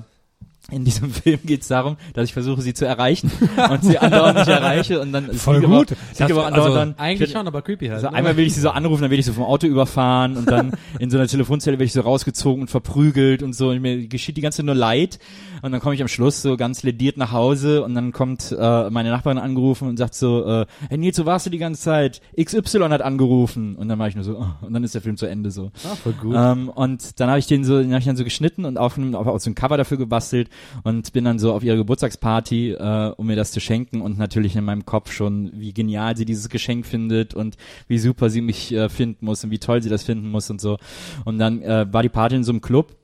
[0.72, 3.30] in diesem Film geht es darum, dass ich versuche, sie zu erreichen
[3.70, 5.92] und sie andauernd nicht erreiche und dann es Voll liegt gut.
[6.18, 7.96] Aber, liegt aber also, dann, Eigentlich schon, aber creepy halt.
[7.96, 8.14] also ne?
[8.14, 10.72] einmal will ich sie so anrufen, dann werde ich so vom Auto überfahren und dann
[10.98, 13.68] in so einer Telefonzelle werde ich so rausgezogen und verprügelt und so.
[13.70, 15.18] Und mir geschieht die ganze Zeit nur Leid.
[15.62, 18.90] Und dann komme ich am Schluss so ganz lediert nach Hause und dann kommt äh,
[18.90, 22.20] meine Nachbarin angerufen und sagt so, äh, hey Nils, wo warst du die ganze Zeit?
[22.40, 23.76] XY hat angerufen.
[23.76, 25.70] Und dann war ich nur so, oh, und dann ist der Film zu Ende so.
[25.84, 26.34] Ah, voll gut.
[26.36, 29.14] Ähm, und dann habe ich den so, den habe ich dann so geschnitten und aufgenommen,
[29.14, 30.48] auch so ein Cover dafür gebastelt
[30.82, 34.56] und bin dann so auf ihre Geburtstagsparty, äh, um mir das zu schenken und natürlich
[34.56, 37.56] in meinem Kopf schon, wie genial sie dieses Geschenk findet und
[37.88, 40.60] wie super sie mich äh, finden muss und wie toll sie das finden muss und
[40.60, 40.78] so.
[41.24, 42.96] Und dann äh, war die Party in so einem Club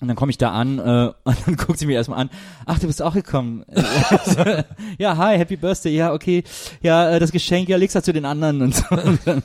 [0.00, 2.30] und dann komme ich da an äh, und dann guckt sie mir erstmal an,
[2.66, 3.64] ach, du bist auch gekommen.
[4.98, 6.44] ja, hi, happy birthday, ja, okay.
[6.82, 8.84] Ja, äh, das Geschenk, ja, leg's halt zu den anderen und so.
[9.06, 9.42] Und dann,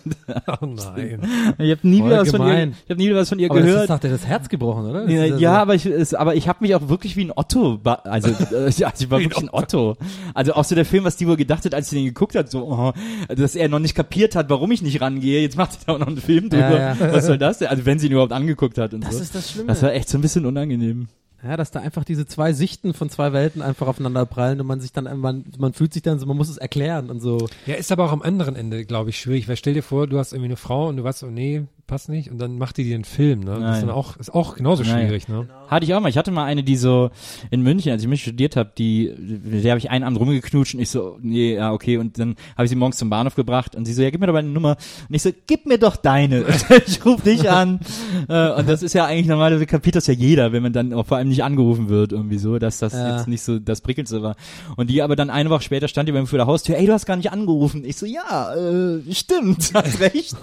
[0.61, 1.21] oh nein.
[1.57, 3.49] ich habe nie Voll wieder was von ihr, ich habe nie wieder was von ihr
[3.49, 3.81] aber das gehört.
[3.83, 5.03] ist, sagt er, das Herz gebrochen, oder?
[5.03, 7.31] Das Ja, ja, so- aber ich, es, aber ich habe mich auch wirklich wie ein
[7.35, 9.95] Otto, also, äh, ja, also ich war wirklich ein Otto.
[10.33, 12.49] Also auch so der Film, was die wohl gedacht hat, als sie den geguckt hat,
[12.51, 12.93] so, oh,
[13.33, 15.41] dass er noch nicht kapiert hat, warum ich nicht rangehe.
[15.41, 16.71] Jetzt macht sie da auch noch einen Film drüber.
[16.71, 17.13] Ja, ja.
[17.13, 17.67] Was soll das denn?
[17.69, 19.21] Also wenn sie ihn überhaupt angeguckt hat und Das so.
[19.21, 19.67] ist das Schlimme.
[19.67, 21.07] Das war echt so ein bisschen unangenehm.
[21.43, 24.79] Ja, dass da einfach diese zwei Sichten von zwei Welten einfach aufeinander prallen und man
[24.79, 27.47] sich dann, man, man fühlt sich dann so, man muss es erklären und so.
[27.65, 30.19] Ja, ist aber auch am anderen Ende, glaube ich, schwierig, weil stell dir vor, du
[30.19, 32.85] hast irgendwie eine Frau und du weißt, oh nee, passt nicht und dann macht die
[32.85, 33.47] dir einen Film, ne?
[33.47, 33.87] Das ist Nein.
[33.87, 35.07] dann auch, ist auch genauso Nein.
[35.07, 35.45] schwierig, ne?
[35.67, 36.07] Hatte ich auch mal.
[36.07, 37.11] Ich hatte mal eine, die so
[37.49, 40.79] in München, als ich mich studiert habe, die, der habe ich einen Abend rumgeknutscht und
[40.79, 41.97] ich so, nee, ja, okay.
[41.97, 44.27] Und dann habe ich sie morgens zum Bahnhof gebracht und sie so, ja, gib mir
[44.27, 44.77] doch meine Nummer.
[45.09, 46.45] Und ich so, gib mir doch deine.
[46.87, 47.81] ich rufe dich an.
[48.29, 51.05] Äh, und das ist ja eigentlich normalerweise kapiert das ja jeder, wenn man dann auch
[51.05, 53.17] vor allem nicht angerufen wird irgendwie so, dass das Ja.
[53.17, 54.37] jetzt nicht so das Prickelste war.
[54.77, 56.85] Und die aber dann eine Woche später stand die bei mir vor der Haustür, ey,
[56.85, 57.83] du hast gar nicht angerufen.
[57.83, 60.37] Ich so, ja, äh, stimmt, hast recht.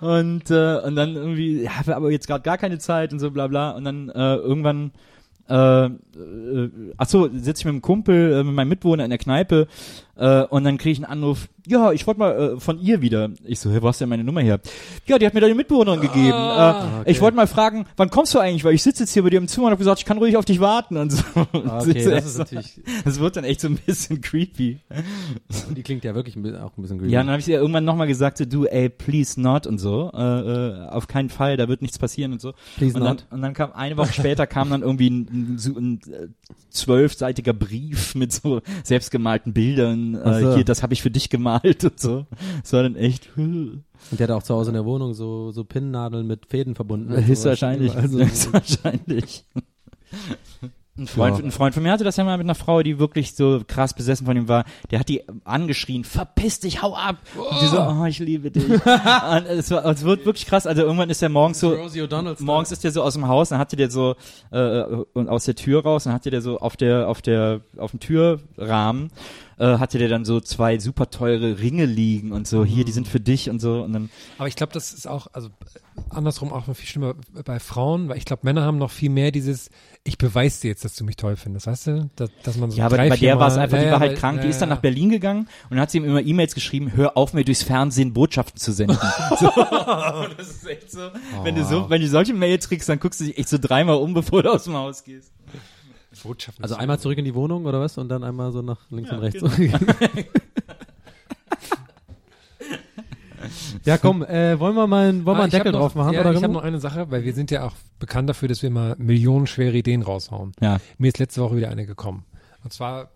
[0.00, 3.46] und, äh, und dann irgendwie, ja, aber jetzt gerade gar keine Zeit und so bla
[3.46, 3.70] bla.
[3.70, 4.92] Und dann äh, irgendwann
[5.48, 5.90] äh, äh,
[6.98, 9.66] ach so, sitze ich mit einem Kumpel, äh, mit meinem Mitbewohner in der Kneipe
[10.18, 13.30] äh, und dann kriege ich einen Anruf, ja, ich wollte mal äh, von ihr wieder.
[13.44, 14.58] Ich so, hey, wo hast du denn meine Nummer her?
[15.06, 16.32] Ja, die hat mir deine Mitbewohnerin gegeben.
[16.32, 18.64] Äh, Ich wollte mal fragen, wann kommst du eigentlich?
[18.64, 20.36] Weil ich sitze jetzt hier bei dir im Zimmer und habe gesagt, ich kann ruhig
[20.36, 21.22] auf dich warten und so.
[21.34, 24.78] Ah, Okay, das ist natürlich, das wird dann echt so ein bisschen creepy.
[25.70, 27.12] die klingt ja wirklich ein bisschen, auch ein bisschen creepy.
[27.12, 30.10] Ja, dann habe ich ihr irgendwann nochmal gesagt, so, du, ey, please not und so.
[30.14, 32.54] Äh, äh, auf keinen Fall, da wird nichts passieren und so.
[32.76, 33.26] Please und dann, not.
[33.30, 36.34] Und dann kam eine Woche später kam dann irgendwie ein, ein, ein
[36.70, 40.16] zwölfseitiger Brief mit so selbstgemalten Bildern.
[40.22, 40.50] Ach so.
[40.50, 42.26] Äh, hier, das habe ich für dich gemalt und so.
[42.62, 43.30] Das war dann echt.
[43.36, 47.12] Und der hat auch zu Hause in der Wohnung so, so Pinnnadeln mit Fäden verbunden.
[47.12, 47.90] und Höchstwahrscheinlich.
[47.90, 48.04] sowas.
[48.04, 49.44] Also, Höchstwahrscheinlich.
[50.98, 51.44] Ein Freund, Ja.
[51.44, 53.94] ein Freund von mir hatte das ja mal mit einer Frau, die wirklich so krass
[53.94, 54.64] besessen von ihm war.
[54.90, 57.16] Der hat die angeschrien, verpiss dich, hau ab.
[57.36, 58.68] Und die so, oh, ich liebe dich.
[58.68, 60.66] und es, war, es wird wirklich krass.
[60.66, 61.76] Also irgendwann ist er morgens so,
[62.40, 64.16] morgens ist der so aus dem Haus, dann hatte der so
[64.50, 67.92] äh, und aus der Tür raus, dann hatte der so auf der auf der auf
[67.92, 69.10] dem Türrahmen
[69.58, 73.08] äh, hatte der dann so zwei super teure Ringe liegen und so hier, die sind
[73.08, 75.50] für dich und so und dann Aber ich glaube, das ist auch, also
[76.10, 77.14] andersrum auch noch viel schlimmer
[77.44, 79.70] bei Frauen, weil ich glaube, Männer haben noch viel mehr dieses,
[80.04, 82.10] ich beweise dir jetzt, dass du mich toll findest, weißt du?
[82.16, 83.92] Dass, dass man so ja, aber drei, bei der war es einfach, Ja, die ja,
[83.92, 84.76] war halt weil- krank, ja, die ist dann ja.
[84.76, 87.62] nach Berlin gegangen und dann hat sie ihm immer E-Mails geschrieben, hör auf mir durchs
[87.62, 88.96] Fernsehen Botschaften zu senden.
[89.40, 89.50] so.
[90.36, 91.00] Das ist echt so,
[91.42, 93.96] wenn du so, wenn du solche Mails kriegst, dann guckst du dich echt so dreimal
[93.96, 95.32] um, bevor du aus dem Haus gehst.
[96.22, 97.98] Botschaften Also einmal zurück in die Wohnung oder was?
[97.98, 99.40] Und dann einmal so nach links Ja, und rechts.
[99.40, 99.52] genau.
[103.84, 106.12] ja, komm, äh, wollen wir mal, einen- wollen wir Ah, einen Deckel noch, drauf machen?
[106.12, 108.62] Ja, oder ich habe noch eine Sache, weil wir sind ja auch bekannt dafür, dass
[108.62, 110.52] wir immer millionenschwere Ideen raushauen.
[110.60, 110.78] Ja.
[110.98, 112.24] Mir ist letzte Woche wieder eine gekommen.
[112.64, 113.10] Und zwar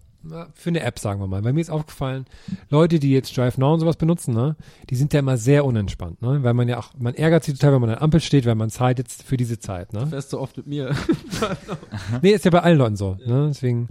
[0.54, 1.42] für eine App, sagen wir mal.
[1.42, 2.26] Bei mir ist aufgefallen,
[2.70, 4.56] Leute, die jetzt Drive Now und sowas benutzen, ne,
[4.90, 6.42] die sind ja immer sehr unentspannt, ne?
[6.42, 8.54] Weil man ja auch, man ärgert sich total, wenn man an der Ampel steht, weil
[8.54, 10.06] man Zeit jetzt für diese Zeit, ne?
[10.06, 10.94] Fährst du oft mit mir.
[12.22, 13.46] Nee, ist ja bei allen Leuten so, ne?
[13.48, 13.88] Deswegen,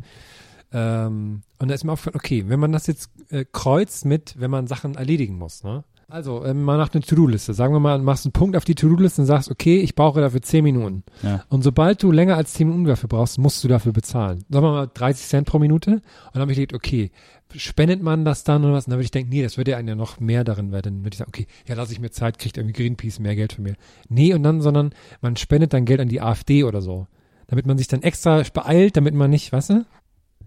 [0.73, 4.51] ähm, und da ist mir aufgefallen, okay, wenn man das jetzt äh, kreuzt mit, wenn
[4.51, 5.83] man Sachen erledigen muss, ne?
[6.11, 7.53] Also, ähm, mal nach einer To-Do-Liste.
[7.53, 10.41] Sagen wir mal, machst einen Punkt auf die To-Do-Liste und sagst, okay, ich brauche dafür
[10.41, 11.03] 10 Minuten.
[11.23, 11.45] Ja.
[11.47, 14.43] Und sobald du länger als 10 Minuten dafür brauchst, musst du dafür bezahlen.
[14.49, 15.91] Sagen wir mal 30 Cent pro Minute.
[15.91, 16.01] Und
[16.33, 17.11] dann habe ich gedacht, okay,
[17.55, 18.87] spendet man das dann oder was?
[18.87, 20.81] Und dann würde ich denken, nee, das würde ja einen ja noch mehr darin, weil
[20.81, 23.53] dann würde ich sagen, okay, ja, lasse ich mir Zeit, kriegt irgendwie Greenpeace mehr Geld
[23.53, 23.75] für mir.
[24.09, 27.07] Nee, und dann, sondern man spendet dann Geld an die AfD oder so.
[27.47, 29.85] Damit man sich dann extra beeilt, damit man nicht, weißt du?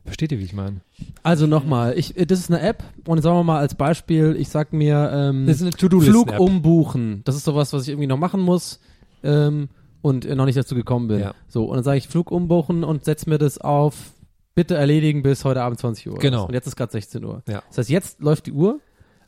[0.05, 0.81] Versteht ihr, wie ich meine?
[1.22, 4.48] Also nochmal, ich, äh, das ist eine App und sagen wir mal als Beispiel, ich
[4.51, 5.72] sag mir, ähm, Das ist eine.
[5.72, 7.22] Flug umbuchen.
[7.24, 8.81] Das ist sowas, was ich irgendwie noch machen muss
[9.22, 9.68] ähm,
[10.02, 11.20] und äh, noch nicht dazu gekommen bin.
[11.20, 11.35] Ja.
[11.48, 14.12] So, und dann sage ich Flug umbuchen und setz mir das auf,
[14.55, 16.18] bitte erledigen bis heute Abend 20 Uhr.
[16.18, 16.47] Genau.
[16.47, 17.43] Und jetzt ist gerade 16 Uhr.
[17.48, 17.62] Ja.
[17.68, 18.81] Das heißt, jetzt läuft die Uhr,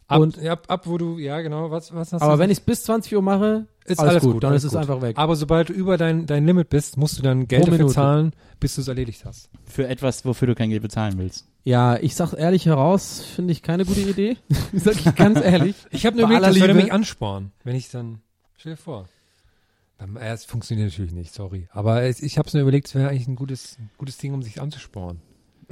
[0.09, 2.59] Ab, Und- ab, ab, wo du, ja, genau, was, was hast aber du wenn ich
[2.59, 4.81] es bis 20 Uhr mache, ist alles alles, gut, gut, dann alles ist es gut.
[4.89, 5.19] einfach weg.
[5.19, 7.95] Aber sobald du über dein, dein Limit bist, musst du dann Geld Pro dafür Minute.
[7.95, 9.51] zahlen, bis du es erledigt hast.
[9.65, 11.47] Für etwas, wofür du kein Geld bezahlen willst.
[11.65, 14.37] Ja, ich sag ehrlich heraus, finde ich keine gute Idee.
[14.73, 15.75] sag ich ganz ehrlich.
[15.91, 18.21] Ich habe nur überlegt, das würde mich anspornen, wenn ich dann,
[18.59, 19.09] stell dir vor.
[19.99, 21.67] Äh, Es funktioniert natürlich nicht, sorry.
[21.73, 24.43] Aber es, ich habe es mir überlegt, es wäre eigentlich ein gutes, gutes Ding, um
[24.43, 25.21] sich anzusporen.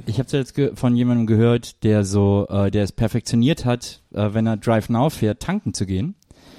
[0.05, 4.45] Ich habe jetzt von jemandem gehört, der so, äh, der es perfektioniert hat, äh, wenn
[4.45, 6.15] er Drive Now fährt, tanken zu gehen,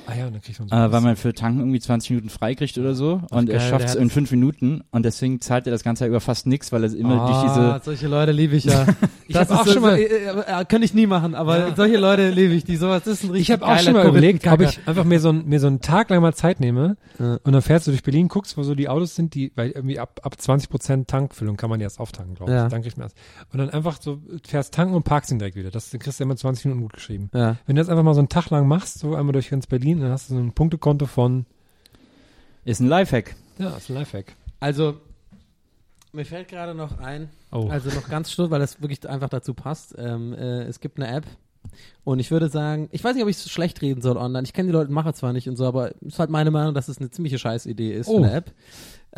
[0.07, 2.29] Ah ja, und dann kriegt man so äh, weil man für Tanken irgendwie 20 Minuten
[2.29, 5.67] freikriegt oder so und er geil, schafft der es in fünf Minuten und deswegen zahlt
[5.67, 8.57] er das Ganze über fast nix, weil er immer durch Ah, diese solche Leute liebe
[8.57, 8.87] ich ja.
[9.29, 11.75] Ich Das auch ist schon mal- äh, äh, äh, könnte ich nie machen, aber Ja.
[11.75, 14.47] solche Leute liebe ich, die sowas, ist ein richtig Ich habe auch schon mal überlegt,
[14.47, 17.39] ob ich einfach mir so, ein, mir so einen Tag lang mal Zeit nehme Ja.
[17.43, 19.99] und dann fährst du durch Berlin, guckst, wo so die Autos sind, die, weil irgendwie
[19.99, 22.57] ab, ab 20 Prozent Tankfüllung kann man die erst auftanken, glaube ich.
[22.57, 22.69] Ja.
[22.69, 23.15] Dann kriegt man das.
[23.53, 25.71] Und dann einfach so fährst tanken und parkst ihn direkt wieder.
[25.73, 27.29] Das kriegst du immer 20 Minuten gut geschrieben.
[27.35, 27.57] Ja.
[27.67, 29.96] Wenn du das einfach mal so einen Tag lang machst, so einmal durch ganz Berlin,
[30.01, 31.47] dann hast du so ein Punktekonto von,
[32.65, 33.35] ist ein Lifehack.
[33.59, 34.35] ja, ist ein Lifehack.
[34.61, 34.97] Also,
[36.13, 37.69] mir fällt gerade noch ein, Oh.
[37.69, 39.95] also noch ganz schnell, weil das wirklich einfach dazu passt.
[39.99, 41.25] Ähm, äh, es gibt eine App
[42.05, 44.45] und ich würde sagen, ich weiß nicht, ob ich es schlecht reden soll online.
[44.45, 46.75] Ich kenne die Leute, mache zwar nicht und so, aber es ist halt meine Meinung,
[46.75, 48.19] dass es eine ziemliche Scheißidee ist Oh.
[48.19, 48.53] eine App.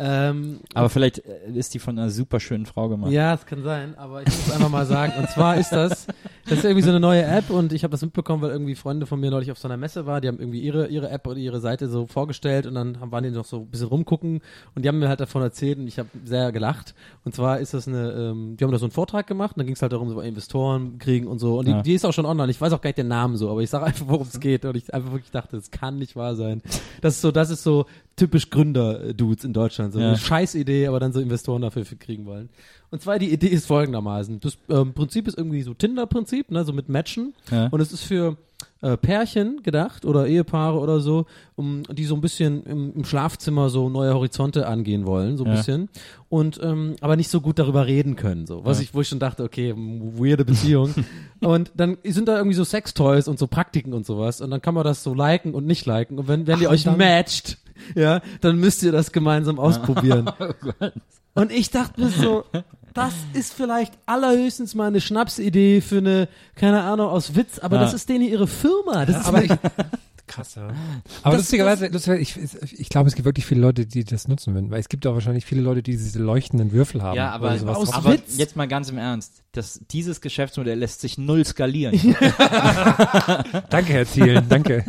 [0.01, 3.11] Ähm, Aber vielleicht äh, ist die von einer super schönen Frau gemacht.
[3.11, 6.07] Ja, es kann sein, aber ich muss einfach mal sagen, und zwar ist das,
[6.45, 9.05] das ist irgendwie so eine neue App und ich habe das mitbekommen, weil irgendwie Freunde
[9.05, 11.37] von mir neulich auf so einer Messe war, die haben irgendwie ihre, ihre App oder
[11.37, 14.39] ihre Seite so vorgestellt und dann haben, waren die noch so ein bisschen rumgucken
[14.73, 16.95] und die haben mir halt davon erzählt und ich habe sehr gelacht.
[17.25, 19.65] Und zwar ist das eine, ähm, die haben da so einen Vortrag gemacht und dann
[19.67, 21.59] ging es halt darum, so Investoren kriegen und so.
[21.59, 21.81] Und die, Ja.
[21.81, 22.49] die ist auch schon online.
[22.51, 24.63] Ich weiß auch gar nicht den Namen so, aber ich sage einfach, worum es geht.
[24.63, 26.61] Und ich einfach wirklich dachte, das kann nicht wahr sein.
[27.01, 27.85] Das ist so, das ist so
[28.15, 29.88] typisch Gründer-Dudes in Deutschland.
[29.91, 30.09] So Ja.
[30.09, 32.49] eine Scheißidee, aber dann so Investoren dafür für kriegen wollen.
[32.91, 34.39] Und zwar die Idee ist folgendermaßen.
[34.39, 37.33] Das ähm, Prinzip ist irgendwie so Tinder-Prinzip, ne, so mit Matchen.
[37.51, 37.67] Ja.
[37.67, 38.37] Und es ist für
[38.81, 41.25] äh, Pärchen gedacht oder Ehepaare oder so,
[41.55, 45.51] um die so ein bisschen im, im Schlafzimmer so neue Horizonte angehen wollen, so ein
[45.51, 45.57] Ja.
[45.57, 45.89] bisschen.
[46.29, 48.47] Und ähm, aber nicht so gut darüber reden können.
[48.47, 48.65] So.
[48.65, 48.83] Was Ja.
[48.83, 50.93] ich, wo ich schon dachte, okay, weirde Beziehung.
[51.41, 54.41] und dann sind da irgendwie so Sextoys und so Praktiken und sowas.
[54.41, 56.17] Und dann kann man das so liken und nicht liken.
[56.17, 57.57] Und wenn, wenn ihr euch matcht,
[57.95, 60.29] ja, dann müsst ihr das gemeinsam ausprobieren.
[61.35, 62.43] Und ich dachte mir so,
[62.93, 67.83] das ist vielleicht allerhöchstens mal eine Schnapsidee für eine, keine Ahnung, aus Witz, aber Ja.
[67.83, 69.05] das ist denen ihre Firma.
[69.05, 69.51] Das ist aber ich,
[70.27, 70.67] krass, ja.
[71.23, 74.53] Aber Das- lustigerweise, lustigerweise ich, ich glaube, es gibt wirklich viele Leute, die das nutzen
[74.53, 77.15] würden, weil es gibt auch wahrscheinlich viele Leute, die diese leuchtenden Würfel haben.
[77.15, 78.37] Ja, aber, oder sowas aus aber Witz.
[78.37, 79.43] jetzt mal ganz im Ernst.
[79.53, 81.93] Das, dieses Geschäftsmodell lässt sich null skalieren.
[83.69, 84.83] Danke, Herr Thielen, danke.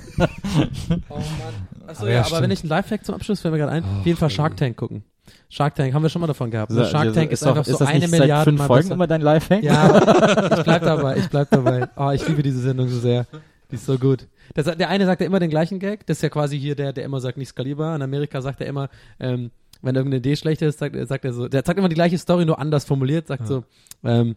[1.91, 2.43] Achso, Aber ja, ja, aber stimmt.
[2.43, 4.77] wenn ich einen Lifehack zum Abschluss fällt mir gerade ein, auf jeden Fall Shark Tank
[4.77, 5.05] gucken.
[5.49, 6.71] Shark Tank haben wir schon mal davon gehabt.
[6.73, 6.85] ne?
[6.87, 8.95] Shark Tank ist, doch- einfach so das eine nicht Milliarde seit fünf Mal Folgen besser.
[8.95, 9.63] immer dein Lifehack?
[9.63, 11.89] Ja, ich bleib dabei, ich bleib dabei.
[11.97, 13.27] Oh, ich liebe diese Sendung so sehr.
[13.71, 14.27] Die ist so gut.
[14.55, 16.05] Das, der eine sagt ja immer den gleichen Gag.
[16.07, 17.95] Das ist ja quasi hier der, der immer sagt, nicht skalierbar.
[17.95, 18.89] In Amerika sagt er immer,
[19.21, 19.51] ähm,
[19.83, 22.45] wenn irgendeine Idee schlecht ist, sagt, sagt er so, der sagt immer die gleiche Story,
[22.45, 23.63] nur anders formuliert, sagt so,
[24.05, 24.35] ähm,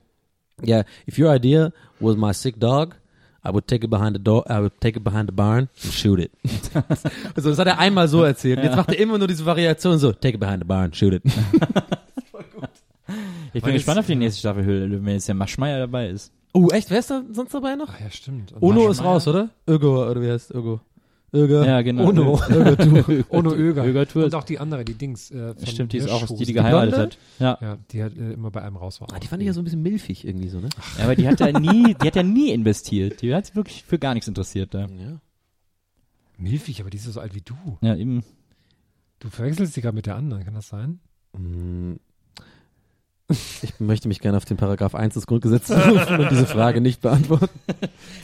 [0.66, 2.96] yeah, if your idea was my sick dog,
[3.46, 5.94] I would take it behind the door, I would take it behind the barn and
[5.94, 6.32] shoot it.
[7.36, 8.64] also, das hat er einmal so erzählt.
[8.64, 11.24] Jetzt macht er immer nur diese Variation so, take it behind the barn, shoot it.
[13.56, 15.36] Ich bin Weil gespannt es- auf die nächste Staffel Höhle, der Löwen, wenn jetzt der
[15.36, 16.32] Maschmeier dabei ist.
[16.54, 16.90] Oh, echt?
[16.90, 17.90] Wer ist da sonst dabei noch?
[17.90, 18.54] Ach ja, stimmt.
[18.54, 19.50] Und Ono ist raus, oder?
[19.68, 20.80] Ögo, oder wie heißt Ögo?
[21.34, 21.64] Ögo.
[21.64, 22.10] Ja, genau.
[22.10, 22.40] Ono.
[22.84, 23.24] Du.
[23.30, 23.86] Ono Öger.
[23.86, 24.26] Öger Tour.
[24.26, 25.32] Und auch die andere, die Dings.
[25.32, 27.18] Äh, von Stimmt, die ist auch die, die geheiratet hat.
[27.40, 27.58] Ja.
[27.60, 29.08] Ja, die hat äh, immer bei einem raus war.
[29.12, 30.70] Ah, die fand ich ja so ein bisschen milfig irgendwie so, ne?
[30.98, 33.22] ja, aber die hat ja nie, die hat ja nie investiert.
[33.22, 34.82] Die hat sich wirklich für gar nichts interessiert da.
[34.82, 35.20] Ja.
[36.38, 37.56] Milfig, aber die ist so alt wie du.
[37.82, 38.24] Ja, eben.
[39.20, 41.00] Du verwechselst sie gerade mit der anderen, kann das sein?
[41.38, 41.94] Mm.
[43.30, 47.02] Ich möchte mich gerne auf den Paragraph 1 des Grundgesetzes berufen und diese Frage nicht
[47.02, 47.48] beantworten.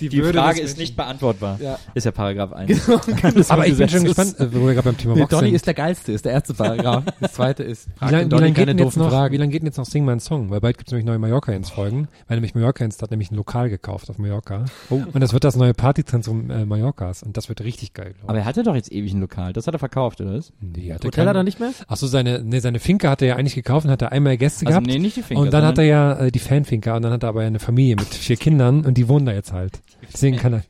[0.01, 1.57] Die Würde Frage ist nicht beantwortbar.
[1.61, 1.79] Ja.
[1.93, 2.89] Ist ja Paragraph 1.
[3.49, 5.65] Aber ich bin schon gespannt, äh, wo wir gerade beim Thema Nee, Box Donny ist
[5.67, 7.05] der geilste, ist der erste Paragraph.
[7.21, 9.33] Das zweite ist, Wie lange lang geht, denn jetzt noch, Fragen.
[9.33, 10.49] wie lang geht denn jetzt noch Sing mein Song?
[10.49, 12.07] Weil bald gibt's nämlich neue Mallorca-Ins-Folgen.
[12.27, 14.65] Weil nämlich Mallorca-Ins hat nämlich ein Lokal gekauft auf Mallorca.
[14.89, 15.01] Oh.
[15.13, 17.23] Und das wird das neue Partyzentrum äh, Mallorcas.
[17.23, 19.53] Und das wird richtig geil, glaube Aber er hatte doch jetzt ewig ein Lokal.
[19.53, 20.51] Das hat er verkauft, oder was?
[20.59, 21.71] Nee, hat er Hotel hat er kein- nicht mehr?
[21.87, 24.35] Ach so, seine, nee, seine Finke hat er ja eigentlich gekauft und hat er einmal
[24.37, 24.88] Gäste Also gehabt.
[24.89, 25.41] Nee, nicht die Finger.
[25.41, 27.95] und dann hat er ja äh, die Fanfinker und dann hat er aber eine Familie
[27.95, 29.79] mit vier Kindern und die wohnen da jetzt halt.
[30.11, 30.63] Deswegen kann er,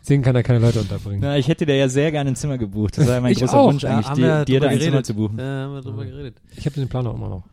[0.00, 1.20] deswegen kann er keine Leute unterbringen.
[1.22, 2.98] Na, ich hätte dir ja sehr gerne ein Zimmer gebucht.
[2.98, 3.68] Das war mein Ich großer auch.
[3.68, 5.38] Wunsch eigentlich, haben dir, da ein Zimmer zu buchen.
[5.38, 6.36] Ja, haben wir drüber geredet.
[6.56, 7.44] Ich habe den Plan auch immer noch.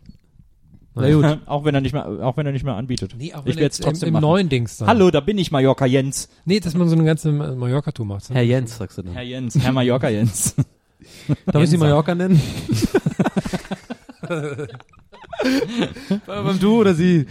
[1.00, 1.40] Na gut.
[1.46, 3.16] auch wenn er nicht mehr, auch wenn er nicht mehr anbietet.
[3.18, 4.88] Nee, auch ich werde es trotzdem im, im neuen Dings dann.
[4.88, 6.30] Hallo, da bin ich Mallorca Jens.
[6.46, 8.30] Nee, dass man so eine ganze äh, Mallorca-Tour macht.
[8.32, 9.14] Herr Jens, sagst du dann.
[9.14, 10.56] Herr Jens, Herr Mallorca Jens.
[11.46, 11.78] Darf ich sie.
[11.78, 12.42] Mallorca nennen?
[16.26, 17.26] Beim Du oder sie?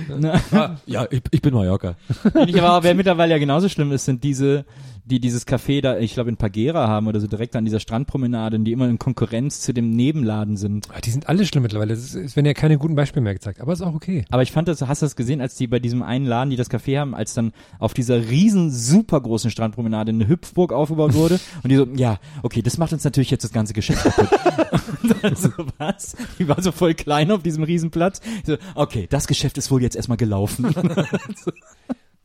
[0.87, 1.97] ja, ich, ich bin Mallorca.
[2.23, 4.65] Finde ich aber, wer mittlerweile ja genauso schlimm ist, sind diese,
[5.07, 8.59] die dieses Café da, ich glaube in Pagera haben oder so direkt an dieser Strandpromenade,
[8.59, 10.89] die immer in Konkurrenz zu dem Nebenladen sind.
[10.93, 11.93] Ah, Die sind alle schlimm mittlerweile.
[11.95, 13.61] Es, werden ja keine guten Beispiele mehr gezeigt.
[13.61, 14.25] Aber ist auch okay.
[14.31, 16.57] Aber ich fand das, hast du das gesehen, als die bei diesem einen Laden, die
[16.57, 21.39] das Café haben, als dann auf dieser riesen, super großen Strandpromenade eine Hüpfburg aufgebaut wurde
[21.63, 24.29] und die so, ja, okay, das macht uns natürlich jetzt das ganze Geschäft kaputt.
[25.05, 26.17] und dann so, was?
[26.39, 28.21] Die war so voll klein auf diesem Riesenplatz.
[28.45, 30.75] So, okay, das Geschäft ist wohl jetzt erstmal gelaufen.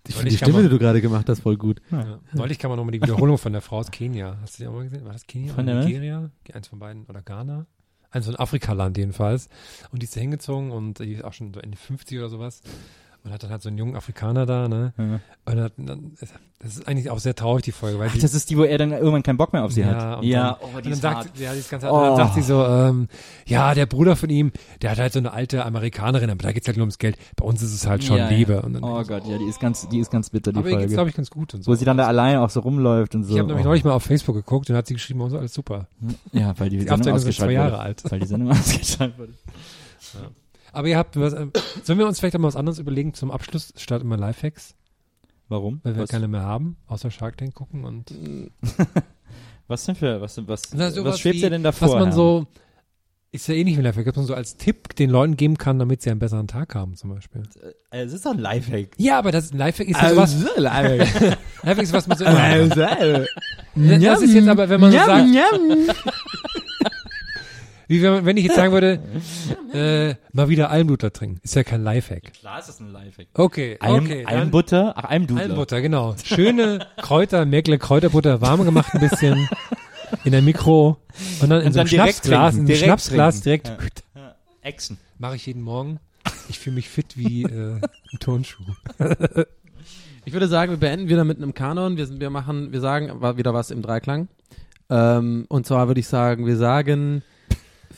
[0.07, 1.81] Ich finde die Stimme, man- die du gerade gemacht hast, voll gut.
[1.91, 2.19] Ja.
[2.33, 4.37] Neulich kam man nochmal die Wiederholung von der Frau aus Kenia.
[4.41, 5.05] Hast du die auch mal gesehen?
[5.05, 5.85] War das Kenia Von oder der was?
[5.85, 6.31] Nigeria?
[6.53, 7.05] Eins von beiden.
[7.05, 7.65] Oder Ghana?
[8.09, 9.47] Eins von Afrikaland jedenfalls.
[9.91, 12.61] Und die ist da hingezogen und die ist auch schon so Ende 50 oder sowas.
[13.23, 14.93] Und hat dann halt so einen jungen Afrikaner da, ne?
[14.97, 15.19] Ja.
[15.45, 16.13] Und hat, dann,
[16.59, 18.63] das ist eigentlich auch sehr traurig, die Folge, weil Ach, die, das ist die, wo
[18.63, 20.17] er dann irgendwann keinen Bock mehr auf sie ja, hat.
[20.19, 21.39] und Ja, dann, oh, und die dann ist sagt, hart.
[21.39, 21.87] ja, die ist ganz Oh.
[21.87, 22.11] hart.
[22.11, 23.07] Und dann sagt sie so, ähm,
[23.45, 26.65] ja, der Bruder von ihm, der hat halt so eine alte Amerikanerin, aber da geht's
[26.67, 27.15] halt nur ums Geld.
[27.35, 28.53] Bei uns ist es halt schon Ja, Liebe.
[28.53, 28.59] Ja.
[28.61, 30.87] Und dann, Oh Gott, ja, die ist ganz, die ist ganz bitter, die aber Folge.
[30.87, 31.71] glaube ich, ganz gut und so.
[31.71, 33.33] Wo sie dann da allein auch so rumläuft und so.
[33.33, 33.69] ich habe nämlich oh.
[33.69, 35.87] neulich mal auf Facebook geguckt und hat sie geschrieben, bei uns ist alles super.
[36.31, 37.79] Ja, weil die, Die Sendung Jahre wurde.
[37.79, 38.03] alt.
[38.09, 39.33] Weil die Sendung ausgestrahlt wurde.
[40.73, 41.51] Aber ihr habt, was, ähm,
[41.83, 44.75] sollen wir uns vielleicht mal was anderes überlegen zum Abschluss statt immer Lifehacks,
[45.49, 45.81] Warum?
[45.83, 48.13] weil wir was, keine mehr haben, außer Shark Tank gucken und
[49.67, 51.89] was denn für, was, was, Na, was schwebt wie, dir denn davor?
[51.89, 52.13] was man Herr?
[52.13, 52.47] so
[53.31, 55.79] Ist ja eh nicht ein Lifehack, dass man so als Tipp den Leuten geben kann,
[55.79, 57.43] damit sie einen besseren Tag haben, zum Beispiel.
[57.91, 58.89] Äh, Es ist doch ein Lifehack.
[58.97, 60.35] Ja, aber das Lifehack ist ja sowas.
[60.57, 61.37] Lifehack.
[61.63, 62.77] Lifehack ist was man so immer macht.
[63.75, 65.27] Das ist jetzt aber, wenn man so sagt,
[67.91, 68.99] wie wenn, ich jetzt sagen würde,
[69.73, 71.39] äh, mal wieder Almdudler trinken.
[71.43, 72.33] Ist ja kein Lifehack.
[72.33, 73.27] Klar ist es ein Lifehack.
[73.33, 74.25] Okay, Alm, okay.
[74.25, 74.93] Almbutter?
[74.95, 75.43] Ach, Almdudler.
[75.43, 76.15] Almbutter, genau.
[76.23, 79.49] Schöne Kräuter, Merkle Kräuterbutter, warm gemacht ein bisschen
[80.23, 80.97] in der Mikro
[81.41, 83.67] und dann in Und so einem direkt Schnapsglas, in direkt Schnapsglas direkt.
[83.67, 83.91] trinken.
[84.61, 84.97] Echsen.
[85.17, 85.99] Mache ich jeden Morgen.
[86.49, 87.79] Ich fühle mich fit wie äh,
[88.13, 88.63] ein Turnschuh.
[90.23, 91.97] Ich würde sagen, wir beenden wieder mit einem Kanon.
[91.97, 94.27] Wir, sind, wir machen, wir sagen wieder was im Dreiklang.
[94.89, 97.23] Ähm, und zwar würde ich sagen, wir sagen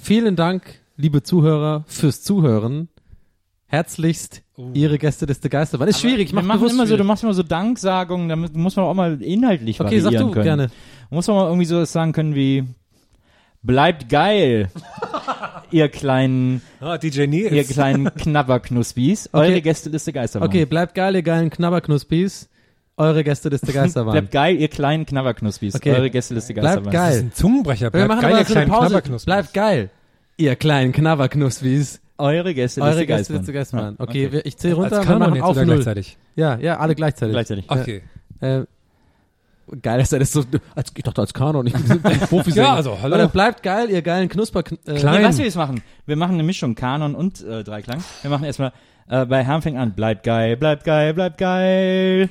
[0.03, 2.89] vielen Dank, liebe Zuhörer, fürs Zuhören.
[3.65, 4.43] Herzlichst
[4.75, 5.87] Ihre Gästeliste Geisterbahn.
[5.87, 7.03] Ist schwierig, ich mach immer so, du schwierig.
[7.05, 10.43] machst immer so Danksagungen, da muss man auch mal inhaltlich Okay, sag variieren du können.
[10.45, 10.69] gerne.
[11.09, 12.65] Muss man mal irgendwie so sagen können wie
[13.63, 14.69] Bleibt geil,
[15.71, 17.51] ihr kleinen, Ah, DJ Nils.
[17.53, 19.29] ihr kleinen Knabberknuspis.
[19.33, 20.49] Eure Gästeliste Geisterbahn.
[20.49, 22.49] Okay, bleibt geil, ihr geilen Knabberknuspis.
[22.97, 24.11] Eure Gästeliste Geisterbahn.
[24.13, 25.75] Bleibt geil, ihr kleinen Knabberknuspis.
[25.75, 25.91] Okay.
[25.93, 26.93] Eure Gästeliste Bleibt Geisterbahn.
[26.93, 27.27] Das ist geil.
[27.29, 27.85] ein Zungenbrecher.
[27.85, 28.87] Wir Bleibt machen geil, ihr kleinen Pause.
[28.87, 29.25] Knabberknuspis.
[29.25, 29.89] Bleibt geil.
[30.37, 31.99] Ihr kleinen Knabberknuspis.
[32.17, 33.17] Eure Gästeliste Eure Geisterbahn.
[33.45, 33.95] Gästeliste Geisterbahn.
[33.97, 35.75] Ja, Okay, wir- ich zähle runter, Als wir Kanon machen jetzt auf oder null.
[35.75, 36.17] gleichzeitig?
[36.35, 37.33] Ja, ja, alle gleichzeitig.
[37.33, 37.65] Gleichzeitig.
[37.69, 38.01] Okay.
[38.39, 38.61] Äh,
[39.81, 40.43] geil, dass er das so,
[40.75, 42.67] als, ich dachte als Kanon, ich bin Profisänger.
[42.67, 43.15] Ja, also, hallo.
[43.15, 45.23] Aber dann bleibt geil, ihr geilen Knusper, äh, Nee, Klein.
[45.23, 45.81] was wir jetzt machen?
[46.05, 48.03] Wir machen eine Mischung Kanon und äh, Dreiklang.
[48.21, 48.71] Wir machen erstmal
[49.09, 52.29] äh, bei Herrn fängt an, bleibt geil, bleibt geil, bleibt geil.